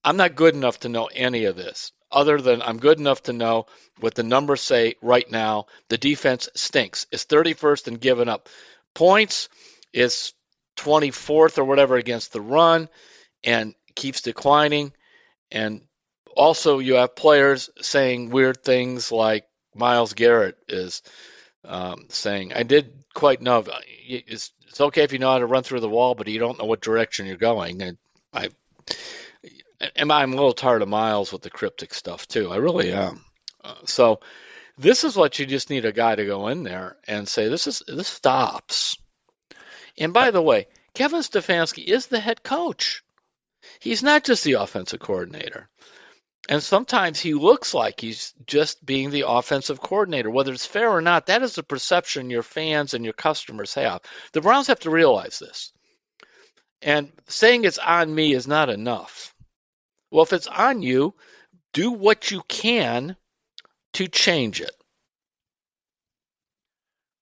I'm 0.04 0.18
not 0.18 0.36
good 0.36 0.54
enough 0.54 0.82
to 0.82 0.90
know 0.90 1.06
any 1.06 1.46
of 1.46 1.56
this. 1.56 1.94
Other 2.12 2.40
than 2.40 2.62
I'm 2.62 2.78
good 2.78 3.00
enough 3.00 3.24
to 3.24 3.34
know 3.34 3.68
what 4.00 4.16
the 4.16 4.24
numbers 4.24 4.62
say 4.62 4.96
right 5.02 5.30
now. 5.30 5.68
The 5.90 5.98
defense 5.98 6.50
stinks. 6.56 7.08
It's 7.12 7.26
31st 7.26 7.88
in 7.88 7.94
giving 7.96 8.30
up 8.30 8.50
points. 8.94 9.50
It's 9.94 10.34
24th 10.78 11.58
or 11.58 11.64
whatever 11.64 11.96
against 11.96 12.34
the 12.34 12.42
run 12.42 12.90
and 13.44 13.76
keeps 13.96 14.22
declining. 14.22 14.94
And 15.52 15.82
also, 16.36 16.80
you 16.80 16.96
have 16.96 17.16
players 17.16 17.70
saying 17.82 18.30
weird 18.30 18.64
things 18.64 19.12
like 19.12 19.48
Myles 19.74 20.14
Garrett 20.14 20.58
is 20.68 21.02
um, 21.64 22.06
saying, 22.10 22.54
I 22.54 22.64
did 22.64 23.04
quite 23.14 23.42
know 23.42 23.64
it's, 24.08 24.52
it's 24.68 24.82
okay 24.82 25.04
if 25.04 25.14
you 25.14 25.20
know 25.20 25.32
how 25.32 25.40
to 25.40 25.46
run 25.46 25.64
through 25.64 25.80
the 25.80 25.90
wall, 25.90 26.16
but 26.16 26.28
you 26.28 26.40
don't 26.40 26.60
know 26.60 26.66
what 26.66 26.82
direction 26.82 27.26
you're 27.26 27.38
going. 27.38 27.82
And 27.82 27.98
I, 28.34 28.50
and 29.96 30.12
I'm 30.12 30.34
a 30.34 30.36
little 30.36 30.54
tired 30.54 30.82
of 30.82 30.90
Myles 30.90 31.32
with 31.32 31.42
the 31.42 31.50
cryptic 31.50 31.94
stuff 31.94 32.28
too. 32.28 32.52
I 32.52 32.58
really 32.58 32.92
am. 32.92 33.24
Uh, 33.64 33.76
so, 33.86 34.20
this 34.78 35.04
is 35.04 35.16
what 35.16 35.40
you 35.40 35.46
just 35.46 35.70
need 35.70 35.86
a 35.86 35.92
guy 35.92 36.16
to 36.16 36.26
go 36.26 36.50
in 36.50 36.64
there 36.64 36.98
and 37.08 37.28
say, 37.28 37.48
this 37.48 37.66
is 37.68 37.82
this 37.88 38.08
stops. 38.08 38.98
And 39.98 40.14
by 40.14 40.32
the 40.32 40.42
way, 40.42 40.68
Kevin 40.94 41.22
Stefanski 41.22 41.86
is 41.86 42.08
the 42.08 42.20
head 42.20 42.44
coach. 42.44 43.04
He's 43.80 44.04
not 44.04 44.24
just 44.24 44.44
the 44.44 44.54
offensive 44.54 45.00
coordinator. 45.00 45.70
And 46.48 46.62
sometimes 46.62 47.20
he 47.20 47.34
looks 47.34 47.74
like 47.74 48.00
he's 48.00 48.34
just 48.46 48.86
being 48.86 49.10
the 49.10 49.26
offensive 49.28 49.82
coordinator. 49.82 50.30
Whether 50.30 50.54
it's 50.54 50.66
fair 50.66 50.92
or 50.92 51.02
not, 51.02 51.28
that 51.28 51.42
is 51.42 51.56
the 51.56 51.64
perception 51.64 52.30
your 52.30 52.44
fans 52.44 52.94
and 52.94 53.04
your 53.04 53.14
customers 53.14 53.74
have. 53.74 54.02
The 54.34 54.42
Browns 54.42 54.68
have 54.68 54.80
to 54.82 54.92
realize 54.92 55.40
this. 55.40 55.74
And 56.82 57.12
saying 57.28 57.64
it's 57.64 57.80
on 57.80 58.14
me 58.14 58.34
is 58.34 58.48
not 58.48 58.70
enough. 58.70 59.34
Well, 60.12 60.24
if 60.24 60.34
it's 60.34 60.48
on 60.48 60.84
you, 60.84 61.16
do 61.74 61.92
what 61.92 62.30
you 62.30 62.42
can 62.48 63.16
to 63.94 64.08
change 64.08 64.62
it. 64.62 64.72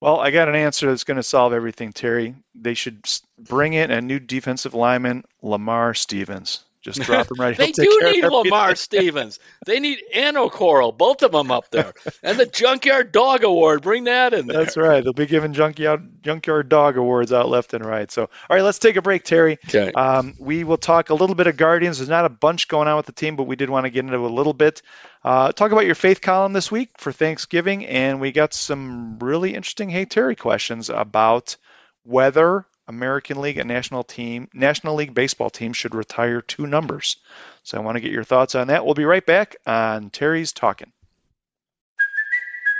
Well, 0.02 0.20
I 0.20 0.32
got 0.32 0.50
an 0.50 0.56
answer 0.56 0.90
that's 0.90 1.06
going 1.06 1.16
to 1.16 1.24
solve 1.24 1.54
everything, 1.54 1.94
Terry. 1.94 2.36
They 2.56 2.74
should 2.74 3.08
bring 3.40 3.72
in 3.72 3.90
a 3.90 4.02
new 4.02 4.20
defensive 4.20 4.74
lineman, 4.74 5.24
Lamar 5.42 5.94
Stevens. 5.94 6.66
Just 6.84 7.02
drop 7.02 7.32
him 7.32 7.40
right. 7.40 7.56
They 7.58 7.72
do 7.72 8.00
need. 8.04 8.26
Lamar 8.26 8.76
Stevens. 8.76 9.40
They 9.66 9.80
need 9.80 10.00
an 10.14 10.36
Okoro, 10.36 10.96
both 10.96 11.24
of 11.24 11.32
them 11.32 11.50
up 11.50 11.70
there. 11.72 11.94
And 12.22 12.38
the 12.38 12.46
Junkyard 12.46 13.12
Dog 13.14 13.44
Award, 13.44 13.82
bring 13.82 14.04
that 14.06 14.34
in 14.34 14.48
there. 14.48 14.58
That's 14.58 14.76
right. 14.76 15.02
They'll 15.04 15.14
be 15.14 15.26
giving 15.26 15.54
junkyard 15.54 16.22
junkyard 16.24 16.68
dog 16.68 16.98
awards 16.98 17.32
out 17.32 17.48
left 17.48 17.74
and 17.74 17.86
right. 17.86 18.12
So, 18.12 18.24
all 18.24 18.56
right, 18.56 18.64
let's 18.64 18.80
take 18.80 18.98
a 18.98 19.02
break, 19.02 19.24
Terry. 19.24 19.60
Okay. 19.70 19.92
Um, 19.94 20.36
we 20.40 20.66
will 20.66 20.78
talk 20.78 21.10
a 21.10 21.14
little 21.14 21.36
bit 21.36 21.48
of 21.48 21.56
Guardians. 21.56 22.00
There's 22.00 22.10
not 22.10 22.26
a 22.26 22.30
bunch 22.30 22.68
going 22.68 22.88
on 22.88 22.98
with 22.98 23.06
the 23.06 23.14
team, 23.14 23.38
but 23.38 23.44
we 23.44 23.56
did 23.56 23.70
want 23.70 23.86
to 23.86 23.90
get 23.90 24.04
into 24.04 24.18
a 24.18 24.28
little 24.28 24.54
bit. 24.54 24.82
Uh, 25.24 25.54
talk 25.54 25.72
about 25.72 25.86
your 25.86 25.96
faith 25.96 26.20
column 26.20 26.52
this 26.52 26.70
week 26.70 26.90
for 26.98 27.14
Thanksgiving, 27.14 27.86
and 27.86 28.20
we 28.20 28.34
got 28.34 28.54
some 28.54 29.20
really 29.20 29.54
interesting 29.54 29.90
Hey 29.90 30.04
Terry 30.04 30.36
questions 30.36 30.90
about 30.90 31.56
whether 32.04 32.66
American 32.88 33.42
League 33.42 33.58
and 33.58 33.68
National 33.68 34.04
Team 34.04 34.50
National 34.54 34.96
League 34.96 35.14
baseball 35.14 35.50
team 35.50 35.74
should 35.74 35.96
retire 35.96 36.42
two 36.42 36.68
numbers. 36.68 37.18
So 37.64 37.78
I 37.78 37.82
want 37.82 37.96
to 37.96 38.02
get 38.02 38.12
your 38.12 38.24
thoughts 38.24 38.56
on 38.56 38.68
that. 38.68 38.86
We'll 38.86 38.94
be 38.94 39.06
right 39.06 39.26
back 39.26 39.56
on 39.66 40.10
Terry's 40.10 40.54
Talking. 40.54 40.92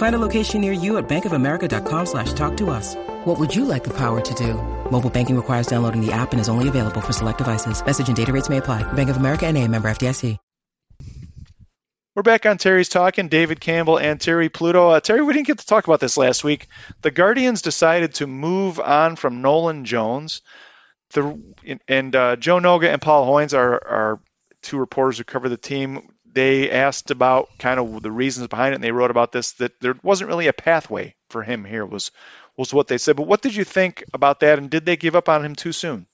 Find 0.00 0.14
a 0.14 0.18
location 0.18 0.62
near 0.62 0.72
you 0.72 0.96
at 0.96 1.10
bankofamerica.com 1.10 2.06
slash 2.06 2.32
talk 2.32 2.56
to 2.56 2.70
us. 2.70 2.96
What 3.26 3.38
would 3.38 3.54
you 3.54 3.66
like 3.66 3.84
the 3.84 3.92
power 3.92 4.22
to 4.22 4.34
do? 4.34 4.54
Mobile 4.90 5.10
banking 5.10 5.36
requires 5.36 5.66
downloading 5.66 6.00
the 6.00 6.10
app 6.10 6.32
and 6.32 6.40
is 6.40 6.48
only 6.48 6.68
available 6.68 7.02
for 7.02 7.12
select 7.12 7.36
devices. 7.36 7.84
Message 7.84 8.08
and 8.08 8.16
data 8.16 8.32
rates 8.32 8.48
may 8.48 8.56
apply. 8.56 8.82
Bank 8.94 9.10
of 9.10 9.18
America 9.18 9.46
and 9.46 9.58
a 9.58 9.68
member 9.68 9.90
FDIC. 9.90 10.38
We're 12.16 12.22
back 12.22 12.46
on 12.46 12.56
Terry's 12.56 12.88
Talking. 12.88 13.28
David 13.28 13.60
Campbell 13.60 13.98
and 13.98 14.18
Terry 14.18 14.48
Pluto. 14.48 14.88
Uh, 14.88 15.00
Terry, 15.00 15.20
we 15.20 15.34
didn't 15.34 15.48
get 15.48 15.58
to 15.58 15.66
talk 15.66 15.86
about 15.86 16.00
this 16.00 16.16
last 16.16 16.44
week. 16.44 16.68
The 17.02 17.10
Guardians 17.10 17.60
decided 17.60 18.14
to 18.14 18.26
move 18.26 18.80
on 18.80 19.16
from 19.16 19.42
Nolan 19.42 19.84
Jones. 19.84 20.40
The 21.10 21.38
and 21.88 22.16
uh, 22.16 22.36
Joe 22.36 22.58
Noga 22.58 22.90
and 22.90 23.02
Paul 23.02 23.28
Hoynes 23.28 23.52
are, 23.52 23.86
are 23.86 24.20
two 24.62 24.78
reporters 24.78 25.18
who 25.18 25.24
cover 25.24 25.50
the 25.50 25.58
team. 25.58 26.08
They 26.32 26.70
asked 26.70 27.10
about 27.10 27.50
kind 27.58 27.80
of 27.80 28.02
the 28.02 28.10
reasons 28.10 28.48
behind 28.48 28.72
it, 28.72 28.76
and 28.76 28.84
they 28.84 28.92
wrote 28.92 29.10
about 29.10 29.32
this 29.32 29.52
that 29.52 29.80
there 29.80 29.94
wasn't 30.02 30.28
really 30.28 30.46
a 30.46 30.52
pathway 30.52 31.14
for 31.28 31.42
him 31.42 31.64
here. 31.64 31.84
Was 31.84 32.10
was 32.56 32.74
what 32.74 32.88
they 32.88 32.98
said. 32.98 33.16
But 33.16 33.26
what 33.26 33.42
did 33.42 33.54
you 33.54 33.64
think 33.64 34.04
about 34.12 34.40
that? 34.40 34.58
And 34.58 34.70
did 34.70 34.84
they 34.84 34.96
give 34.96 35.16
up 35.16 35.28
on 35.28 35.44
him 35.44 35.54
too 35.54 35.72
soon? 35.72 36.06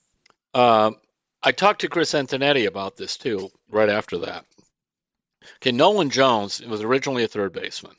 Um, 0.53 0.95
I 1.43 1.51
talked 1.51 1.81
to 1.81 1.89
Chris 1.89 2.13
Antonetti 2.13 2.67
about 2.67 2.97
this 2.97 3.17
too, 3.17 3.49
right 3.69 3.89
after 3.89 4.19
that. 4.19 4.45
Okay, 5.57 5.71
Nolan 5.71 6.09
Jones 6.09 6.61
was 6.61 6.81
originally 6.81 7.23
a 7.23 7.27
third 7.27 7.53
baseman. 7.53 7.95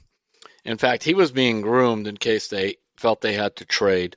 In 0.64 0.78
fact, 0.78 1.02
he 1.02 1.14
was 1.14 1.33
being 1.33 1.61
groomed 1.61 2.07
in 2.07 2.16
case 2.16 2.48
they 2.48 2.76
felt 2.96 3.20
they 3.20 3.35
had 3.35 3.57
to 3.57 3.64
trade 3.64 4.16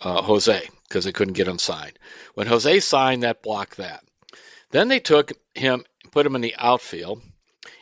uh, 0.00 0.22
Jose 0.22 0.68
because 0.88 1.04
they 1.04 1.12
couldn't 1.12 1.34
get 1.34 1.48
him 1.48 1.58
signed. 1.58 1.98
When 2.34 2.46
Jose 2.46 2.80
signed, 2.80 3.22
that 3.22 3.42
blocked 3.42 3.76
that. 3.78 4.02
Then 4.70 4.88
they 4.88 5.00
took 5.00 5.32
him, 5.54 5.84
put 6.10 6.26
him 6.26 6.34
in 6.34 6.40
the 6.40 6.54
outfield, 6.56 7.22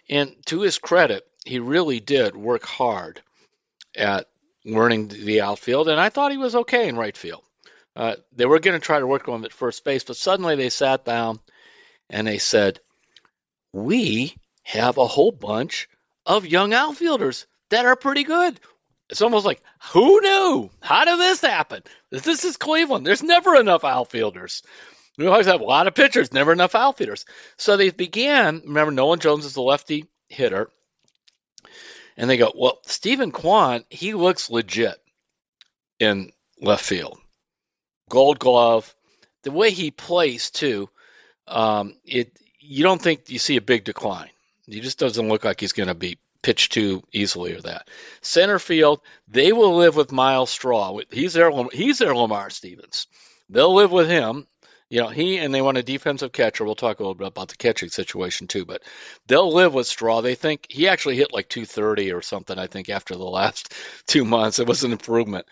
and 0.08 0.34
to 0.46 0.60
his 0.60 0.78
credit, 0.78 1.26
he 1.44 1.58
really 1.58 2.00
did 2.00 2.36
work 2.36 2.64
hard 2.64 3.20
at 3.94 4.28
learning 4.64 5.08
the 5.08 5.40
outfield, 5.40 5.88
and 5.88 6.00
I 6.00 6.10
thought 6.10 6.32
he 6.32 6.38
was 6.38 6.54
okay 6.54 6.88
in 6.88 6.96
right 6.96 7.16
field. 7.16 7.42
Uh, 7.94 8.16
they 8.32 8.44
were 8.44 8.58
going 8.58 8.78
to 8.78 8.84
try 8.84 8.98
to 8.98 9.06
work 9.06 9.28
on 9.28 9.36
him 9.36 9.44
at 9.44 9.52
first 9.52 9.84
base, 9.84 10.04
but 10.04 10.16
suddenly 10.16 10.54
they 10.54 10.68
sat 10.68 11.04
down 11.04 11.40
and 12.10 12.26
they 12.26 12.38
said, 12.38 12.80
"We 13.72 14.36
have 14.64 14.98
a 14.98 15.06
whole 15.06 15.32
bunch 15.32 15.88
of 16.26 16.46
young 16.46 16.74
outfielders 16.74 17.46
that 17.70 17.86
are 17.86 17.96
pretty 17.96 18.24
good. 18.24 18.60
it's 19.08 19.22
almost 19.22 19.46
like 19.46 19.62
who 19.92 20.20
knew? 20.20 20.70
How 20.80 21.04
did 21.04 21.18
this 21.18 21.40
happen? 21.40 21.82
This 22.10 22.44
is 22.44 22.56
Cleveland. 22.56 23.06
There's 23.06 23.22
never 23.22 23.56
enough 23.56 23.84
outfielders. 23.84 24.62
We 25.18 25.26
always 25.26 25.46
have 25.46 25.60
a 25.60 25.64
lot 25.64 25.86
of 25.86 25.94
pitchers, 25.94 26.32
never 26.32 26.52
enough 26.52 26.74
outfielders. 26.74 27.24
So 27.56 27.76
they 27.76 27.90
began. 27.90 28.62
Remember, 28.64 28.90
Nolan 28.90 29.20
Jones 29.20 29.44
is 29.44 29.54
the 29.54 29.62
lefty 29.62 30.06
hitter, 30.28 30.68
and 32.16 32.28
they 32.28 32.36
go, 32.36 32.52
"Well, 32.54 32.80
Steven 32.86 33.32
Kwan, 33.32 33.84
he 33.88 34.14
looks 34.14 34.50
legit 34.50 35.00
in 35.98 36.32
left 36.60 36.84
field. 36.84 37.18
Gold 38.08 38.38
Glove, 38.38 38.94
the 39.42 39.50
way 39.50 39.70
he 39.70 39.90
plays 39.90 40.50
too. 40.50 40.88
Um, 41.46 41.96
it 42.04 42.38
you 42.60 42.82
don't 42.82 43.00
think 43.00 43.30
you 43.30 43.38
see 43.38 43.56
a 43.56 43.62
big 43.62 43.84
decline. 43.84 44.30
He 44.66 44.80
just 44.80 44.98
doesn't 44.98 45.28
look 45.28 45.44
like 45.44 45.60
he's 45.60 45.72
going 45.72 45.88
to 45.88 45.94
be 45.94 46.18
pitched 46.42 46.72
too 46.72 47.02
easily 47.12 47.54
or 47.54 47.60
that. 47.62 47.88
Center 48.20 48.58
field, 48.58 49.00
they 49.28 49.52
will 49.52 49.76
live 49.76 49.96
with 49.96 50.12
Myles 50.12 50.50
Straw. 50.50 50.98
He's 51.10 51.32
their 51.32 51.50
he's 51.72 51.98
their 51.98 52.14
Lamar 52.14 52.50
Stevens. 52.50 53.06
They'll 53.48 53.74
live 53.74 53.92
with 53.92 54.08
him. 54.08 54.46
You 54.88 55.00
know, 55.00 55.08
he 55.08 55.38
and 55.38 55.52
they 55.52 55.62
want 55.62 55.78
a 55.78 55.82
defensive 55.82 56.30
catcher. 56.30 56.64
We'll 56.64 56.76
talk 56.76 57.00
a 57.00 57.02
little 57.02 57.14
bit 57.14 57.26
about 57.26 57.48
the 57.48 57.56
catching 57.56 57.88
situation 57.88 58.46
too, 58.46 58.64
but 58.64 58.82
they'll 59.26 59.52
live 59.52 59.74
with 59.74 59.88
Straw. 59.88 60.20
They 60.20 60.36
think 60.36 60.66
he 60.68 60.88
actually 60.88 61.16
hit 61.16 61.32
like 61.32 61.48
230 61.48 62.12
or 62.12 62.22
something. 62.22 62.56
I 62.56 62.68
think 62.68 62.88
after 62.88 63.14
the 63.14 63.24
last 63.24 63.74
two 64.06 64.24
months, 64.24 64.60
it 64.60 64.68
was 64.68 64.84
an 64.84 64.92
improvement. 64.92 65.46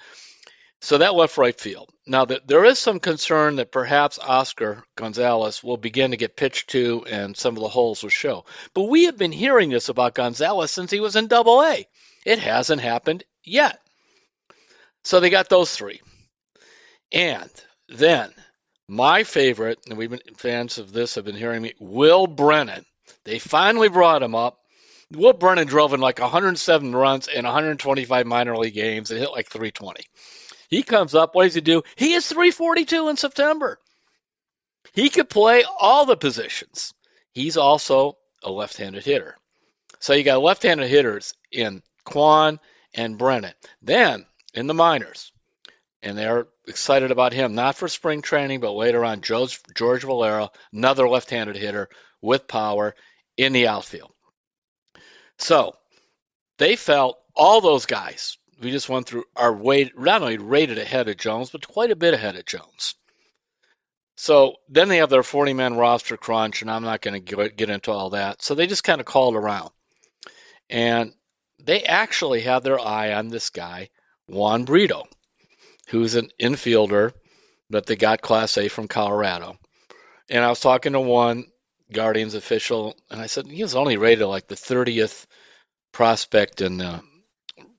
So 0.80 0.98
that 0.98 1.14
left 1.14 1.38
right 1.38 1.58
field. 1.58 1.90
Now, 2.06 2.26
the, 2.26 2.42
there 2.46 2.64
is 2.64 2.78
some 2.78 3.00
concern 3.00 3.56
that 3.56 3.72
perhaps 3.72 4.18
Oscar 4.18 4.84
Gonzalez 4.96 5.64
will 5.64 5.78
begin 5.78 6.10
to 6.10 6.18
get 6.18 6.36
pitched 6.36 6.70
to 6.70 7.06
and 7.08 7.34
some 7.34 7.56
of 7.56 7.62
the 7.62 7.70
holes 7.70 8.02
will 8.02 8.10
show. 8.10 8.44
But 8.74 8.84
we 8.84 9.04
have 9.04 9.16
been 9.16 9.32
hearing 9.32 9.70
this 9.70 9.88
about 9.88 10.14
Gonzalez 10.14 10.70
since 10.70 10.90
he 10.90 11.00
was 11.00 11.16
in 11.16 11.26
double 11.26 11.62
A. 11.62 11.88
It 12.26 12.38
hasn't 12.38 12.82
happened 12.82 13.24
yet. 13.42 13.80
So 15.04 15.20
they 15.20 15.30
got 15.30 15.48
those 15.48 15.74
three. 15.74 16.02
And 17.10 17.50
then 17.88 18.30
my 18.88 19.24
favorite, 19.24 19.78
and 19.88 19.98
we've 19.98 20.10
been 20.10 20.20
fans 20.36 20.78
of 20.78 20.92
this 20.92 21.14
have 21.14 21.24
been 21.24 21.36
hearing 21.36 21.62
me, 21.62 21.74
Will 21.78 22.26
Brennan. 22.26 22.84
They 23.24 23.38
finally 23.38 23.88
brought 23.88 24.22
him 24.22 24.34
up. 24.34 24.58
Will 25.10 25.32
Brennan 25.32 25.66
drove 25.66 25.92
in 25.92 26.00
like 26.00 26.18
107 26.18 26.94
runs 26.94 27.28
in 27.28 27.44
125 27.44 28.26
minor 28.26 28.56
league 28.56 28.74
games 28.74 29.10
and 29.10 29.20
hit 29.20 29.30
like 29.30 29.48
320. 29.48 30.04
He 30.68 30.82
comes 30.82 31.14
up. 31.14 31.34
What 31.34 31.44
does 31.44 31.54
he 31.54 31.60
do? 31.60 31.82
He 31.96 32.14
is 32.14 32.26
342 32.26 33.08
in 33.08 33.16
September. 33.16 33.78
He 34.92 35.08
could 35.08 35.28
play 35.28 35.64
all 35.80 36.06
the 36.06 36.16
positions. 36.16 36.94
He's 37.32 37.56
also 37.56 38.16
a 38.42 38.50
left 38.50 38.76
handed 38.76 39.04
hitter. 39.04 39.36
So 40.00 40.12
you 40.12 40.24
got 40.24 40.42
left 40.42 40.62
handed 40.62 40.88
hitters 40.88 41.34
in 41.50 41.82
Kwan 42.04 42.60
and 42.92 43.18
Brennan. 43.18 43.54
Then 43.82 44.26
in 44.52 44.66
the 44.66 44.74
minors, 44.74 45.32
and 46.02 46.16
they're 46.16 46.46
excited 46.66 47.10
about 47.10 47.32
him, 47.32 47.54
not 47.54 47.76
for 47.76 47.88
spring 47.88 48.22
training, 48.22 48.60
but 48.60 48.72
later 48.72 49.04
on, 49.04 49.20
George, 49.20 49.60
George 49.74 50.02
Valera, 50.02 50.50
another 50.72 51.08
left 51.08 51.30
handed 51.30 51.56
hitter 51.56 51.88
with 52.20 52.48
power 52.48 52.94
in 53.36 53.52
the 53.52 53.68
outfield. 53.68 54.12
So 55.38 55.76
they 56.58 56.76
felt 56.76 57.18
all 57.34 57.60
those 57.60 57.86
guys 57.86 58.38
we 58.60 58.70
just 58.70 58.88
went 58.88 59.06
through 59.06 59.24
are 59.36 59.52
weight 59.52 59.98
not 59.98 60.22
only 60.22 60.38
rated 60.38 60.78
ahead 60.78 61.08
of 61.08 61.16
Jones, 61.16 61.50
but 61.50 61.66
quite 61.66 61.90
a 61.90 61.96
bit 61.96 62.14
ahead 62.14 62.36
of 62.36 62.46
Jones. 62.46 62.94
So 64.16 64.56
then 64.68 64.88
they 64.88 64.98
have 64.98 65.10
their 65.10 65.22
40 65.22 65.54
man 65.54 65.74
roster 65.74 66.16
crunch, 66.16 66.62
and 66.62 66.70
I'm 66.70 66.84
not 66.84 67.00
going 67.00 67.24
to 67.24 67.48
get 67.50 67.70
into 67.70 67.90
all 67.90 68.10
that. 68.10 68.42
So 68.42 68.54
they 68.54 68.66
just 68.66 68.84
kind 68.84 69.00
of 69.00 69.06
called 69.06 69.34
around. 69.34 69.70
And 70.70 71.12
they 71.62 71.82
actually 71.82 72.42
have 72.42 72.62
their 72.62 72.78
eye 72.78 73.12
on 73.12 73.28
this 73.28 73.50
guy, 73.50 73.90
Juan 74.28 74.64
Brito, 74.64 75.04
who's 75.88 76.14
an 76.14 76.30
infielder 76.40 77.12
but 77.70 77.86
they 77.86 77.96
got 77.96 78.20
Class 78.20 78.56
A 78.58 78.68
from 78.68 78.88
Colorado. 78.88 79.56
And 80.30 80.44
I 80.44 80.48
was 80.48 80.60
talking 80.60 80.92
to 80.92 81.00
one 81.00 81.46
Guardians 81.92 82.34
official, 82.34 82.96
and 83.10 83.20
I 83.20 83.26
said, 83.26 83.46
he 83.46 83.62
was 83.62 83.74
only 83.74 83.96
rated 83.96 84.26
like 84.26 84.46
the 84.46 84.54
30th 84.54 85.26
prospect 85.92 86.60
in 86.60 86.78
the, 86.78 87.02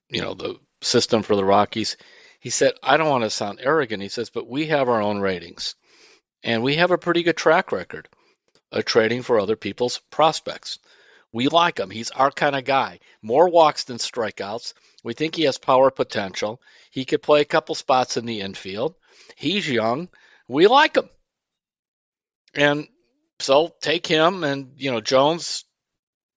you 0.09 0.21
know, 0.21 0.33
the 0.33 0.55
system 0.81 1.23
for 1.23 1.35
the 1.35 1.45
Rockies. 1.45 1.97
He 2.39 2.49
said, 2.49 2.73
I 2.83 2.97
don't 2.97 3.09
want 3.09 3.23
to 3.23 3.29
sound 3.29 3.59
arrogant. 3.61 4.03
He 4.03 4.09
says, 4.09 4.29
but 4.29 4.47
we 4.47 4.67
have 4.67 4.89
our 4.89 5.01
own 5.01 5.19
ratings. 5.19 5.75
And 6.43 6.61
we 6.61 6.75
have 6.75 6.91
a 6.91 6.97
pretty 6.97 7.23
good 7.23 7.37
track 7.37 7.71
record 7.71 8.07
of 8.71 8.85
trading 8.85 9.23
for 9.23 9.39
other 9.39 9.55
people's 9.55 9.99
prospects. 10.11 10.77
We 11.35 11.49
like 11.49 11.79
him. 11.79 11.89
He's 11.89 12.11
our 12.11 12.31
kind 12.31 12.55
of 12.55 12.63
guy. 12.63 13.01
More 13.21 13.49
walks 13.49 13.83
than 13.83 13.97
strikeouts. 13.97 14.73
We 15.03 15.13
think 15.13 15.35
he 15.35 15.43
has 15.43 15.57
power 15.57 15.91
potential. 15.91 16.61
He 16.91 17.03
could 17.03 17.21
play 17.21 17.41
a 17.41 17.51
couple 17.53 17.75
spots 17.75 18.15
in 18.15 18.25
the 18.25 18.39
infield. 18.39 18.95
He's 19.35 19.69
young. 19.69 20.07
We 20.47 20.67
like 20.67 20.95
him. 20.95 21.09
And 22.53 22.87
so 23.39 23.75
take 23.81 24.07
him 24.07 24.45
and, 24.45 24.75
you 24.77 24.91
know, 24.91 25.01
Jones 25.01 25.65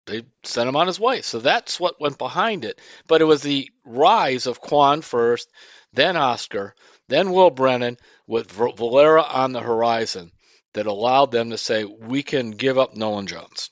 they 0.07 0.25
sent 0.43 0.69
him 0.69 0.75
on 0.75 0.89
his 0.89 0.99
way. 0.99 1.23
So 1.23 1.39
that's 1.39 1.79
what 1.79 2.01
went 2.01 2.19
behind 2.19 2.65
it. 2.65 2.81
But 3.07 3.21
it 3.21 3.27
was 3.27 3.43
the 3.43 3.71
rise 3.85 4.49
of 4.49 4.61
Kwan 4.61 5.03
first, 5.03 5.49
then 5.93 6.17
Oscar, 6.17 6.75
then 7.07 7.31
Will 7.31 7.51
Brennan 7.51 7.99
with 8.27 8.51
Valera 8.51 9.23
on 9.23 9.53
the 9.53 9.61
horizon 9.61 10.33
that 10.75 10.87
allowed 10.87 11.31
them 11.31 11.51
to 11.51 11.59
say 11.59 11.85
we 11.85 12.25
can 12.25 12.51
give 12.51 12.79
up 12.79 12.97
Nolan 12.97 13.29
Jones. 13.29 13.71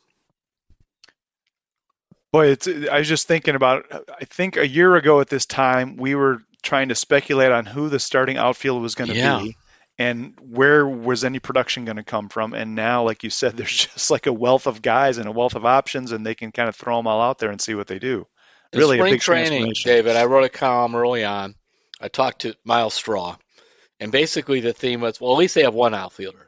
Boy, 2.32 2.48
it's 2.48 2.68
I 2.68 2.98
was 2.98 3.08
just 3.08 3.28
thinking 3.28 3.54
about 3.54 3.86
I 4.08 4.24
think 4.24 4.56
a 4.56 4.66
year 4.66 4.94
ago 4.96 5.20
at 5.20 5.28
this 5.28 5.46
time 5.46 5.96
we 5.96 6.14
were 6.14 6.42
trying 6.62 6.88
to 6.88 6.94
speculate 6.94 7.52
on 7.52 7.66
who 7.66 7.88
the 7.88 7.98
starting 7.98 8.36
outfield 8.36 8.82
was 8.82 8.94
going 8.94 9.10
to 9.10 9.16
yeah. 9.16 9.40
be 9.40 9.56
and 9.98 10.34
where 10.40 10.86
was 10.86 11.24
any 11.24 11.38
production 11.38 11.84
going 11.84 11.96
to 11.96 12.02
come 12.02 12.28
from. 12.28 12.52
And 12.52 12.74
now 12.74 13.04
like 13.04 13.24
you 13.24 13.30
said 13.30 13.52
there's 13.56 13.76
just 13.76 14.10
like 14.10 14.26
a 14.26 14.32
wealth 14.32 14.66
of 14.66 14.82
guys 14.82 15.18
and 15.18 15.28
a 15.28 15.32
wealth 15.32 15.54
of 15.54 15.64
options 15.64 16.12
and 16.12 16.26
they 16.26 16.34
can 16.34 16.52
kind 16.52 16.68
of 16.68 16.76
throw 16.76 16.96
them 16.96 17.06
all 17.06 17.22
out 17.22 17.38
there 17.38 17.50
and 17.50 17.60
see 17.60 17.74
what 17.74 17.86
they 17.86 17.98
do. 17.98 18.26
In 18.72 18.80
really 18.80 18.98
spring 18.98 19.20
training 19.20 19.72
david 19.84 20.16
i 20.16 20.24
wrote 20.24 20.44
a 20.44 20.48
column 20.48 20.96
early 20.96 21.24
on. 21.24 21.54
I 22.00 22.08
talked 22.08 22.40
to 22.40 22.54
Myles 22.64 22.94
Straw. 22.94 23.36
And 24.00 24.12
basically 24.12 24.60
the 24.60 24.72
theme 24.72 25.00
was 25.00 25.20
well 25.20 25.32
at 25.32 25.38
least 25.38 25.54
they 25.54 25.62
have 25.62 25.74
one 25.74 25.94
outfielder 25.94 26.45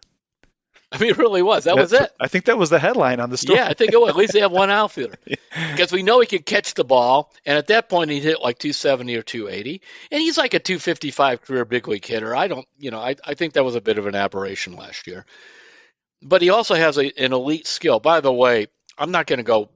I 0.93 0.99
mean, 0.99 1.11
it 1.11 1.19
really 1.19 1.43
was. 1.43 1.65
That 1.65 1.77
That's, 1.77 1.93
was 1.93 2.01
it. 2.01 2.11
I 2.19 2.29
think 2.29 2.47
that 2.47 2.57
was 2.57 2.71
the 2.71 2.79
headline 2.79 3.21
on 3.21 3.29
the 3.29 3.37
story. 3.37 3.59
Yeah, 3.59 3.69
I 3.69 3.75
think 3.75 3.93
it 3.93 4.01
was. 4.01 4.11
At 4.11 4.17
least 4.17 4.33
they 4.33 4.41
have 4.41 4.53
one 4.53 4.71
outfielder 4.71 5.19
because 5.27 5.93
we 5.93 6.03
know 6.03 6.21
he 6.21 6.27
can 6.27 6.43
catch 6.43 6.75
the 6.75 6.85
ball, 6.85 7.31
and 7.45 7.59
at 7.59 7.67
that 7.67 7.91
point 7.91 8.11
he 8.11 8.21
hit 8.21 8.41
like 8.41 8.59
270 8.59 9.17
or 9.17 9.23
280, 9.23 9.83
and 10.11 10.21
he's 10.21 10.39
like 10.39 10.55
a 10.55 10.59
255 10.59 11.43
career 11.43 11.65
big 11.67 11.87
league 11.89 12.07
hitter. 12.07 12.35
I 12.35 12.49
don't, 12.49 12.67
you 12.79 12.91
know, 12.91 13.01
I, 13.01 13.17
I 13.23 13.35
think 13.35 13.53
that 13.55 13.65
was 13.65 13.75
a 13.75 13.83
bit 13.83 13.99
of 13.99 14.07
an 14.07 14.15
aberration 14.15 14.77
last 14.77 15.07
year, 15.07 15.27
but 16.23 16.41
he 16.41 16.49
also 16.49 16.75
has 16.75 16.97
a, 16.97 17.13
an 17.23 17.35
elite 17.35 17.67
skill. 17.67 18.01
By 18.01 18.21
the 18.21 18.33
way, 18.33 18.69
I'm 18.97 19.11
not 19.11 19.27
going 19.27 19.39
to 19.39 19.45
go 19.45 19.69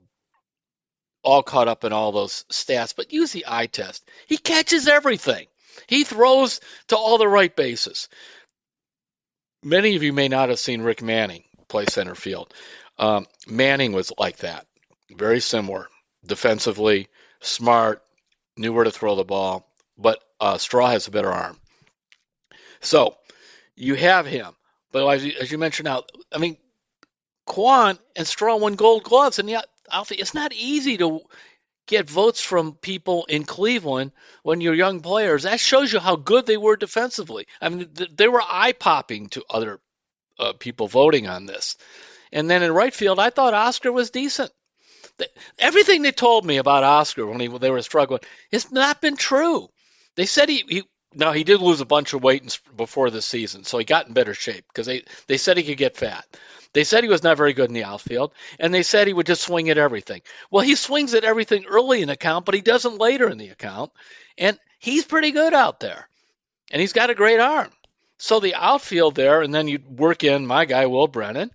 all 1.22 1.42
caught 1.42 1.68
up 1.68 1.84
in 1.84 1.92
all 1.92 2.12
those 2.12 2.44
stats, 2.50 2.94
but 2.96 3.12
use 3.12 3.32
the 3.32 3.44
eye 3.48 3.66
test. 3.66 4.02
He 4.26 4.38
catches 4.38 4.88
everything. 4.88 5.46
He 5.86 6.04
throws 6.04 6.60
to 6.88 6.96
all 6.96 7.18
the 7.18 7.28
right 7.28 7.54
bases. 7.54 8.08
Many 9.62 9.96
of 9.96 10.02
you 10.02 10.12
may 10.12 10.28
not 10.28 10.48
have 10.48 10.58
seen 10.58 10.82
Rick 10.82 11.02
Manning 11.02 11.44
play 11.68 11.86
center 11.86 12.14
field. 12.14 12.52
Um, 12.98 13.26
Manning 13.46 13.92
was 13.92 14.12
like 14.18 14.38
that, 14.38 14.66
very 15.10 15.40
similar. 15.40 15.88
Defensively, 16.24 17.08
smart, 17.40 18.02
knew 18.56 18.72
where 18.72 18.84
to 18.84 18.90
throw 18.90 19.16
the 19.16 19.24
ball, 19.24 19.66
but 19.98 20.22
uh, 20.40 20.58
Straw 20.58 20.88
has 20.88 21.06
a 21.06 21.10
better 21.10 21.30
arm. 21.30 21.58
So 22.80 23.16
you 23.76 23.94
have 23.94 24.26
him. 24.26 24.54
But 24.92 25.08
as 25.08 25.24
you, 25.24 25.32
as 25.40 25.50
you 25.50 25.58
mentioned 25.58 25.86
now, 25.86 26.04
I 26.32 26.38
mean, 26.38 26.56
Kwan 27.46 27.98
and 28.14 28.26
Straw 28.26 28.56
won 28.56 28.74
gold 28.74 29.04
gloves, 29.04 29.38
and 29.38 29.48
yet 29.48 29.66
it's 30.10 30.34
not 30.34 30.52
easy 30.52 30.98
to 30.98 31.20
get 31.92 32.08
votes 32.08 32.40
from 32.40 32.72
people 32.72 33.26
in 33.26 33.44
Cleveland 33.44 34.12
when 34.42 34.60
you're 34.60 34.74
young 34.74 35.00
players. 35.00 35.44
That 35.44 35.60
shows 35.60 35.92
you 35.92 36.00
how 36.00 36.16
good 36.16 36.46
they 36.46 36.56
were 36.56 36.76
defensively. 36.76 37.46
I 37.60 37.68
mean, 37.68 37.90
they 38.16 38.28
were 38.28 38.42
eye 38.42 38.72
popping 38.72 39.28
to 39.30 39.44
other 39.48 39.78
uh, 40.38 40.54
people 40.54 40.88
voting 40.88 41.28
on 41.28 41.46
this. 41.46 41.76
And 42.32 42.50
then 42.50 42.62
in 42.62 42.72
right 42.72 42.94
field, 42.94 43.20
I 43.20 43.30
thought 43.30 43.54
Oscar 43.54 43.92
was 43.92 44.10
decent. 44.10 44.50
Everything 45.58 46.02
they 46.02 46.12
told 46.12 46.46
me 46.46 46.56
about 46.56 46.82
Oscar 46.82 47.26
when 47.26 47.40
he, 47.40 47.48
they 47.48 47.70
were 47.70 47.82
struggling 47.82 48.20
has 48.50 48.72
not 48.72 49.02
been 49.02 49.16
true. 49.16 49.68
They 50.16 50.26
said 50.26 50.48
he, 50.48 50.64
he 50.66 50.82
now 51.14 51.32
he 51.32 51.44
did 51.44 51.60
lose 51.60 51.80
a 51.80 51.86
bunch 51.86 52.12
of 52.12 52.22
weight 52.22 52.60
before 52.76 53.10
the 53.10 53.22
season, 53.22 53.64
so 53.64 53.78
he 53.78 53.84
got 53.84 54.06
in 54.06 54.14
better 54.14 54.34
shape 54.34 54.64
because 54.68 54.86
they, 54.86 55.04
they 55.26 55.36
said 55.36 55.56
he 55.56 55.62
could 55.62 55.76
get 55.76 55.96
fat. 55.96 56.24
They 56.72 56.84
said 56.84 57.04
he 57.04 57.10
was 57.10 57.22
not 57.22 57.36
very 57.36 57.52
good 57.52 57.68
in 57.68 57.74
the 57.74 57.84
outfield, 57.84 58.32
and 58.58 58.72
they 58.72 58.82
said 58.82 59.06
he 59.06 59.12
would 59.12 59.26
just 59.26 59.42
swing 59.42 59.68
at 59.68 59.78
everything. 59.78 60.22
Well, 60.50 60.64
he 60.64 60.74
swings 60.74 61.12
at 61.14 61.24
everything 61.24 61.66
early 61.66 62.00
in 62.00 62.08
the 62.08 62.16
count, 62.16 62.46
but 62.46 62.54
he 62.54 62.62
doesn't 62.62 62.98
later 62.98 63.28
in 63.28 63.38
the 63.38 63.50
account, 63.50 63.92
and 64.38 64.58
he's 64.78 65.04
pretty 65.04 65.32
good 65.32 65.52
out 65.52 65.80
there, 65.80 66.08
and 66.70 66.80
he's 66.80 66.94
got 66.94 67.10
a 67.10 67.14
great 67.14 67.40
arm. 67.40 67.70
So 68.18 68.40
the 68.40 68.54
outfield 68.54 69.14
there, 69.14 69.42
and 69.42 69.54
then 69.54 69.68
you 69.68 69.80
work 69.86 70.24
in 70.24 70.46
my 70.46 70.64
guy 70.64 70.86
Will 70.86 71.08
Brennan. 71.08 71.50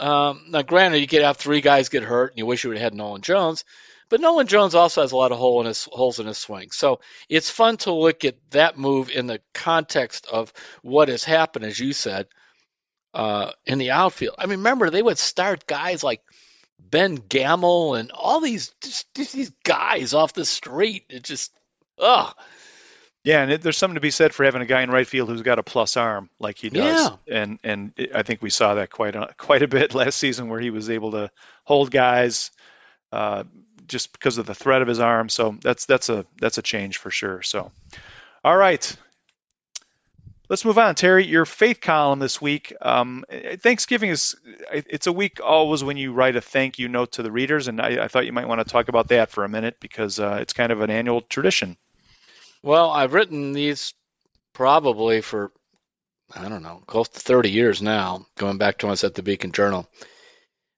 Um, 0.00 0.46
now, 0.48 0.62
granted, 0.62 0.98
you 0.98 1.06
could 1.06 1.22
have 1.22 1.36
three 1.36 1.60
guys 1.60 1.88
get 1.88 2.02
hurt, 2.02 2.32
and 2.32 2.38
you 2.38 2.46
wish 2.46 2.64
you 2.64 2.70
would 2.70 2.78
have 2.78 2.92
had 2.92 2.94
Nolan 2.94 3.22
Jones, 3.22 3.64
But 4.08 4.20
Nolan 4.20 4.46
Jones 4.46 4.74
also 4.74 5.00
has 5.00 5.12
a 5.12 5.16
lot 5.16 5.32
of 5.32 5.38
hole 5.38 5.60
in 5.60 5.66
his, 5.66 5.84
holes 5.90 6.20
in 6.20 6.26
his 6.26 6.38
swing. 6.38 6.70
So 6.70 7.00
it's 7.28 7.50
fun 7.50 7.76
to 7.78 7.92
look 7.92 8.24
at 8.24 8.36
that 8.50 8.78
move 8.78 9.10
in 9.10 9.26
the 9.26 9.40
context 9.52 10.26
of 10.30 10.52
what 10.82 11.08
has 11.08 11.24
happened, 11.24 11.64
as 11.64 11.78
you 11.78 11.92
said, 11.92 12.28
uh, 13.14 13.50
in 13.64 13.78
the 13.78 13.90
outfield. 13.90 14.36
I 14.38 14.46
mean, 14.46 14.58
remember, 14.58 14.90
they 14.90 15.02
would 15.02 15.18
start 15.18 15.66
guys 15.66 16.04
like 16.04 16.22
Ben 16.78 17.16
Gamel 17.16 17.94
and 17.94 18.12
all 18.12 18.40
these 18.40 18.72
just, 18.80 19.06
these 19.14 19.50
guys 19.64 20.14
off 20.14 20.34
the 20.34 20.44
street. 20.44 21.04
It 21.08 21.24
just, 21.24 21.52
ugh. 21.98 22.34
Yeah, 23.24 23.42
and 23.42 23.50
it, 23.50 23.60
there's 23.62 23.76
something 23.76 23.96
to 23.96 24.00
be 24.00 24.12
said 24.12 24.32
for 24.32 24.44
having 24.44 24.62
a 24.62 24.66
guy 24.66 24.82
in 24.82 24.90
right 24.90 25.06
field 25.06 25.28
who's 25.28 25.42
got 25.42 25.58
a 25.58 25.64
plus 25.64 25.96
arm 25.96 26.30
like 26.38 26.58
he 26.58 26.68
does. 26.68 27.10
Yeah. 27.26 27.40
And 27.42 27.58
and 27.64 27.92
it, 27.96 28.14
I 28.14 28.22
think 28.22 28.40
we 28.40 28.50
saw 28.50 28.74
that 28.74 28.88
quite 28.88 29.16
a, 29.16 29.34
quite 29.36 29.62
a 29.62 29.68
bit 29.68 29.94
last 29.96 30.18
season 30.18 30.48
where 30.48 30.60
he 30.60 30.70
was 30.70 30.90
able 30.90 31.10
to 31.10 31.32
hold 31.64 31.90
guys 31.90 32.52
uh, 33.10 33.42
just 33.86 34.12
because 34.12 34.38
of 34.38 34.46
the 34.46 34.54
threat 34.54 34.82
of 34.82 34.88
his 34.88 35.00
arm. 35.00 35.28
So 35.28 35.56
that's 35.60 35.86
that's 35.86 36.08
a 36.08 36.26
that's 36.40 36.58
a 36.58 36.62
change 36.62 36.98
for 36.98 37.10
sure. 37.10 37.42
So, 37.42 37.70
all 38.44 38.56
right. 38.56 38.96
Let's 40.48 40.64
move 40.64 40.78
on, 40.78 40.94
Terry. 40.94 41.26
Your 41.26 41.44
faith 41.44 41.80
column 41.80 42.20
this 42.20 42.40
week. 42.40 42.72
Um, 42.80 43.24
Thanksgiving 43.28 44.10
is 44.10 44.36
it's 44.70 45.08
a 45.08 45.12
week 45.12 45.40
always 45.42 45.82
when 45.82 45.96
you 45.96 46.12
write 46.12 46.36
a 46.36 46.40
thank 46.40 46.78
you 46.78 46.88
note 46.88 47.12
to 47.12 47.24
the 47.24 47.32
readers, 47.32 47.66
and 47.66 47.80
I, 47.80 48.04
I 48.04 48.08
thought 48.08 48.26
you 48.26 48.32
might 48.32 48.46
want 48.46 48.60
to 48.60 48.72
talk 48.72 48.88
about 48.88 49.08
that 49.08 49.30
for 49.30 49.42
a 49.42 49.48
minute 49.48 49.78
because 49.80 50.20
uh, 50.20 50.38
it's 50.40 50.52
kind 50.52 50.70
of 50.70 50.82
an 50.82 50.90
annual 50.90 51.20
tradition. 51.20 51.76
Well, 52.62 52.90
I've 52.90 53.12
written 53.12 53.54
these 53.54 53.92
probably 54.52 55.20
for 55.20 55.50
I 56.34 56.48
don't 56.48 56.62
know, 56.62 56.82
close 56.86 57.08
to 57.08 57.20
30 57.20 57.50
years 57.50 57.82
now, 57.82 58.26
going 58.36 58.58
back 58.58 58.78
to 58.78 58.86
when 58.86 58.90
I 58.90 58.92
was 58.92 59.04
at 59.04 59.14
the 59.14 59.22
Beacon 59.22 59.52
Journal. 59.52 59.88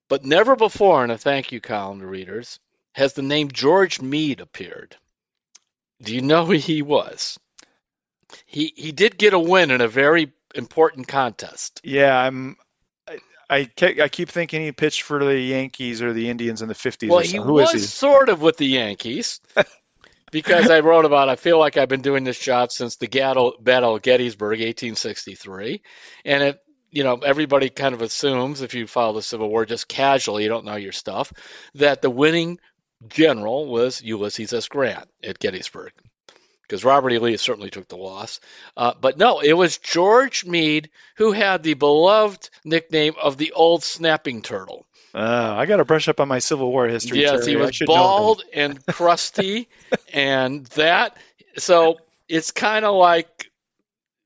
But 0.08 0.24
never 0.24 0.56
before 0.56 1.04
in 1.04 1.10
a 1.10 1.18
thank 1.18 1.52
you 1.52 1.60
column 1.60 2.00
to 2.00 2.06
readers 2.06 2.58
has 2.98 3.14
the 3.14 3.22
name 3.22 3.50
George 3.50 4.00
Meade 4.00 4.40
appeared. 4.40 4.96
Do 6.02 6.14
you 6.14 6.20
know 6.20 6.44
who 6.44 6.52
he 6.52 6.82
was? 6.82 7.38
He 8.44 8.72
he 8.76 8.92
did 8.92 9.16
get 9.16 9.32
a 9.32 9.38
win 9.38 9.70
in 9.70 9.80
a 9.80 9.88
very 9.88 10.32
important 10.54 11.08
contest. 11.08 11.80
Yeah, 11.82 12.16
I'm. 12.16 12.56
I, 13.50 13.70
I, 13.80 13.94
I 14.02 14.08
keep 14.08 14.28
thinking 14.28 14.60
he 14.60 14.72
pitched 14.72 15.02
for 15.02 15.24
the 15.24 15.38
Yankees 15.38 16.02
or 16.02 16.12
the 16.12 16.28
Indians 16.28 16.60
in 16.60 16.68
the 16.68 16.74
50s. 16.74 17.08
Well, 17.08 17.20
he 17.20 17.38
Who 17.38 17.54
was 17.54 17.74
is 17.74 17.82
he? 17.82 17.86
sort 17.86 18.28
of 18.28 18.42
with 18.42 18.58
the 18.58 18.66
Yankees. 18.66 19.40
because 20.30 20.68
I 20.68 20.80
wrote 20.80 21.06
about, 21.06 21.30
I 21.30 21.36
feel 21.36 21.58
like 21.58 21.78
I've 21.78 21.88
been 21.88 22.02
doing 22.02 22.24
this 22.24 22.38
job 22.38 22.70
since 22.72 22.96
the 22.96 23.06
Battle, 23.06 23.54
Battle 23.58 23.96
of 23.96 24.02
Gettysburg, 24.02 24.58
1863, 24.58 25.80
and 26.26 26.42
it, 26.42 26.60
you 26.90 27.04
know, 27.04 27.14
everybody 27.16 27.70
kind 27.70 27.94
of 27.94 28.02
assumes 28.02 28.62
if 28.62 28.74
you 28.74 28.86
follow 28.86 29.14
the 29.14 29.22
Civil 29.22 29.48
War 29.48 29.66
just 29.66 29.88
casually, 29.88 30.42
you 30.42 30.48
don't 30.48 30.64
know 30.64 30.76
your 30.76 30.92
stuff, 30.92 31.32
that 31.74 32.02
the 32.02 32.10
winning 32.10 32.58
general 33.06 33.66
was 33.66 34.02
Ulysses 34.02 34.52
S. 34.52 34.68
Grant 34.68 35.08
at 35.22 35.38
Gettysburg, 35.38 35.92
because 36.62 36.84
Robert 36.84 37.12
E. 37.12 37.18
Lee 37.18 37.36
certainly 37.36 37.70
took 37.70 37.88
the 37.88 37.96
loss. 37.96 38.40
Uh, 38.76 38.94
but 39.00 39.18
no, 39.18 39.40
it 39.40 39.52
was 39.52 39.78
George 39.78 40.44
Meade 40.44 40.90
who 41.16 41.32
had 41.32 41.62
the 41.62 41.74
beloved 41.74 42.50
nickname 42.64 43.14
of 43.22 43.36
the 43.36 43.52
Old 43.52 43.82
Snapping 43.84 44.42
Turtle. 44.42 44.86
Uh, 45.14 45.54
I 45.56 45.66
got 45.66 45.78
to 45.78 45.84
brush 45.84 46.08
up 46.08 46.20
on 46.20 46.28
my 46.28 46.38
Civil 46.38 46.70
War 46.70 46.86
history. 46.86 47.20
Yes, 47.22 47.44
Terry. 47.44 47.52
he 47.52 47.56
was 47.56 47.82
bald 47.86 48.42
and 48.52 48.84
crusty, 48.86 49.68
and 50.12 50.66
that. 50.68 51.16
So 51.56 51.96
it's 52.28 52.50
kind 52.50 52.84
of 52.84 52.94
like, 52.94 53.50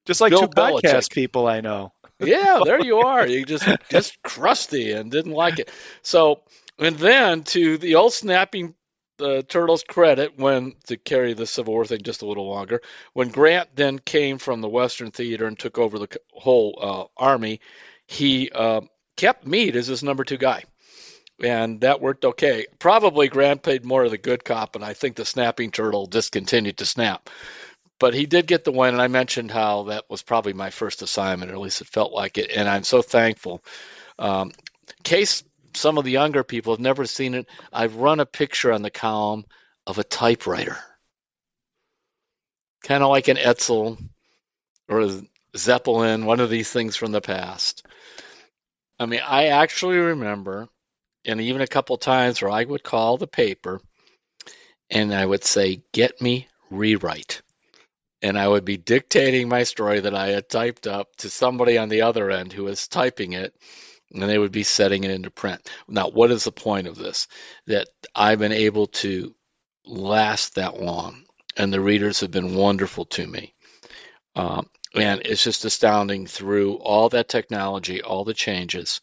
Just 0.06 0.20
like 0.20 0.30
Bill 0.30 0.40
two 0.40 0.48
podcast 0.48 1.12
people 1.12 1.46
I 1.46 1.60
know. 1.60 1.92
yeah, 2.18 2.60
there 2.64 2.84
you 2.84 2.98
are. 3.06 3.26
You 3.26 3.44
just 3.44 3.64
just 3.90 4.20
crusty 4.22 4.90
and 4.92 5.10
didn't 5.10 5.32
like 5.32 5.60
it. 5.60 5.70
So 6.02 6.42
and 6.78 6.96
then 6.96 7.42
to 7.44 7.78
the 7.78 7.96
old 7.96 8.12
snapping 8.12 8.74
uh, 9.20 9.42
turtles' 9.42 9.84
credit, 9.84 10.38
when 10.38 10.74
to 10.86 10.96
carry 10.96 11.34
the 11.34 11.46
Civil 11.46 11.74
War 11.74 11.84
thing 11.84 12.02
just 12.02 12.22
a 12.22 12.26
little 12.26 12.48
longer, 12.48 12.80
when 13.12 13.28
Grant 13.28 13.68
then 13.74 13.98
came 13.98 14.38
from 14.38 14.60
the 14.60 14.68
Western 14.68 15.10
Theater 15.10 15.46
and 15.46 15.58
took 15.58 15.78
over 15.78 15.98
the 15.98 16.08
whole 16.32 16.78
uh, 16.80 17.22
army, 17.22 17.60
he 18.06 18.50
uh, 18.50 18.82
kept 19.16 19.46
Meade 19.46 19.76
as 19.76 19.86
his 19.86 20.02
number 20.02 20.24
two 20.24 20.38
guy. 20.38 20.64
And 21.42 21.80
that 21.80 22.00
worked 22.00 22.24
okay. 22.24 22.66
Probably 22.78 23.28
Grant 23.28 23.62
played 23.62 23.84
more 23.84 24.04
of 24.04 24.10
the 24.10 24.18
good 24.18 24.44
cop, 24.44 24.76
and 24.76 24.84
I 24.84 24.92
think 24.94 25.16
the 25.16 25.24
snapping 25.24 25.70
turtle 25.70 26.06
discontinued 26.06 26.78
to 26.78 26.86
snap. 26.86 27.30
But 27.98 28.14
he 28.14 28.26
did 28.26 28.46
get 28.46 28.64
the 28.64 28.72
win, 28.72 28.94
and 28.94 29.02
I 29.02 29.08
mentioned 29.08 29.50
how 29.50 29.84
that 29.84 30.04
was 30.08 30.22
probably 30.22 30.52
my 30.52 30.70
first 30.70 31.02
assignment, 31.02 31.50
or 31.50 31.54
at 31.54 31.60
least 31.60 31.80
it 31.80 31.88
felt 31.88 32.12
like 32.12 32.38
it. 32.38 32.50
And 32.54 32.68
I'm 32.68 32.84
so 32.84 33.02
thankful. 33.02 33.62
Um, 34.18 34.52
case 35.02 35.42
some 35.74 35.98
of 35.98 36.04
the 36.04 36.10
younger 36.10 36.44
people 36.44 36.72
have 36.72 36.80
never 36.80 37.06
seen 37.06 37.34
it, 37.34 37.48
I've 37.72 37.96
run 37.96 38.20
a 38.20 38.26
picture 38.26 38.72
on 38.72 38.82
the 38.82 38.90
column 38.90 39.44
of 39.86 39.98
a 39.98 40.04
typewriter, 40.04 40.78
kind 42.84 43.02
of 43.02 43.10
like 43.10 43.28
an 43.28 43.36
Edsel 43.36 43.98
or 44.88 45.00
a 45.00 45.22
Zeppelin, 45.56 46.26
one 46.26 46.40
of 46.40 46.50
these 46.50 46.70
things 46.70 46.96
from 46.96 47.12
the 47.12 47.20
past. 47.20 47.86
I 48.98 49.06
mean, 49.06 49.20
I 49.26 49.46
actually 49.48 49.96
remember, 49.98 50.68
and 51.24 51.40
even 51.40 51.60
a 51.60 51.66
couple 51.66 51.96
times 51.96 52.40
where 52.40 52.50
I 52.50 52.64
would 52.64 52.82
call 52.82 53.16
the 53.16 53.26
paper 53.26 53.80
and 54.90 55.14
I 55.14 55.24
would 55.24 55.44
say, 55.44 55.82
Get 55.92 56.20
me 56.20 56.48
rewrite. 56.70 57.42
And 58.20 58.38
I 58.38 58.46
would 58.46 58.64
be 58.64 58.76
dictating 58.76 59.48
my 59.48 59.64
story 59.64 60.00
that 60.00 60.14
I 60.14 60.28
had 60.28 60.48
typed 60.48 60.86
up 60.86 61.08
to 61.16 61.30
somebody 61.30 61.76
on 61.78 61.88
the 61.88 62.02
other 62.02 62.30
end 62.30 62.52
who 62.52 62.64
was 62.64 62.86
typing 62.86 63.32
it, 63.32 63.52
and 64.12 64.22
they 64.22 64.38
would 64.38 64.52
be 64.52 64.62
setting 64.62 65.04
it 65.04 65.10
into 65.10 65.30
print. 65.30 65.68
Now, 65.88 66.08
what 66.08 66.30
is 66.30 66.44
the 66.44 66.52
point 66.52 66.86
of 66.86 66.96
this? 66.96 67.28
That 67.66 67.88
I've 68.14 68.38
been 68.38 68.52
able 68.52 68.88
to 68.88 69.34
last 69.84 70.56
that 70.56 70.80
long, 70.80 71.24
and 71.56 71.72
the 71.72 71.80
readers 71.80 72.20
have 72.20 72.30
been 72.30 72.54
wonderful 72.54 73.06
to 73.06 73.26
me. 73.26 73.54
Um, 74.34 74.68
and 74.94 75.22
it's 75.24 75.42
just 75.42 75.64
astounding 75.64 76.26
through 76.26 76.74
all 76.74 77.08
that 77.10 77.28
technology, 77.28 78.02
all 78.02 78.24
the 78.24 78.34
changes. 78.34 79.00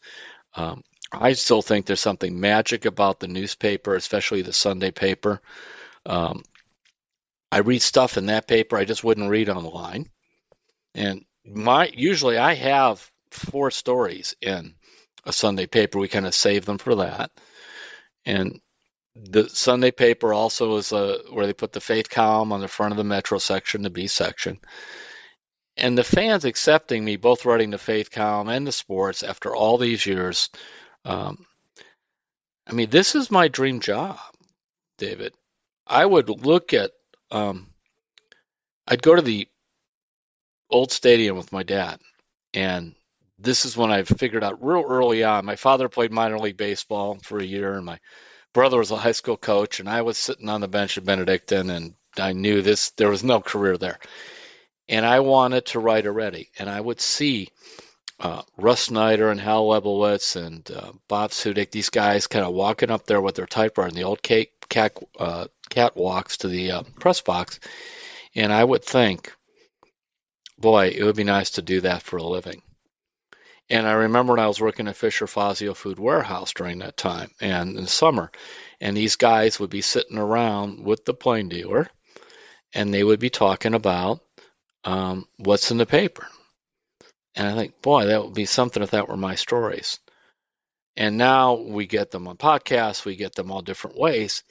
Um, 0.55 0.83
I 1.11 1.33
still 1.33 1.61
think 1.61 1.85
there's 1.85 1.99
something 1.99 2.39
magic 2.39 2.85
about 2.85 3.19
the 3.19 3.27
newspaper, 3.27 3.95
especially 3.95 4.43
the 4.43 4.53
Sunday 4.53 4.91
paper. 4.91 5.41
Um, 6.05 6.43
I 7.51 7.59
read 7.59 7.81
stuff 7.81 8.17
in 8.17 8.27
that 8.27 8.47
paper 8.47 8.77
I 8.77 8.85
just 8.85 9.03
wouldn't 9.03 9.29
read 9.29 9.49
online. 9.49 10.09
And 10.93 11.25
my 11.45 11.89
usually 11.93 12.37
I 12.37 12.53
have 12.53 13.09
four 13.31 13.71
stories 13.71 14.35
in 14.41 14.75
a 15.29 15.33
Sunday 15.33 15.67
paper. 15.67 15.99
We 15.99 16.07
kind 16.07 16.25
of 16.25 16.35
save 16.35 16.65
them 16.65 16.79
for 16.79 16.95
that. 16.95 17.31
And 18.25 18.59
the 19.15 19.47
Sunday 19.47 19.91
paper 19.91 20.33
also 20.33 20.77
is 20.77 20.91
a, 20.91 21.19
where 21.31 21.45
they 21.45 21.53
put 21.53 21.71
the 21.71 21.81
faith 21.81 22.09
column 22.09 22.51
on 22.51 22.61
the 22.61 22.67
front 22.67 22.91
of 22.91 22.97
the 22.97 23.03
Metro 23.03 23.37
section, 23.37 23.81
the 23.81 23.89
B 23.89 24.07
section. 24.07 24.59
And 25.77 25.97
the 25.97 26.03
fans 26.03 26.45
accepting 26.45 27.05
me, 27.05 27.15
both 27.15 27.45
writing 27.45 27.69
the 27.69 27.77
faith 27.77 28.11
column 28.11 28.49
and 28.49 28.67
the 28.67 28.71
sports 28.71 29.23
after 29.23 29.55
all 29.55 29.77
these 29.77 30.05
years. 30.05 30.49
Um, 31.05 31.45
I 32.67 32.73
mean, 32.73 32.89
this 32.89 33.15
is 33.15 33.31
my 33.31 33.47
dream 33.47 33.79
job, 33.79 34.19
David. 34.97 35.33
I 35.87 36.05
would 36.05 36.29
look 36.29 36.73
at, 36.73 36.91
um, 37.31 37.67
I'd 38.87 39.01
go 39.01 39.15
to 39.15 39.21
the 39.21 39.47
old 40.69 40.91
stadium 40.91 41.37
with 41.37 41.51
my 41.51 41.63
dad, 41.63 41.99
and 42.53 42.93
this 43.39 43.65
is 43.65 43.77
when 43.77 43.91
I 43.91 44.03
figured 44.03 44.43
out 44.43 44.63
real 44.63 44.83
early 44.87 45.23
on. 45.23 45.45
My 45.45 45.55
father 45.55 45.89
played 45.89 46.11
minor 46.11 46.37
league 46.37 46.57
baseball 46.57 47.17
for 47.23 47.39
a 47.39 47.45
year, 47.45 47.73
and 47.73 47.85
my 47.85 47.99
brother 48.53 48.77
was 48.77 48.91
a 48.91 48.97
high 48.97 49.13
school 49.13 49.37
coach, 49.37 49.79
and 49.79 49.89
I 49.89 50.01
was 50.01 50.17
sitting 50.17 50.49
on 50.49 50.61
the 50.61 50.67
bench 50.67 50.97
at 50.97 51.05
Benedictine, 51.05 51.69
and 51.69 51.93
I 52.17 52.33
knew 52.33 52.61
this 52.61 52.91
there 52.91 53.09
was 53.09 53.23
no 53.23 53.39
career 53.39 53.77
there, 53.77 53.99
and 54.89 55.05
I 55.05 55.21
wanted 55.21 55.67
to 55.67 55.79
write 55.79 56.05
already, 56.05 56.49
and 56.59 56.69
I 56.69 56.81
would 56.81 56.99
see 56.99 57.49
uh, 58.19 58.41
Russ 58.57 58.85
Schneider 58.85 59.31
and 59.31 59.39
Hal 59.39 59.67
Lebovitz 59.67 60.35
and 60.35 60.69
uh, 60.71 60.91
Bob 61.07 61.31
Sudyk, 61.31 61.71
these 61.71 61.89
guys 61.89 62.27
kind 62.27 62.45
of 62.45 62.53
walking 62.53 62.91
up 62.91 63.05
there 63.05 63.21
with 63.21 63.35
their 63.35 63.45
typewriter 63.45 63.87
and 63.87 63.97
the 63.97 64.03
old 64.03 64.21
cat, 64.21 64.47
cat, 64.67 64.97
uh, 65.17 65.45
catwalks 65.69 66.37
to 66.37 66.49
the 66.49 66.71
uh, 66.71 66.83
press 66.99 67.21
box. 67.21 67.59
And 68.35 68.51
I 68.51 68.63
would 68.63 68.83
think, 68.83 69.33
boy, 70.57 70.89
it 70.89 71.03
would 71.03 71.15
be 71.15 71.23
nice 71.23 71.51
to 71.51 71.61
do 71.61 71.81
that 71.81 72.01
for 72.01 72.17
a 72.17 72.23
living. 72.23 72.61
And 73.69 73.87
I 73.87 73.91
remember 73.91 74.33
when 74.33 74.39
I 74.39 74.47
was 74.47 74.59
working 74.59 74.87
at 74.87 74.95
Fisher 74.95 75.27
Fazio 75.27 75.73
Food 75.73 75.99
Warehouse 75.99 76.53
during 76.53 76.79
that 76.79 76.97
time 76.97 77.31
and 77.39 77.77
in 77.77 77.85
summer, 77.85 78.31
and 78.81 78.97
these 78.97 79.15
guys 79.15 79.59
would 79.59 79.69
be 79.69 79.81
sitting 79.81 80.17
around 80.17 80.83
with 80.83 81.05
the 81.05 81.13
Plain 81.13 81.49
Dealer 81.49 81.87
and 82.73 82.93
they 82.93 83.03
would 83.03 83.19
be 83.19 83.29
talking 83.29 83.73
about 83.73 84.21
um, 84.83 85.27
what's 85.37 85.71
in 85.71 85.77
the 85.77 85.85
paper. 85.85 86.27
And 87.35 87.47
I 87.47 87.55
think, 87.55 87.81
boy, 87.81 88.05
that 88.05 88.23
would 88.23 88.33
be 88.33 88.45
something 88.45 88.81
if 88.81 88.91
that 88.91 89.07
were 89.07 89.17
my 89.17 89.35
stories. 89.35 89.99
And 90.95 91.17
now 91.17 91.55
we 91.55 91.85
get 91.85 92.11
them 92.11 92.27
on 92.27 92.37
podcasts, 92.37 93.05
we 93.05 93.15
get 93.15 93.35
them 93.35 93.51
all 93.51 93.61
different 93.61 93.97
ways. 93.97 94.43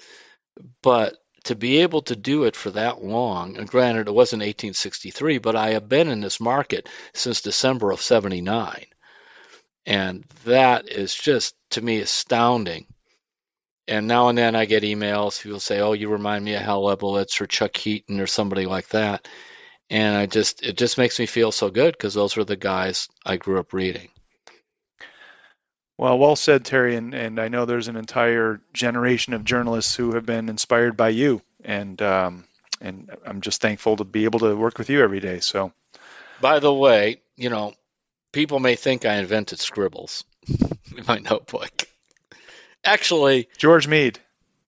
But 0.82 1.16
to 1.44 1.54
be 1.54 1.78
able 1.78 2.02
to 2.02 2.16
do 2.16 2.44
it 2.44 2.56
for 2.56 2.70
that 2.70 3.02
long, 3.02 3.56
and 3.56 3.68
granted, 3.68 4.08
it 4.08 4.14
wasn't 4.14 4.40
1863, 4.40 5.38
but 5.38 5.56
I 5.56 5.70
have 5.70 5.88
been 5.88 6.08
in 6.08 6.20
this 6.20 6.40
market 6.40 6.88
since 7.14 7.40
December 7.40 7.90
of 7.90 8.00
79. 8.00 8.86
And 9.88 10.24
that 10.44 10.88
is 10.88 11.14
just, 11.16 11.56
to 11.72 11.82
me, 11.82 12.00
astounding. 12.00 12.86
and 13.88 14.06
now 14.06 14.28
and 14.28 14.38
then 14.38 14.54
I 14.54 14.66
get 14.66 14.82
emails. 14.84 15.42
People 15.42 15.60
say, 15.60 15.80
"Oh, 15.80 15.92
you 15.94 16.08
remind 16.10 16.44
me 16.44 16.54
of 16.54 16.62
Hal 16.62 16.82
Lebovitz 16.82 17.40
or 17.40 17.46
Chuck 17.46 17.76
Heaton 17.76 18.20
or 18.20 18.26
somebody 18.26 18.66
like 18.66 18.88
that," 18.90 19.26
and 19.90 20.16
I 20.16 20.26
just 20.26 20.62
it 20.64 20.76
just 20.78 20.98
makes 20.98 21.18
me 21.18 21.26
feel 21.26 21.52
so 21.52 21.70
good 21.70 21.92
because 21.94 22.14
those 22.14 22.36
were 22.36 22.44
the 22.44 22.56
guys 22.56 23.08
I 23.26 23.36
grew 23.38 23.58
up 23.60 23.72
reading. 23.72 24.10
Well, 25.96 26.18
well 26.18 26.36
said, 26.36 26.64
Terry. 26.64 26.96
And, 26.96 27.14
and 27.14 27.40
I 27.40 27.48
know 27.48 27.64
there's 27.64 27.88
an 27.88 27.96
entire 27.96 28.60
generation 28.72 29.34
of 29.34 29.44
journalists 29.44 29.96
who 29.96 30.14
have 30.14 30.24
been 30.26 30.48
inspired 30.48 30.96
by 30.96 31.08
you, 31.10 31.42
and 31.64 32.00
um, 32.02 32.44
and 32.80 33.10
I'm 33.26 33.40
just 33.40 33.60
thankful 33.60 33.96
to 33.96 34.04
be 34.04 34.24
able 34.24 34.40
to 34.40 34.56
work 34.56 34.78
with 34.78 34.90
you 34.90 35.02
every 35.02 35.20
day. 35.20 35.40
So, 35.40 35.72
by 36.40 36.60
the 36.60 36.72
way, 36.74 37.22
you 37.36 37.50
know, 37.50 37.74
people 38.38 38.60
may 38.60 38.76
think 38.76 39.04
I 39.04 39.16
invented 39.16 39.58
scribbles 39.58 40.22
in 40.48 41.04
my 41.08 41.18
notebook. 41.18 41.88
Actually, 42.84 43.48
George 43.58 43.88
Meade. 43.88 44.20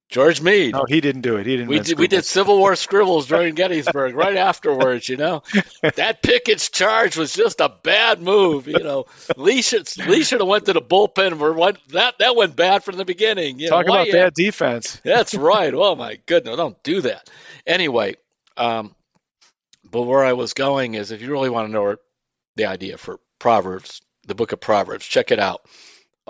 George 0.08 0.40
Meade. 0.40 0.72
No, 0.72 0.86
he 0.88 1.00
didn't 1.00 1.20
do 1.20 1.36
it. 1.36 1.46
He 1.46 1.56
didn't. 1.56 1.68
We 1.68 1.78
did, 1.78 1.96
we 1.96 2.08
did 2.08 2.24
Civil 2.24 2.58
War 2.58 2.74
scribbles 2.86 3.28
during 3.28 3.54
Gettysburg 3.54 4.16
right 4.16 4.36
afterwards. 4.36 5.08
You 5.08 5.18
know, 5.18 5.44
that 5.82 6.20
Pickett's 6.20 6.68
charge 6.68 7.16
was 7.16 7.32
just 7.32 7.60
a 7.60 7.68
bad 7.68 8.20
move. 8.20 8.66
You 8.66 8.80
know, 8.80 9.06
Lee 9.36 9.62
should 9.62 9.86
Lee 9.98 10.24
should 10.24 10.40
have 10.40 10.48
went 10.48 10.66
to 10.66 10.72
the 10.72 10.82
bullpen. 10.82 11.38
Where 11.38 11.52
what 11.52 11.78
that 11.90 12.18
that 12.18 12.34
went 12.34 12.56
bad 12.56 12.82
from 12.82 12.96
the 12.96 13.04
beginning. 13.04 13.60
You 13.60 13.68
Talk 13.68 13.86
know, 13.86 13.92
about 13.92 14.10
bad 14.10 14.34
defense. 14.34 15.00
That's 15.04 15.32
right. 15.32 15.72
Oh 15.72 15.94
my 15.94 16.18
goodness, 16.26 16.56
don't 16.56 16.82
do 16.82 17.02
that. 17.02 17.30
Anyway, 17.64 18.16
um, 18.56 18.96
but 19.88 20.02
where 20.02 20.24
I 20.24 20.32
was 20.32 20.54
going 20.54 20.94
is, 20.94 21.12
if 21.12 21.22
you 21.22 21.30
really 21.30 21.50
want 21.50 21.68
to 21.68 21.72
know 21.72 21.96
the 22.56 22.66
idea 22.66 22.98
for 22.98 23.20
Proverbs, 23.41 24.01
the 24.26 24.36
book 24.36 24.53
of 24.53 24.61
Proverbs, 24.61 25.05
check 25.05 25.32
it 25.32 25.41
out 25.41 25.62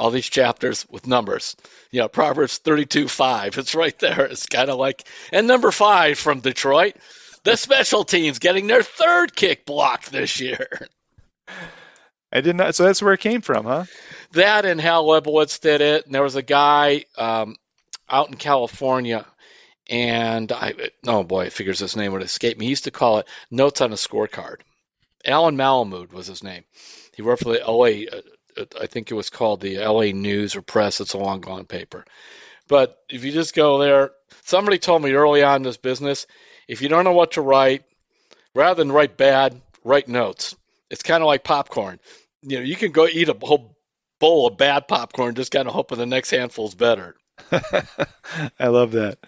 all 0.00 0.10
these 0.10 0.28
chapters 0.28 0.86
with 0.88 1.06
numbers. 1.06 1.56
You 1.90 2.00
know, 2.00 2.08
Proverbs 2.08 2.58
32 2.58 3.06
5. 3.06 3.58
It's 3.58 3.74
right 3.74 3.98
there. 3.98 4.24
It's 4.24 4.46
kind 4.46 4.70
of 4.70 4.78
like, 4.78 5.06
and 5.30 5.46
number 5.46 5.70
five 5.70 6.18
from 6.18 6.40
Detroit, 6.40 6.96
the 7.44 7.56
special 7.56 8.04
teams 8.04 8.38
getting 8.38 8.66
their 8.66 8.82
third 8.82 9.36
kick 9.36 9.66
block 9.66 10.06
this 10.06 10.40
year. 10.40 10.88
I 12.32 12.40
did 12.40 12.56
not. 12.56 12.74
So 12.74 12.84
that's 12.84 13.02
where 13.02 13.12
it 13.12 13.20
came 13.20 13.40
from, 13.40 13.66
huh? 13.66 13.84
That 14.32 14.64
and 14.64 14.80
Hal 14.80 15.04
Lebovitz 15.04 15.60
did 15.60 15.80
it. 15.80 16.06
And 16.06 16.14
there 16.14 16.22
was 16.22 16.36
a 16.36 16.42
guy 16.42 17.04
um, 17.18 17.56
out 18.08 18.28
in 18.28 18.36
California, 18.36 19.26
and 19.90 20.50
I, 20.52 20.74
oh 21.06 21.24
boy, 21.24 21.46
it 21.46 21.52
figures 21.52 21.80
his 21.80 21.96
name 21.96 22.12
would 22.12 22.22
escape 22.22 22.56
me. 22.56 22.66
He 22.66 22.70
used 22.70 22.84
to 22.84 22.92
call 22.92 23.18
it 23.18 23.28
notes 23.50 23.80
on 23.80 23.92
a 23.92 23.96
scorecard. 23.96 24.60
Allan 25.26 25.56
Malamud 25.56 26.12
was 26.12 26.28
his 26.28 26.44
name. 26.44 26.64
He 27.20 27.22
worked 27.22 27.42
for 27.42 27.52
the 27.52 27.62
LA 27.66 28.08
uh, 28.56 28.64
I 28.80 28.86
think 28.86 29.10
it 29.10 29.14
was 29.14 29.28
called 29.28 29.60
the 29.60 29.76
LA 29.76 30.12
News 30.12 30.56
or 30.56 30.62
Press. 30.62 31.02
It's 31.02 31.12
a 31.12 31.18
long 31.18 31.42
gone 31.42 31.66
paper. 31.66 32.06
But 32.66 32.96
if 33.10 33.24
you 33.24 33.30
just 33.30 33.54
go 33.54 33.78
there, 33.78 34.12
somebody 34.44 34.78
told 34.78 35.02
me 35.02 35.12
early 35.12 35.42
on 35.42 35.56
in 35.56 35.62
this 35.64 35.76
business, 35.76 36.26
if 36.66 36.80
you 36.80 36.88
don't 36.88 37.04
know 37.04 37.12
what 37.12 37.32
to 37.32 37.42
write, 37.42 37.84
rather 38.54 38.82
than 38.82 38.90
write 38.90 39.18
bad, 39.18 39.60
write 39.84 40.08
notes. 40.08 40.56
It's 40.88 41.02
kind 41.02 41.22
of 41.22 41.26
like 41.26 41.44
popcorn. 41.44 42.00
You 42.40 42.56
know, 42.56 42.64
you 42.64 42.74
can 42.74 42.90
go 42.90 43.06
eat 43.06 43.28
a 43.28 43.36
whole 43.38 43.76
bowl 44.18 44.46
of 44.46 44.56
bad 44.56 44.88
popcorn, 44.88 45.34
just 45.34 45.52
kind 45.52 45.68
of 45.68 45.74
hoping 45.74 45.98
the 45.98 46.06
next 46.06 46.30
handful's 46.30 46.74
better. 46.74 47.16
I 47.52 48.68
love 48.68 48.92
that. 48.92 49.18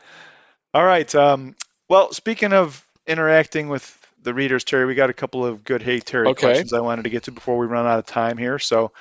All 0.72 0.82
right. 0.82 1.14
Um, 1.14 1.56
well, 1.90 2.10
speaking 2.14 2.54
of 2.54 2.82
interacting 3.06 3.68
with 3.68 4.01
the 4.22 4.34
readers, 4.34 4.64
Terry, 4.64 4.86
we 4.86 4.94
got 4.94 5.10
a 5.10 5.14
couple 5.14 5.44
of 5.44 5.64
good 5.64 5.82
Hey 5.82 6.00
Terry 6.00 6.28
okay. 6.28 6.40
questions 6.40 6.72
I 6.72 6.80
wanted 6.80 7.04
to 7.04 7.10
get 7.10 7.24
to 7.24 7.32
before 7.32 7.58
we 7.58 7.66
run 7.66 7.86
out 7.86 7.98
of 7.98 8.06
time 8.06 8.38
here. 8.38 8.58
So 8.58 8.92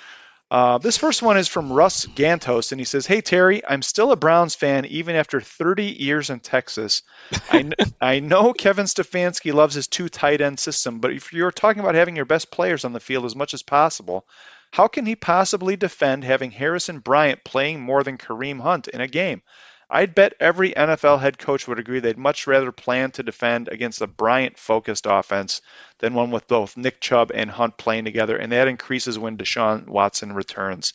uh, 0.52 0.80
this 0.80 0.98
first 0.98 1.22
one 1.22 1.38
is 1.38 1.48
from 1.48 1.72
Russ 1.72 2.06
Gantos, 2.06 2.74
and 2.74 2.82
he 2.82 2.86
says, 2.86 3.06
"Hey 3.06 3.22
Terry, 3.22 3.66
I'm 3.66 3.82
still 3.82 4.12
a 4.12 4.18
Browns 4.18 4.54
fan 4.54 4.86
even 4.86 5.16
after 5.16 5.40
30 5.40 5.86
years 5.86 6.30
in 6.30 6.42
Texas. 6.42 7.04
I, 7.50 7.62
kn- 7.62 7.74
I 8.02 8.20
know 8.20 8.52
Kevin 8.52 8.86
Stefanski 8.86 9.54
loves 9.54 9.76
his 9.76 9.88
two 9.88 10.10
tight 10.10 10.42
end 10.42 10.60
system, 10.60 11.00
but 11.00 11.14
if 11.14 11.32
you're 11.32 11.52
talking 11.52 11.80
about 11.80 11.96
having 11.96 12.18
your 12.18 12.26
best 12.26 12.52
players 12.52 12.84
on 12.84 12.92
the 12.92 13.00
field 13.00 13.24
as 13.24 13.36
much 13.36 13.54
as 13.54 13.64
possible, 13.64 14.26
how 14.72 14.88
can 14.88 15.06
he 15.06 15.16
possibly 15.16 15.78
defend 15.78 16.26
having 16.26 16.52
Harrison 16.52 17.00
Bryant 17.00 17.46
playing 17.46 17.80
more 17.80 18.04
than 18.04 18.18
Kareem 18.18 18.60
Hunt 18.60 18.90
in 18.90 19.00
a 19.00 19.08
game? 19.08 19.42
I'd 19.94 20.16
bet 20.16 20.36
every 20.40 20.72
NFL 20.72 21.20
head 21.20 21.38
coach 21.38 21.68
would 21.68 21.78
agree 21.78 22.00
they'd 22.00 22.18
much 22.18 22.48
rather 22.48 22.72
plan 22.72 23.12
to 23.12 23.24
defend 23.24 23.68
against 23.68 24.02
a 24.02 24.08
Bryant 24.08 24.58
focused 24.58 25.06
offense 25.08 25.62
than 26.00 26.14
one 26.14 26.32
with 26.32 26.48
both 26.48 26.78
Nick 26.78 27.02
Chubb 27.02 27.32
and 27.34 27.52
Hunt 27.52 27.78
playing 27.78 28.06
together, 28.06 28.38
and 28.38 28.54
that 28.54 28.70
increases 28.70 29.20
when 29.20 29.38
Deshaun 29.38 29.88
Watson 29.88 30.32
returns. 30.34 30.94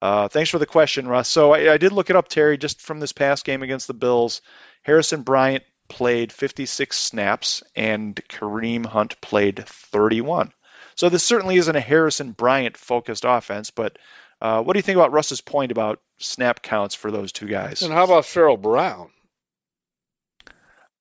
Uh, 0.00 0.28
thanks 0.28 0.50
for 0.50 0.60
the 0.60 0.66
question, 0.66 1.08
Russ. 1.08 1.28
So 1.28 1.52
I, 1.52 1.72
I, 1.72 1.76
did 1.78 1.90
look 1.90 2.10
it 2.10 2.16
up, 2.16 2.28
Terry, 2.28 2.56
just 2.56 2.80
from 2.80 3.00
this 3.00 3.12
past 3.12 3.44
game 3.44 3.64
against 3.64 3.88
the 3.88 3.94
Bills. 3.94 4.40
Harrison 4.82 5.22
Bryant 5.22 5.64
played 5.88 6.32
56 6.32 6.96
snaps, 6.96 7.64
and 7.74 8.14
Kareem 8.28 8.86
Hunt 8.86 9.20
played 9.20 9.66
31. 9.66 10.52
So 10.94 11.08
this 11.08 11.24
certainly 11.24 11.56
isn't 11.56 11.76
a 11.76 11.80
Harrison 11.80 12.30
Bryant 12.30 12.76
focused 12.76 13.24
offense, 13.26 13.72
but 13.72 13.98
uh, 14.40 14.62
what 14.62 14.74
do 14.74 14.78
you 14.78 14.82
think 14.82 14.96
about 14.96 15.12
Russ's 15.12 15.40
point 15.40 15.72
about 15.72 16.00
snap 16.18 16.62
counts 16.62 16.94
for 16.94 17.10
those 17.10 17.32
two 17.32 17.46
guys? 17.46 17.82
And 17.82 17.92
how 17.92 18.04
about 18.04 18.24
Pharaoh 18.24 18.56
Brown? 18.56 19.10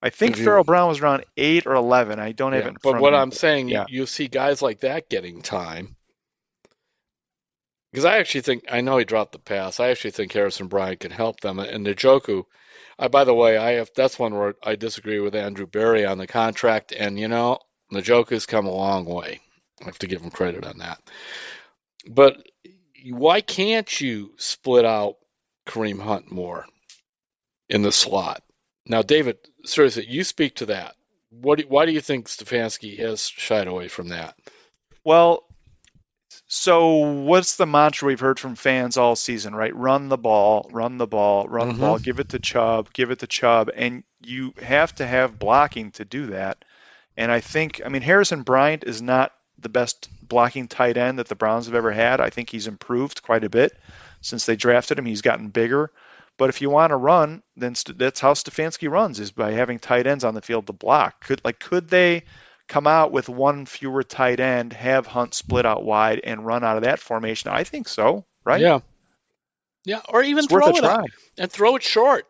I 0.02 0.10
think 0.10 0.38
Pharaoh 0.38 0.64
Brown 0.64 0.90
was 0.90 1.00
around 1.00 1.26
eight 1.36 1.66
or 1.66 1.74
eleven. 1.74 2.20
I 2.20 2.32
don't 2.32 2.54
yeah, 2.54 2.60
have 2.60 2.76
it. 2.76 2.82
but 2.84 3.00
what 3.00 3.14
me. 3.14 3.20
I'm 3.20 3.32
saying, 3.32 3.70
yeah. 3.70 3.86
you, 3.90 4.02
you 4.02 4.06
see 4.06 4.28
guys 4.28 4.62
like 4.62 4.82
that 4.82 5.10
getting 5.10 5.42
time. 5.42 5.96
Because 7.92 8.06
I 8.06 8.18
actually 8.18 8.42
think 8.42 8.66
I 8.72 8.82
know 8.82 8.98
he 8.98 9.06
dropped 9.06 9.32
the 9.32 9.40
pass. 9.40 9.80
I 9.80 9.90
actually 9.90 10.12
think 10.12 10.32
Harrison 10.34 10.68
Bryant 10.68 11.00
can 11.00 11.12
help 11.12 11.40
them. 11.40 11.58
And 11.58 11.86
Njoku, 11.86 12.44
I 13.00 13.08
by 13.08 13.24
the 13.24 13.34
way, 13.34 13.58
I 13.58 13.74
have 13.74 13.90
that's 13.96 14.20
one 14.20 14.36
where 14.36 14.54
I 14.64 14.76
disagree 14.76 15.20
with 15.20 15.36
Andrew 15.36 15.66
Berry 15.66 16.06
on 16.06 16.20
the 16.20 16.28
contract. 16.28 16.92
And 16.92 17.18
you 17.20 17.28
know, 17.28 17.60
Njoku's 17.92 18.46
come 18.46 18.68
a 18.68 18.72
long 18.72 19.06
way. 19.06 19.42
I 19.82 19.86
have 19.86 20.00
to 20.00 20.08
give 20.08 20.22
him 20.22 20.32
credit 20.32 20.66
on 20.66 20.78
that. 20.80 21.00
But 22.08 22.38
why 23.16 23.42
can't 23.42 24.02
you 24.02 24.34
split 24.38 24.86
out 24.86 25.18
Kareem 25.66 26.02
Hunt 26.02 26.32
more 26.32 26.66
in 27.70 27.82
the 27.82 27.92
slot? 27.92 28.44
Now, 28.86 29.02
David, 29.02 29.38
seriously, 29.66 30.06
you 30.08 30.24
speak 30.24 30.56
to 30.56 30.68
that. 30.68 30.96
What? 31.30 31.62
why 31.68 31.86
do 31.86 31.92
you 31.92 32.02
think 32.02 32.28
Stefanski 32.28 33.00
has 33.00 33.28
shied 33.28 33.68
away 33.68 33.90
from 33.90 34.10
that? 34.10 34.36
Well, 35.04 35.44
so 36.48 37.22
what's 37.24 37.58
the 37.58 37.66
mantra 37.66 38.08
we've 38.08 38.20
heard 38.20 38.40
from 38.40 38.56
fans 38.56 38.98
all 38.98 39.16
season, 39.16 39.54
right? 39.54 39.76
Run 39.76 40.08
the 40.08 40.18
ball, 40.18 40.70
run 40.72 40.98
the 40.98 41.08
ball, 41.08 41.48
run 41.48 41.70
mm-hmm. 41.70 41.78
the 41.78 41.86
ball, 41.86 42.00
give 42.00 42.20
it 42.20 42.30
to 42.30 42.40
Chubb, 42.40 42.94
give 42.94 43.12
it 43.12 43.20
to 43.20 43.28
Chubb, 43.28 43.70
and 43.76 44.04
you 44.22 44.54
have 44.62 44.96
to 44.96 45.06
have 45.06 45.40
blocking 45.40 45.92
to 45.92 46.06
do 46.06 46.28
that. 46.28 46.64
And 47.18 47.32
I 47.32 47.42
think, 47.42 47.82
I 47.86 47.90
mean, 47.90 48.02
Harrison 48.02 48.44
Bryant 48.44 48.84
is 48.86 49.02
not 49.02 49.34
the 49.58 49.70
best 49.70 50.08
blocking 50.28 50.68
tight 50.68 50.98
end 50.98 51.20
that 51.20 51.28
the 51.28 51.36
Browns 51.36 51.66
have 51.66 51.76
ever 51.76 51.92
had. 51.92 52.22
I 52.22 52.30
think 52.30 52.50
he's 52.50 52.68
improved 52.68 53.24
quite 53.24 53.44
a 53.44 53.50
bit 53.50 53.78
since 54.22 54.46
they 54.46 54.56
drafted 54.56 55.00
him. 55.00 55.06
He's 55.06 55.22
gotten 55.22 55.50
bigger. 55.50 55.92
But 56.38 56.50
if 56.50 56.62
you 56.62 56.70
want 56.70 56.92
to 56.92 56.98
run, 56.98 57.42
then 57.56 57.74
st- 57.74 57.98
that's 57.98 58.20
how 58.20 58.34
Stefanski 58.34 58.90
runs 58.90 59.20
is 59.20 59.32
by 59.32 59.52
having 59.52 59.80
tight 59.80 60.06
ends 60.06 60.24
on 60.24 60.36
the 60.36 60.42
field 60.42 60.68
to 60.68 60.74
block. 60.74 61.26
Could 61.26 61.42
like 61.44 61.60
could 61.60 61.90
they 61.90 62.24
come 62.68 62.86
out 62.86 63.12
with 63.12 63.28
one 63.28 63.66
fewer 63.66 64.04
tight 64.04 64.40
end, 64.40 64.74
have 64.74 65.08
Hunt 65.08 65.34
split 65.34 65.66
out 65.66 65.84
wide, 65.84 66.22
and 66.24 66.46
run 66.46 66.64
out 66.64 66.78
of 66.78 66.84
that 66.84 67.00
formation? 67.00 67.50
I 67.50 67.64
think 67.64 67.88
so. 67.88 68.26
Right? 68.44 68.62
Yeah. 68.62 68.80
Yeah, 69.84 70.02
or 70.10 70.22
even 70.22 70.44
it's 70.44 70.48
throw 70.48 70.76
it 70.76 70.84
out 70.84 71.10
and 71.38 71.52
throw 71.52 71.78
it 71.78 71.84
short. 71.84 72.28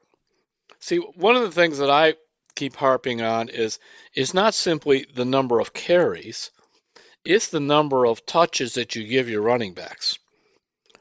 See, 0.80 0.98
one 0.98 1.36
of 1.36 1.41
the 1.41 1.52
things 1.52 1.80
that 1.80 1.89
I 1.89 2.14
keep 2.56 2.76
harping 2.76 3.22
on 3.22 3.50
is 3.50 3.80
is 4.14 4.34
not 4.34 4.54
simply 4.54 5.08
the 5.16 5.26
number 5.26 5.60
of 5.60 5.74
carries, 5.74 6.52
it's 7.28 7.49
the 7.49 7.59
number 7.59 8.05
of 8.05 8.25
touches 8.25 8.75
that 8.75 8.95
you 8.95 9.05
give 9.05 9.30
your 9.30 9.41
running 9.41 9.73
backs. 9.73 10.17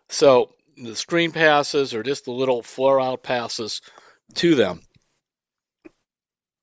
So 0.08 0.50
the 0.76 0.96
screen 0.96 1.32
passes 1.32 1.94
or 1.94 2.02
just 2.02 2.24
the 2.24 2.32
little 2.32 2.62
flare 2.62 3.00
out 3.00 3.22
passes 3.22 3.80
to 4.34 4.54
them. 4.56 4.80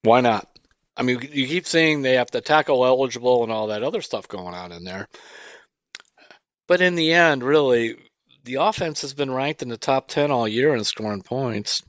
Why 0.04 0.22
not? 0.22 0.48
I 0.96 1.04
mean, 1.04 1.22
you 1.32 1.48
keep 1.48 1.66
saying 1.66 2.02
they 2.02 2.16
have 2.16 2.32
to 2.32 2.42
tackle 2.42 2.86
eligible 2.86 3.44
and 3.44 3.52
all 3.52 3.68
that 3.68 3.84
other 3.84 4.02
stuff 4.02 4.28
going 4.28 4.54
on 4.54 4.72
in 4.72 4.84
there. 4.84 5.08
But 6.68 6.82
in 6.82 6.96
the 6.96 7.14
end, 7.14 7.42
really, 7.42 7.98
the 8.44 8.56
offense 8.56 9.02
has 9.02 9.14
been 9.14 9.32
ranked 9.32 9.62
in 9.62 9.70
the 9.70 9.78
top 9.78 10.08
10 10.10 10.30
all 10.30 10.48
year 10.48 10.76
in 10.76 10.84
scoring 10.84 11.22
points. 11.22 11.82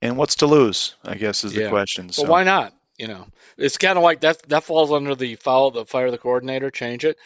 And 0.00 0.16
what's 0.16 0.36
to 0.36 0.46
lose, 0.46 0.94
I 1.04 1.16
guess, 1.16 1.44
is 1.44 1.52
the 1.52 1.62
yeah. 1.62 1.70
question. 1.70 2.10
So. 2.10 2.22
Well, 2.22 2.32
why 2.32 2.44
not? 2.44 2.72
You 2.98 3.06
know, 3.06 3.26
it's 3.56 3.78
kind 3.78 3.96
of 3.96 4.04
like 4.04 4.20
that. 4.20 4.42
That 4.48 4.64
falls 4.64 4.92
under 4.92 5.14
the 5.14 5.36
foul, 5.36 5.70
the 5.70 5.86
fire 5.86 6.10
the 6.10 6.18
coordinator. 6.18 6.70
Change 6.70 7.04
it. 7.04 7.16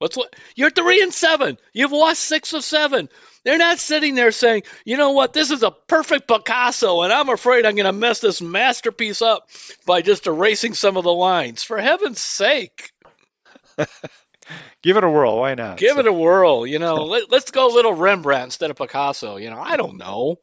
Let's 0.00 0.16
what 0.16 0.34
you're 0.54 0.70
three 0.70 1.02
and 1.02 1.12
seven. 1.12 1.58
You've 1.72 1.92
lost 1.92 2.20
six 2.20 2.52
of 2.52 2.62
seven. 2.62 3.08
They're 3.44 3.58
not 3.58 3.78
sitting 3.78 4.14
there 4.14 4.30
saying, 4.30 4.62
you 4.84 4.96
know 4.96 5.10
what, 5.10 5.32
this 5.32 5.50
is 5.50 5.62
a 5.62 5.70
perfect 5.70 6.28
Picasso, 6.28 7.02
and 7.02 7.12
I'm 7.12 7.28
afraid 7.28 7.66
I'm 7.66 7.74
going 7.74 7.86
to 7.86 7.92
mess 7.92 8.20
this 8.20 8.40
masterpiece 8.40 9.22
up 9.22 9.48
by 9.86 10.02
just 10.02 10.26
erasing 10.26 10.74
some 10.74 10.96
of 10.96 11.04
the 11.04 11.12
lines. 11.12 11.62
For 11.64 11.78
heaven's 11.78 12.20
sake. 12.20 12.92
Give 14.82 14.96
it 14.96 15.04
a 15.04 15.10
whirl. 15.10 15.38
Why 15.38 15.54
not? 15.54 15.78
Give 15.78 15.94
so. 15.94 16.00
it 16.00 16.06
a 16.06 16.12
whirl. 16.12 16.66
You 16.66 16.78
know, 16.78 16.94
let, 17.04 17.32
us 17.32 17.50
go 17.50 17.72
a 17.72 17.74
little 17.74 17.92
Rembrandt 17.92 18.44
instead 18.44 18.70
of 18.70 18.76
Picasso. 18.76 19.36
You 19.36 19.50
know, 19.50 19.60
I 19.60 19.76
don't 19.76 19.96
know. 19.96 20.38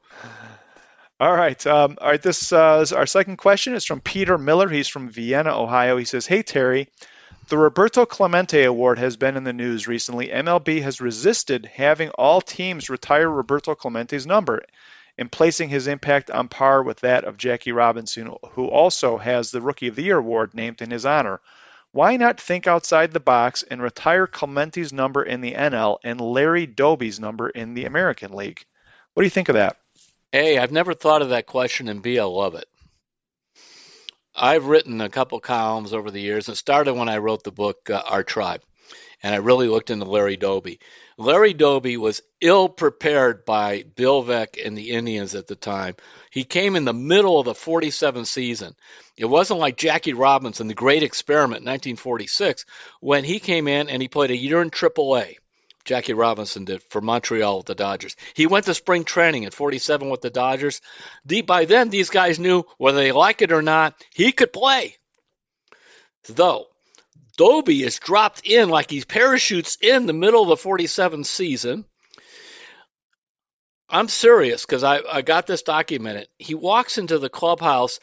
All 1.18 1.34
right. 1.34 1.66
Um, 1.66 1.98
all 2.02 2.10
right. 2.10 2.22
This, 2.22 2.52
uh, 2.52 2.80
this 2.80 2.92
our 2.92 3.06
second 3.06 3.38
question 3.38 3.74
is 3.74 3.86
from 3.86 4.02
Peter 4.02 4.38
Miller. 4.38 4.68
He's 4.68 4.90
from 4.90 5.10
Vienna, 5.10 5.58
Ohio. 5.58 5.96
He 5.96 6.04
says, 6.04 6.28
"Hey 6.28 6.44
Terry, 6.44 6.90
the 7.48 7.58
Roberto 7.58 8.06
Clemente 8.06 8.64
Award 8.64 9.00
has 9.00 9.16
been 9.16 9.38
in 9.38 9.46
the 9.46 9.54
news 9.54 9.88
recently. 9.88 10.28
MLB 10.28 10.82
has 10.82 11.00
resisted 11.00 11.70
having 11.74 12.10
all 12.10 12.42
teams 12.42 12.90
retire 12.90 13.30
Roberto 13.30 13.76
Clemente's 13.76 14.26
number 14.26 14.64
and 15.18 15.32
placing 15.32 15.70
his 15.70 15.88
impact 15.88 16.30
on 16.30 16.50
par 16.50 16.84
with 16.84 17.00
that 17.02 17.24
of 17.24 17.38
Jackie 17.38 17.72
Robinson, 17.72 18.36
who 18.52 18.68
also 18.68 19.18
has 19.18 19.52
the 19.52 19.62
Rookie 19.62 19.88
of 19.88 19.96
the 19.96 20.04
Year 20.04 20.18
award 20.18 20.54
named 20.54 20.82
in 20.82 20.92
his 20.92 21.06
honor. 21.06 21.40
Why 21.92 22.18
not 22.18 22.42
think 22.42 22.68
outside 22.68 23.12
the 23.12 23.22
box 23.22 23.64
and 23.64 23.82
retire 23.82 24.28
Clemente's 24.28 24.92
number 24.92 25.24
in 25.24 25.40
the 25.40 25.54
NL 25.54 26.00
and 26.04 26.20
Larry 26.20 26.66
Doby's 26.66 27.22
number 27.22 27.48
in 27.48 27.74
the 27.74 27.86
American 27.86 28.34
League? 28.34 28.66
What 29.14 29.22
do 29.22 29.26
you 29.26 29.30
think 29.30 29.48
of 29.48 29.56
that? 29.56 29.78
A, 30.36 30.58
I've 30.60 30.74
never 30.74 30.94
thought 30.94 31.22
of 31.22 31.30
that 31.30 31.46
question, 31.46 31.88
and 31.88 32.02
B, 32.02 32.20
I 32.20 32.26
love 32.26 32.56
it. 32.56 32.68
I've 34.36 34.66
written 34.66 35.00
a 35.00 35.08
couple 35.08 35.40
columns 35.40 35.94
over 35.94 36.12
the 36.12 36.20
years. 36.20 36.50
It 36.50 36.58
started 36.58 36.94
when 36.94 37.08
I 37.08 37.20
wrote 37.20 37.46
the 37.46 37.54
book 37.54 37.90
uh, 37.90 38.02
Our 38.06 38.22
Tribe, 38.22 38.62
and 39.24 39.34
I 39.34 39.38
really 39.38 39.70
looked 39.70 39.92
into 39.92 40.04
Larry 40.04 40.36
Doby. 40.36 40.82
Larry 41.18 41.54
Doby 41.54 41.96
was 41.96 42.22
ill 42.42 42.68
prepared 42.68 43.46
by 43.46 43.84
Bill 43.84 44.26
Veeck 44.26 44.58
and 44.62 44.78
the 44.78 44.90
Indians 44.92 45.36
at 45.36 45.48
the 45.48 45.56
time. 45.56 45.96
He 46.32 46.44
came 46.44 46.76
in 46.76 46.84
the 46.84 46.92
middle 46.92 47.40
of 47.40 47.46
the 47.46 47.56
47 47.56 48.26
season. 48.26 48.76
It 49.16 49.26
wasn't 49.28 49.62
like 49.62 49.78
Jackie 49.78 50.12
Robinson, 50.12 50.68
the 50.68 50.74
great 50.74 51.04
experiment 51.04 51.62
in 51.62 51.72
1946, 51.72 52.66
when 53.00 53.24
he 53.24 53.40
came 53.40 53.70
in 53.70 53.88
and 53.88 54.02
he 54.02 54.10
played 54.10 54.32
a 54.32 54.36
year 54.36 54.62
in 54.62 54.70
AAA. 54.70 55.38
Jackie 55.86 56.14
Robinson 56.14 56.66
did 56.66 56.84
for 56.90 57.00
Montreal 57.00 57.58
with 57.58 57.68
the 57.68 57.76
Dodgers. 57.76 58.16
He 58.34 58.48
went 58.48 58.66
to 58.66 58.74
spring 58.74 59.06
training 59.06 59.46
at 59.46 59.54
47 59.54 60.10
with 60.10 60.22
the 60.22 60.32
Dodgers. 60.32 60.82
by 61.46 61.66
then, 61.66 61.90
these 61.90 62.10
guys 62.10 62.40
knew 62.40 62.64
whether 62.78 62.98
they 62.98 63.12
like 63.12 63.42
it 63.44 63.52
or 63.52 63.62
not, 63.62 63.96
he 64.14 64.32
could 64.32 64.52
play. 64.52 64.98
Though 66.28 66.68
Doby 67.38 67.84
is 67.84 68.00
dropped 68.00 68.42
in 68.46 68.70
like 68.70 68.90
he 68.90 69.04
parachutes 69.04 69.78
in 69.82 70.06
the 70.06 70.14
middle 70.14 70.42
of 70.42 70.50
the 70.50 70.58
47 70.58 71.24
season. 71.24 71.86
I'm 73.88 74.08
serious 74.08 74.66
because 74.66 74.84
I, 74.84 75.02
I 75.02 75.22
got 75.22 75.46
this 75.46 75.62
documented. 75.62 76.28
He 76.40 76.56
walks 76.56 76.98
into 76.98 77.20
the 77.20 77.30
clubhouse. 77.30 78.00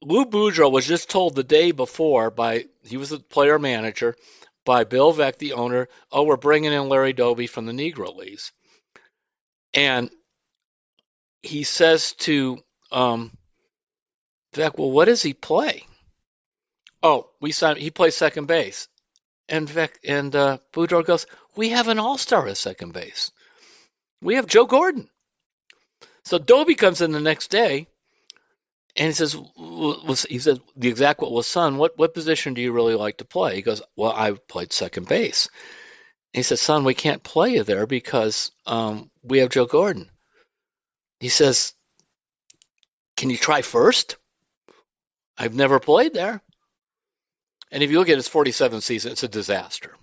Lou 0.00 0.26
Boudreau 0.26 0.70
was 0.70 0.86
just 0.86 1.10
told 1.10 1.34
the 1.34 1.42
day 1.42 1.72
before 1.72 2.30
by 2.30 2.66
he 2.84 2.96
was 2.96 3.10
the 3.10 3.18
player 3.18 3.58
manager 3.58 4.14
by 4.64 4.84
Bill 4.84 5.12
Veeck, 5.12 5.38
the 5.38 5.54
owner, 5.54 5.88
oh, 6.10 6.24
we're 6.24 6.36
bringing 6.36 6.72
in 6.72 6.88
Larry 6.88 7.12
Doby 7.12 7.46
from 7.46 7.66
the 7.66 7.72
Negro 7.72 8.14
Leagues. 8.14 8.52
And 9.72 10.10
he 11.42 11.64
says 11.64 12.12
to 12.12 12.58
um, 12.90 13.36
Veeck, 14.54 14.78
well, 14.78 14.90
what 14.90 15.06
does 15.06 15.22
he 15.22 15.34
play? 15.34 15.86
Oh, 17.02 17.28
we 17.40 17.52
signed, 17.52 17.78
he 17.78 17.90
plays 17.90 18.16
second 18.16 18.46
base. 18.46 18.88
And 19.48 19.68
Veeck, 19.68 19.90
and 20.04 20.34
uh, 20.34 20.58
goes, 20.72 21.26
we 21.54 21.70
have 21.70 21.88
an 21.88 21.98
all-star 21.98 22.48
at 22.48 22.56
second 22.56 22.92
base. 22.92 23.30
We 24.22 24.36
have 24.36 24.46
Joe 24.46 24.64
Gordon. 24.64 25.10
So 26.24 26.38
Doby 26.38 26.74
comes 26.74 27.02
in 27.02 27.12
the 27.12 27.20
next 27.20 27.48
day 27.48 27.88
and 28.96 29.08
he 29.08 29.12
says, 29.12 29.36
he 30.28 30.38
says 30.38 30.60
the 30.76 30.88
exact 30.88 31.20
what 31.20 31.32
was 31.32 31.46
son, 31.46 31.78
what 31.78 31.98
what 31.98 32.14
position 32.14 32.54
do 32.54 32.62
you 32.62 32.72
really 32.72 32.94
like 32.94 33.18
to 33.18 33.24
play? 33.24 33.56
He 33.56 33.62
goes, 33.62 33.82
well, 33.96 34.12
I 34.12 34.32
played 34.32 34.72
second 34.72 35.08
base. 35.08 35.48
And 36.32 36.38
he 36.38 36.42
says, 36.42 36.60
son, 36.60 36.84
we 36.84 36.94
can't 36.94 37.22
play 37.22 37.54
you 37.54 37.64
there 37.64 37.86
because 37.86 38.52
um, 38.66 39.10
we 39.22 39.38
have 39.38 39.50
Joe 39.50 39.66
Gordon. 39.66 40.10
He 41.20 41.28
says, 41.28 41.74
can 43.16 43.30
you 43.30 43.36
try 43.36 43.62
first? 43.62 44.16
I've 45.36 45.54
never 45.54 45.80
played 45.80 46.14
there. 46.14 46.40
And 47.72 47.82
if 47.82 47.90
you 47.90 47.98
look 47.98 48.08
at 48.08 48.16
his 48.16 48.28
47 48.28 48.80
season, 48.80 49.12
it's 49.12 49.22
a 49.24 49.28
disaster. 49.28 49.96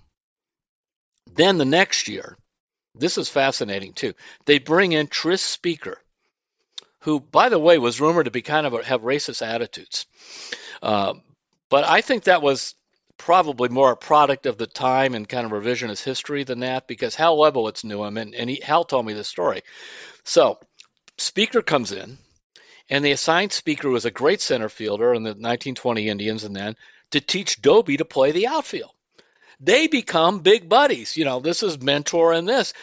Then 1.34 1.58
the 1.58 1.66
next 1.66 2.10
year, 2.10 2.38
this 2.96 3.18
is 3.18 3.30
fascinating 3.30 3.94
too. 3.94 4.14
They 4.46 4.60
bring 4.60 4.92
in 4.92 5.08
Tris 5.08 5.42
Speaker 5.42 6.01
who, 7.02 7.20
by 7.20 7.50
the 7.50 7.60
way, 7.60 7.78
was 7.78 8.02
rumored 8.02 8.26
to 8.26 8.32
be 8.32 8.42
kind 8.42 8.66
of 8.66 8.74
a, 8.74 8.84
have 8.84 9.02
racist 9.02 9.46
attitudes. 9.46 10.06
Uh, 10.82 11.16
but 11.70 11.84
I 11.84 12.02
think 12.02 12.24
that 12.24 12.42
was 12.42 12.76
probably 13.18 13.70
more 13.70 13.92
a 13.92 13.98
product 13.98 14.46
of 14.46 14.58
the 14.58 14.68
time 14.68 15.14
and 15.14 15.30
kind 15.30 15.46
of 15.46 15.52
revisionist 15.52 16.04
history 16.04 16.44
than 16.44 16.62
that, 16.62 16.88
because 16.88 17.16
Hal 17.16 17.38
Lebovitz 17.38 17.84
knew 17.84 18.04
him, 18.04 18.18
and, 18.18 18.34
and 18.34 18.50
he, 18.50 18.62
Hal 18.64 18.84
told 18.84 19.06
me 19.06 19.14
this 19.14 19.28
story. 19.28 19.62
So, 20.24 20.60
Speaker 21.18 21.62
comes 21.62 21.92
in, 21.92 22.18
and 22.90 23.06
the 23.06 23.12
assigned 23.12 23.54
speaker 23.54 23.90
was 23.90 24.06
a 24.06 24.12
great 24.12 24.42
center 24.42 24.70
fielder 24.70 25.14
in 25.14 25.24
the 25.24 25.30
1920 25.30 26.08
Indians, 26.08 26.44
and 26.44 26.56
then 26.56 26.76
to 27.12 27.22
teach 27.22 27.62
Doby 27.62 27.98
to 27.98 28.06
play 28.06 28.32
the 28.32 28.48
outfield. 28.48 28.92
They 29.60 29.88
become 29.88 30.40
big 30.40 30.68
buddies. 30.68 31.16
You 31.16 31.26
know, 31.26 31.40
this 31.40 31.62
is 31.62 31.80
mentor 31.80 32.34
and 32.34 32.50
this. 32.50 32.74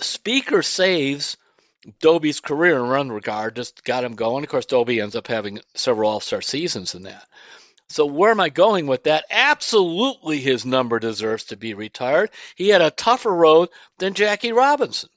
Speaker 0.00 0.62
saves 0.62 1.36
Doby's 2.00 2.40
career 2.40 2.76
in 2.76 2.82
run 2.82 3.10
regard 3.10 3.56
just 3.56 3.84
got 3.84 4.04
him 4.04 4.14
going. 4.14 4.44
Of 4.44 4.50
course, 4.50 4.66
Doby 4.66 5.00
ends 5.00 5.16
up 5.16 5.26
having 5.26 5.60
several 5.74 6.10
All 6.10 6.20
Star 6.20 6.40
seasons 6.40 6.94
in 6.94 7.04
that. 7.04 7.26
So 7.90 8.04
where 8.04 8.30
am 8.30 8.40
I 8.40 8.50
going 8.50 8.86
with 8.86 9.04
that? 9.04 9.24
Absolutely, 9.30 10.38
his 10.40 10.66
number 10.66 10.98
deserves 10.98 11.44
to 11.44 11.56
be 11.56 11.74
retired. 11.74 12.30
He 12.54 12.68
had 12.68 12.82
a 12.82 12.90
tougher 12.90 13.34
road 13.34 13.70
than 13.98 14.14
Jackie 14.14 14.52
Robinson. 14.52 15.08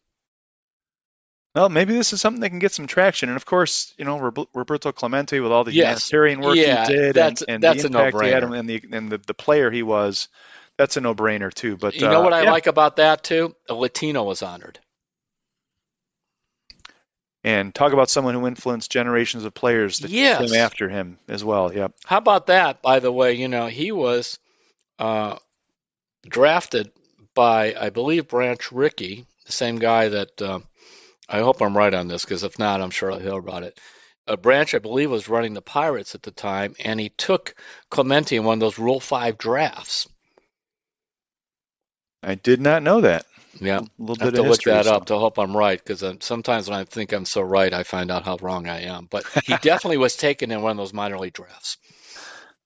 Well, 1.54 1.68
maybe 1.68 1.94
this 1.94 2.14
is 2.14 2.22
something 2.22 2.40
that 2.42 2.50
can 2.50 2.60
get 2.60 2.72
some 2.72 2.88
traction, 2.88 3.28
and 3.28 3.36
of 3.36 3.46
course, 3.46 3.94
you 3.98 4.06
know 4.06 4.34
Roberto 4.54 4.94
Clemente 4.94 5.42
with 5.42 5.52
all 5.52 5.66
the 5.66 5.74
yes. 5.74 6.10
humanitarian 6.10 6.40
work 6.40 6.56
yeah, 6.56 6.88
he 6.88 6.94
did, 6.94 7.18
and, 7.18 7.44
and 7.46 7.64
that's 7.64 7.82
the 7.82 7.88
impact 7.88 8.22
he 8.22 8.30
had, 8.30 8.44
and 8.44 8.70
the 8.70 8.82
and 8.94 9.12
the, 9.12 9.18
the 9.18 9.34
player 9.34 9.70
he 9.70 9.84
was. 9.84 10.30
That's 10.78 10.96
a 10.96 11.02
no-brainer 11.02 11.54
too. 11.54 11.76
But 11.76 11.96
you 11.96 12.08
know 12.08 12.22
uh, 12.22 12.24
what 12.24 12.34
I 12.34 12.44
yeah. 12.44 12.52
like 12.52 12.68
about 12.68 12.96
that 12.96 13.24
too? 13.24 13.54
A 13.68 13.74
Latino 13.74 14.24
was 14.24 14.42
honored 14.42 14.80
and 17.44 17.74
talk 17.74 17.94
about 17.94 18.10
someone 18.10 18.36
who 18.36 18.48
influenced 18.48 18.92
generations 18.92 19.46
of 19.46 19.54
players 19.54 20.00
that 20.00 20.12
yes. 20.12 20.40
came 20.40 20.60
after 20.60 20.90
him 20.90 21.18
as 21.28 21.44
well. 21.44 21.74
Yep. 21.74 21.94
How 22.06 22.18
about 22.18 22.48
that? 22.48 22.82
By 22.82 23.00
the 23.00 23.12
way, 23.12 23.34
you 23.34 23.48
know 23.48 23.68
he 23.68 23.92
was 23.92 24.40
uh, 25.00 25.38
drafted 26.28 26.92
by, 27.34 27.76
I 27.80 27.90
believe, 27.90 28.28
Branch 28.28 28.72
Rickey, 28.72 29.26
the 29.46 29.52
same 29.52 29.80
guy 29.80 30.10
that. 30.10 30.42
Uh, 30.42 30.60
I 31.32 31.40
hope 31.40 31.62
I'm 31.62 31.78
right 31.78 31.94
on 31.94 32.10
this 32.10 32.26
because 32.26 32.44
if 32.44 32.60
not, 32.60 32.82
I'm 32.82 32.90
sure 32.90 33.10
I'll 33.10 33.20
hear 33.20 33.38
about 33.38 33.64
it. 33.64 33.80
A 34.28 34.36
Branch, 34.36 34.76
I 34.76 34.80
believe, 34.80 35.10
was 35.10 35.30
running 35.30 35.54
the 35.54 35.62
Pirates 35.62 36.14
at 36.14 36.22
the 36.22 36.32
time, 36.32 36.76
and 36.78 37.00
he 37.00 37.10
took 37.10 37.56
Clemente 37.90 38.36
in 38.36 38.44
one 38.44 38.56
of 38.56 38.60
those 38.60 38.78
Rule 38.78 39.00
Five 39.00 39.38
drafts. 39.38 40.10
I 42.22 42.36
did 42.36 42.60
not 42.62 42.84
know 42.84 43.02
that. 43.02 43.26
Yeah, 43.60 43.80
a 43.80 43.84
little 43.98 44.18
I 44.22 44.26
have 44.26 44.34
to 44.36 44.44
look 44.44 44.64
that 44.64 44.88
up 44.88 45.08
to 45.08 45.18
hope 45.18 45.38
I'm 45.38 45.56
right 45.56 45.84
because 45.84 46.04
sometimes 46.22 46.70
when 46.70 46.80
I 46.80 46.86
think 46.86 47.12
I'm 47.12 47.26
so 47.26 47.42
right, 47.42 47.74
I 47.74 47.84
find 47.84 48.10
out 48.10 48.24
how 48.24 48.38
wrong 48.42 48.68
I 48.68 48.84
am. 48.84 49.08
But 49.10 49.26
he 49.46 49.56
definitely 49.62 49.98
was 49.98 50.16
taken 50.16 50.52
in 50.52 50.62
one 50.62 50.72
of 50.72 50.78
those 50.78 50.94
minor 50.94 51.20
league 51.20 51.34
drafts. 51.34 51.78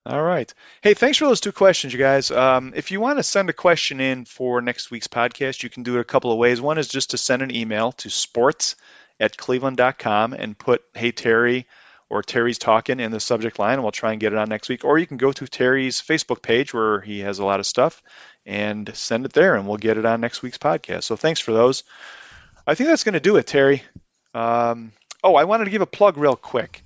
All 0.07 0.21
right. 0.21 0.53
Hey, 0.83 0.93
thanks 0.93 1.17
for 1.17 1.25
those 1.25 1.41
two 1.41 1.51
questions, 1.51 1.91
you 1.91 1.97
guys. 1.97 2.29
Um, 2.29 2.73
if 2.75 2.91
you 2.91 2.99
want 2.99 3.17
to 3.17 3.23
send 3.23 3.49
a 3.49 3.53
question 3.53 3.99
in 3.99 4.25
for 4.25 4.61
next 4.61 4.91
week's 4.91 5.07
podcast, 5.07 5.63
you 5.63 5.69
can 5.71 5.81
do 5.81 5.97
it 5.97 6.01
a 6.01 6.03
couple 6.03 6.31
of 6.31 6.37
ways. 6.37 6.61
One 6.61 6.77
is 6.77 6.87
just 6.87 7.11
to 7.11 7.17
send 7.17 7.41
an 7.41 7.53
email 7.53 7.91
to 7.93 8.11
sports 8.11 8.75
at 9.19 9.35
cleveland.com 9.35 10.33
and 10.33 10.55
put, 10.55 10.83
hey, 10.93 11.11
Terry, 11.11 11.65
or 12.07 12.21
Terry's 12.21 12.59
talking 12.59 12.99
in 12.99 13.11
the 13.11 13.19
subject 13.19 13.57
line, 13.57 13.73
and 13.73 13.81
we'll 13.81 13.91
try 13.91 14.11
and 14.11 14.21
get 14.21 14.31
it 14.31 14.37
on 14.37 14.47
next 14.47 14.69
week. 14.69 14.85
Or 14.85 14.99
you 14.99 15.07
can 15.07 15.17
go 15.17 15.31
to 15.31 15.47
Terry's 15.47 16.01
Facebook 16.01 16.43
page 16.43 16.71
where 16.71 17.01
he 17.01 17.21
has 17.21 17.39
a 17.39 17.45
lot 17.45 17.59
of 17.59 17.65
stuff 17.65 18.03
and 18.45 18.89
send 18.95 19.25
it 19.25 19.33
there, 19.33 19.55
and 19.55 19.67
we'll 19.67 19.77
get 19.77 19.97
it 19.97 20.05
on 20.05 20.21
next 20.21 20.41
week's 20.41 20.57
podcast. 20.57 21.03
So 21.03 21.15
thanks 21.15 21.39
for 21.39 21.51
those. 21.51 21.83
I 22.67 22.75
think 22.75 22.89
that's 22.89 23.03
going 23.03 23.13
to 23.13 23.19
do 23.19 23.37
it, 23.37 23.47
Terry. 23.47 23.83
Um, 24.33 24.91
oh, 25.23 25.35
I 25.35 25.45
wanted 25.45 25.65
to 25.65 25.71
give 25.71 25.81
a 25.81 25.87
plug 25.87 26.17
real 26.17 26.35
quick. 26.35 26.83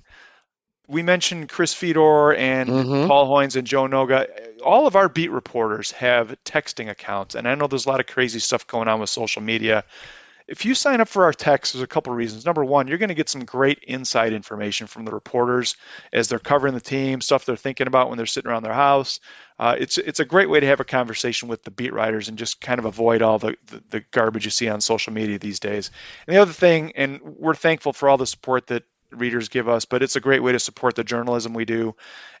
We 0.88 1.02
mentioned 1.02 1.48
Chris 1.48 1.72
Fedor 1.72 2.34
and 2.34 2.68
Mhm. 2.68 3.06
Paul 3.06 3.30
Hoynes 3.30 3.56
and 3.56 3.66
Joe 3.66 3.84
Noga. 3.84 4.26
All 4.64 4.86
of 4.86 4.96
our 4.96 5.08
beat 5.08 5.30
reporters 5.30 5.92
have 5.92 6.36
texting 6.44 6.90
accounts, 6.90 7.34
and 7.34 7.46
I 7.46 7.54
know 7.54 7.66
there's 7.66 7.86
a 7.86 7.88
lot 7.88 8.00
of 8.00 8.06
crazy 8.06 8.40
stuff 8.40 8.66
going 8.66 8.88
on 8.88 9.00
with 9.00 9.08
social 9.08 9.40
media. 9.42 9.84
If 10.50 10.64
you 10.64 10.74
sign 10.74 11.00
up 11.00 11.08
for 11.08 11.24
our 11.24 11.32
text, 11.32 11.72
there's 11.72 11.82
a 11.84 11.86
couple 11.86 12.12
of 12.12 12.16
reasons. 12.16 12.44
Number 12.44 12.64
one, 12.64 12.88
you're 12.88 12.98
going 12.98 13.10
to 13.10 13.14
get 13.14 13.28
some 13.28 13.44
great 13.44 13.78
inside 13.84 14.32
information 14.32 14.88
from 14.88 15.04
the 15.04 15.12
reporters 15.12 15.76
as 16.12 16.26
they're 16.26 16.40
covering 16.40 16.74
the 16.74 16.80
team, 16.80 17.20
stuff 17.20 17.44
they're 17.44 17.54
thinking 17.54 17.86
about 17.86 18.08
when 18.08 18.16
they're 18.16 18.26
sitting 18.26 18.50
around 18.50 18.64
their 18.64 18.74
house. 18.74 19.20
Uh, 19.60 19.76
it's 19.78 19.96
it's 19.96 20.18
a 20.18 20.24
great 20.24 20.50
way 20.50 20.58
to 20.58 20.66
have 20.66 20.80
a 20.80 20.84
conversation 20.84 21.48
with 21.48 21.62
the 21.62 21.70
beat 21.70 21.92
writers 21.92 22.28
and 22.28 22.36
just 22.36 22.60
kind 22.60 22.80
of 22.80 22.84
avoid 22.84 23.22
all 23.22 23.38
the, 23.38 23.56
the, 23.66 23.82
the 23.90 24.04
garbage 24.10 24.44
you 24.44 24.50
see 24.50 24.68
on 24.68 24.80
social 24.80 25.12
media 25.12 25.38
these 25.38 25.60
days. 25.60 25.92
And 26.26 26.34
the 26.34 26.42
other 26.42 26.52
thing, 26.52 26.92
and 26.96 27.20
we're 27.22 27.54
thankful 27.54 27.92
for 27.92 28.08
all 28.08 28.18
the 28.18 28.26
support 28.26 28.66
that 28.66 28.82
readers 29.12 29.48
give 29.48 29.68
us, 29.68 29.84
but 29.84 30.02
it's 30.02 30.16
a 30.16 30.20
great 30.20 30.42
way 30.42 30.52
to 30.52 30.58
support 30.58 30.96
the 30.96 31.04
journalism 31.04 31.54
we 31.54 31.64
do. 31.64 31.94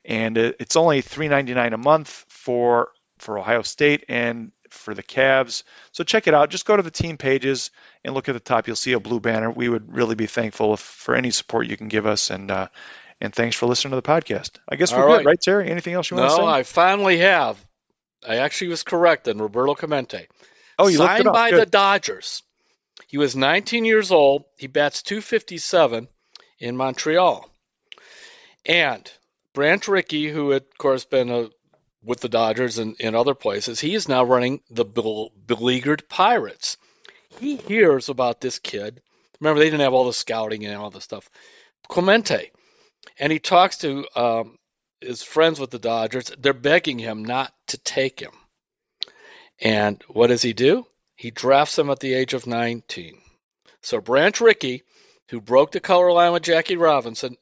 And 0.04 0.36
it, 0.36 0.56
it's 0.58 0.76
only 0.76 1.02
$3.99 1.02 1.74
a 1.74 1.78
month 1.78 2.24
for 2.28 2.90
for 3.18 3.38
Ohio 3.38 3.62
State 3.62 4.06
and 4.08 4.50
for 4.70 4.94
the 4.94 5.02
Cavs. 5.02 5.62
So 5.92 6.04
check 6.04 6.26
it 6.26 6.34
out. 6.34 6.50
Just 6.50 6.64
go 6.66 6.76
to 6.76 6.82
the 6.82 6.90
team 6.90 7.16
pages 7.16 7.70
and 8.04 8.14
look 8.14 8.28
at 8.28 8.32
the 8.32 8.40
top. 8.40 8.66
You'll 8.66 8.76
see 8.76 8.92
a 8.92 9.00
blue 9.00 9.20
banner. 9.20 9.50
We 9.50 9.68
would 9.68 9.94
really 9.94 10.14
be 10.14 10.26
thankful 10.26 10.74
if, 10.74 10.80
for 10.80 11.14
any 11.14 11.30
support 11.30 11.66
you 11.66 11.76
can 11.76 11.88
give 11.88 12.06
us. 12.06 12.30
And 12.30 12.50
uh, 12.50 12.68
and 13.20 13.34
thanks 13.34 13.56
for 13.56 13.66
listening 13.66 13.90
to 13.90 13.96
the 13.96 14.02
podcast. 14.02 14.52
I 14.68 14.76
guess 14.76 14.92
we're 14.92 15.00
All 15.02 15.08
good, 15.08 15.16
right. 15.18 15.26
right, 15.26 15.40
Terry? 15.40 15.70
Anything 15.70 15.94
else 15.94 16.10
you 16.10 16.16
want 16.16 16.28
No, 16.30 16.36
to 16.36 16.36
say? 16.36 16.46
No, 16.46 16.48
I 16.48 16.62
finally 16.62 17.18
have. 17.18 17.62
I 18.26 18.36
actually 18.36 18.68
was 18.68 18.82
correct 18.82 19.28
on 19.28 19.38
Roberto 19.38 19.74
Clemente. 19.74 20.26
oh, 20.78 20.88
you 20.88 20.96
Signed 20.98 21.24
by 21.24 21.50
Good. 21.50 21.60
the 21.60 21.66
Dodgers. 21.66 22.42
He 23.08 23.18
was 23.18 23.34
19 23.36 23.84
years 23.84 24.10
old. 24.10 24.44
He 24.56 24.66
bats 24.68 25.02
257 25.02 26.08
in 26.60 26.76
Montreal. 26.76 27.46
And 28.66 29.10
Branch 29.54 29.86
Rickey, 29.88 30.28
who 30.28 30.50
had, 30.50 30.62
of 30.62 30.78
course, 30.78 31.04
been 31.04 31.30
a, 31.30 31.48
with 32.02 32.20
the 32.20 32.28
Dodgers 32.28 32.78
and 32.78 32.96
in 33.00 33.14
other 33.14 33.34
places, 33.34 33.80
he 33.80 33.94
is 33.94 34.08
now 34.08 34.24
running 34.24 34.60
the 34.70 34.84
bel- 34.84 35.32
beleaguered 35.46 36.08
Pirates. 36.08 36.76
He 37.38 37.56
hears 37.56 38.08
about 38.08 38.40
this 38.40 38.58
kid. 38.58 39.02
Remember, 39.40 39.60
they 39.60 39.66
didn't 39.66 39.80
have 39.80 39.94
all 39.94 40.06
the 40.06 40.12
scouting 40.12 40.66
and 40.66 40.76
all 40.76 40.90
the 40.90 41.00
stuff. 41.00 41.28
Clemente. 41.88 42.50
And 43.18 43.32
he 43.32 43.38
talks 43.38 43.78
to 43.78 44.06
um, 44.14 44.58
his 45.00 45.22
friends 45.22 45.60
with 45.60 45.70
the 45.70 45.78
Dodgers. 45.78 46.30
They're 46.38 46.52
begging 46.52 46.98
him 46.98 47.24
not 47.24 47.52
to 47.68 47.78
take 47.78 48.20
him. 48.20 48.32
And 49.60 50.02
what 50.08 50.28
does 50.28 50.42
he 50.42 50.52
do? 50.52 50.86
He 51.16 51.30
drafts 51.30 51.78
him 51.78 51.90
at 51.90 52.00
the 52.00 52.14
age 52.14 52.34
of 52.34 52.46
19. 52.46 53.18
So 53.82 54.00
Branch 54.00 54.40
Rickey, 54.40 54.82
who 55.28 55.40
broke 55.40 55.72
the 55.72 55.80
color 55.80 56.12
line 56.12 56.32
with 56.32 56.42
Jackie 56.42 56.76
Robinson, 56.76 57.36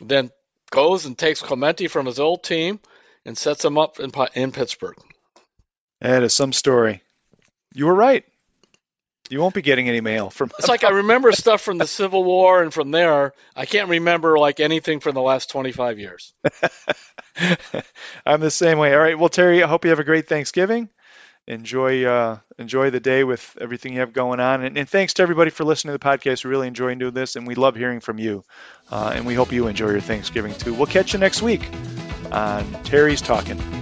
then 0.00 0.30
goes 0.70 1.04
and 1.04 1.16
takes 1.16 1.42
Clemente 1.42 1.88
from 1.88 2.06
his 2.06 2.18
old 2.18 2.42
team 2.42 2.80
and 3.24 3.36
sets 3.36 3.64
him 3.64 3.78
up 3.78 4.00
in, 4.00 4.10
in 4.34 4.52
Pittsburgh. 4.52 4.96
That 6.00 6.22
is 6.22 6.34
some 6.34 6.52
story. 6.52 7.02
You 7.74 7.86
were 7.86 7.94
right. 7.94 8.24
You 9.30 9.40
won't 9.40 9.54
be 9.54 9.62
getting 9.62 9.88
any 9.88 10.00
mail 10.00 10.28
from. 10.28 10.50
It's 10.58 10.68
like 10.68 10.84
I 10.84 10.90
remember 10.96 11.32
stuff 11.32 11.62
from 11.62 11.78
the 11.78 11.86
Civil 11.86 12.22
War, 12.22 12.62
and 12.62 12.74
from 12.74 12.90
there, 12.90 13.32
I 13.56 13.64
can't 13.64 13.88
remember 13.88 14.38
like 14.38 14.60
anything 14.60 15.00
from 15.00 15.14
the 15.14 15.22
last 15.22 15.48
25 15.50 15.98
years. 15.98 16.34
I'm 18.26 18.40
the 18.40 18.50
same 18.50 18.78
way. 18.78 18.92
All 18.92 19.00
right. 19.00 19.18
Well, 19.18 19.30
Terry, 19.30 19.62
I 19.62 19.68
hope 19.68 19.84
you 19.84 19.90
have 19.90 20.00
a 20.00 20.04
great 20.04 20.28
Thanksgiving. 20.28 20.90
Enjoy 21.46 22.04
uh, 22.04 22.38
enjoy 22.58 22.90
the 22.90 23.00
day 23.00 23.24
with 23.24 23.56
everything 23.60 23.94
you 23.94 24.00
have 24.00 24.12
going 24.12 24.38
on, 24.38 24.64
and, 24.64 24.76
and 24.76 24.88
thanks 24.88 25.14
to 25.14 25.22
everybody 25.22 25.50
for 25.50 25.64
listening 25.64 25.94
to 25.94 25.98
the 25.98 26.04
podcast. 26.04 26.44
We 26.44 26.50
really 26.50 26.68
enjoy 26.68 26.94
doing 26.94 27.14
this, 27.14 27.36
and 27.36 27.46
we 27.46 27.54
love 27.54 27.74
hearing 27.74 28.00
from 28.00 28.18
you. 28.18 28.44
Uh, 28.90 29.12
and 29.14 29.24
we 29.24 29.34
hope 29.34 29.50
you 29.50 29.66
enjoy 29.66 29.90
your 29.90 30.00
Thanksgiving 30.00 30.54
too. 30.54 30.74
We'll 30.74 30.86
catch 30.86 31.14
you 31.14 31.18
next 31.18 31.40
week 31.42 31.62
on 32.32 32.64
Terry's 32.84 33.20
Talking. 33.20 33.81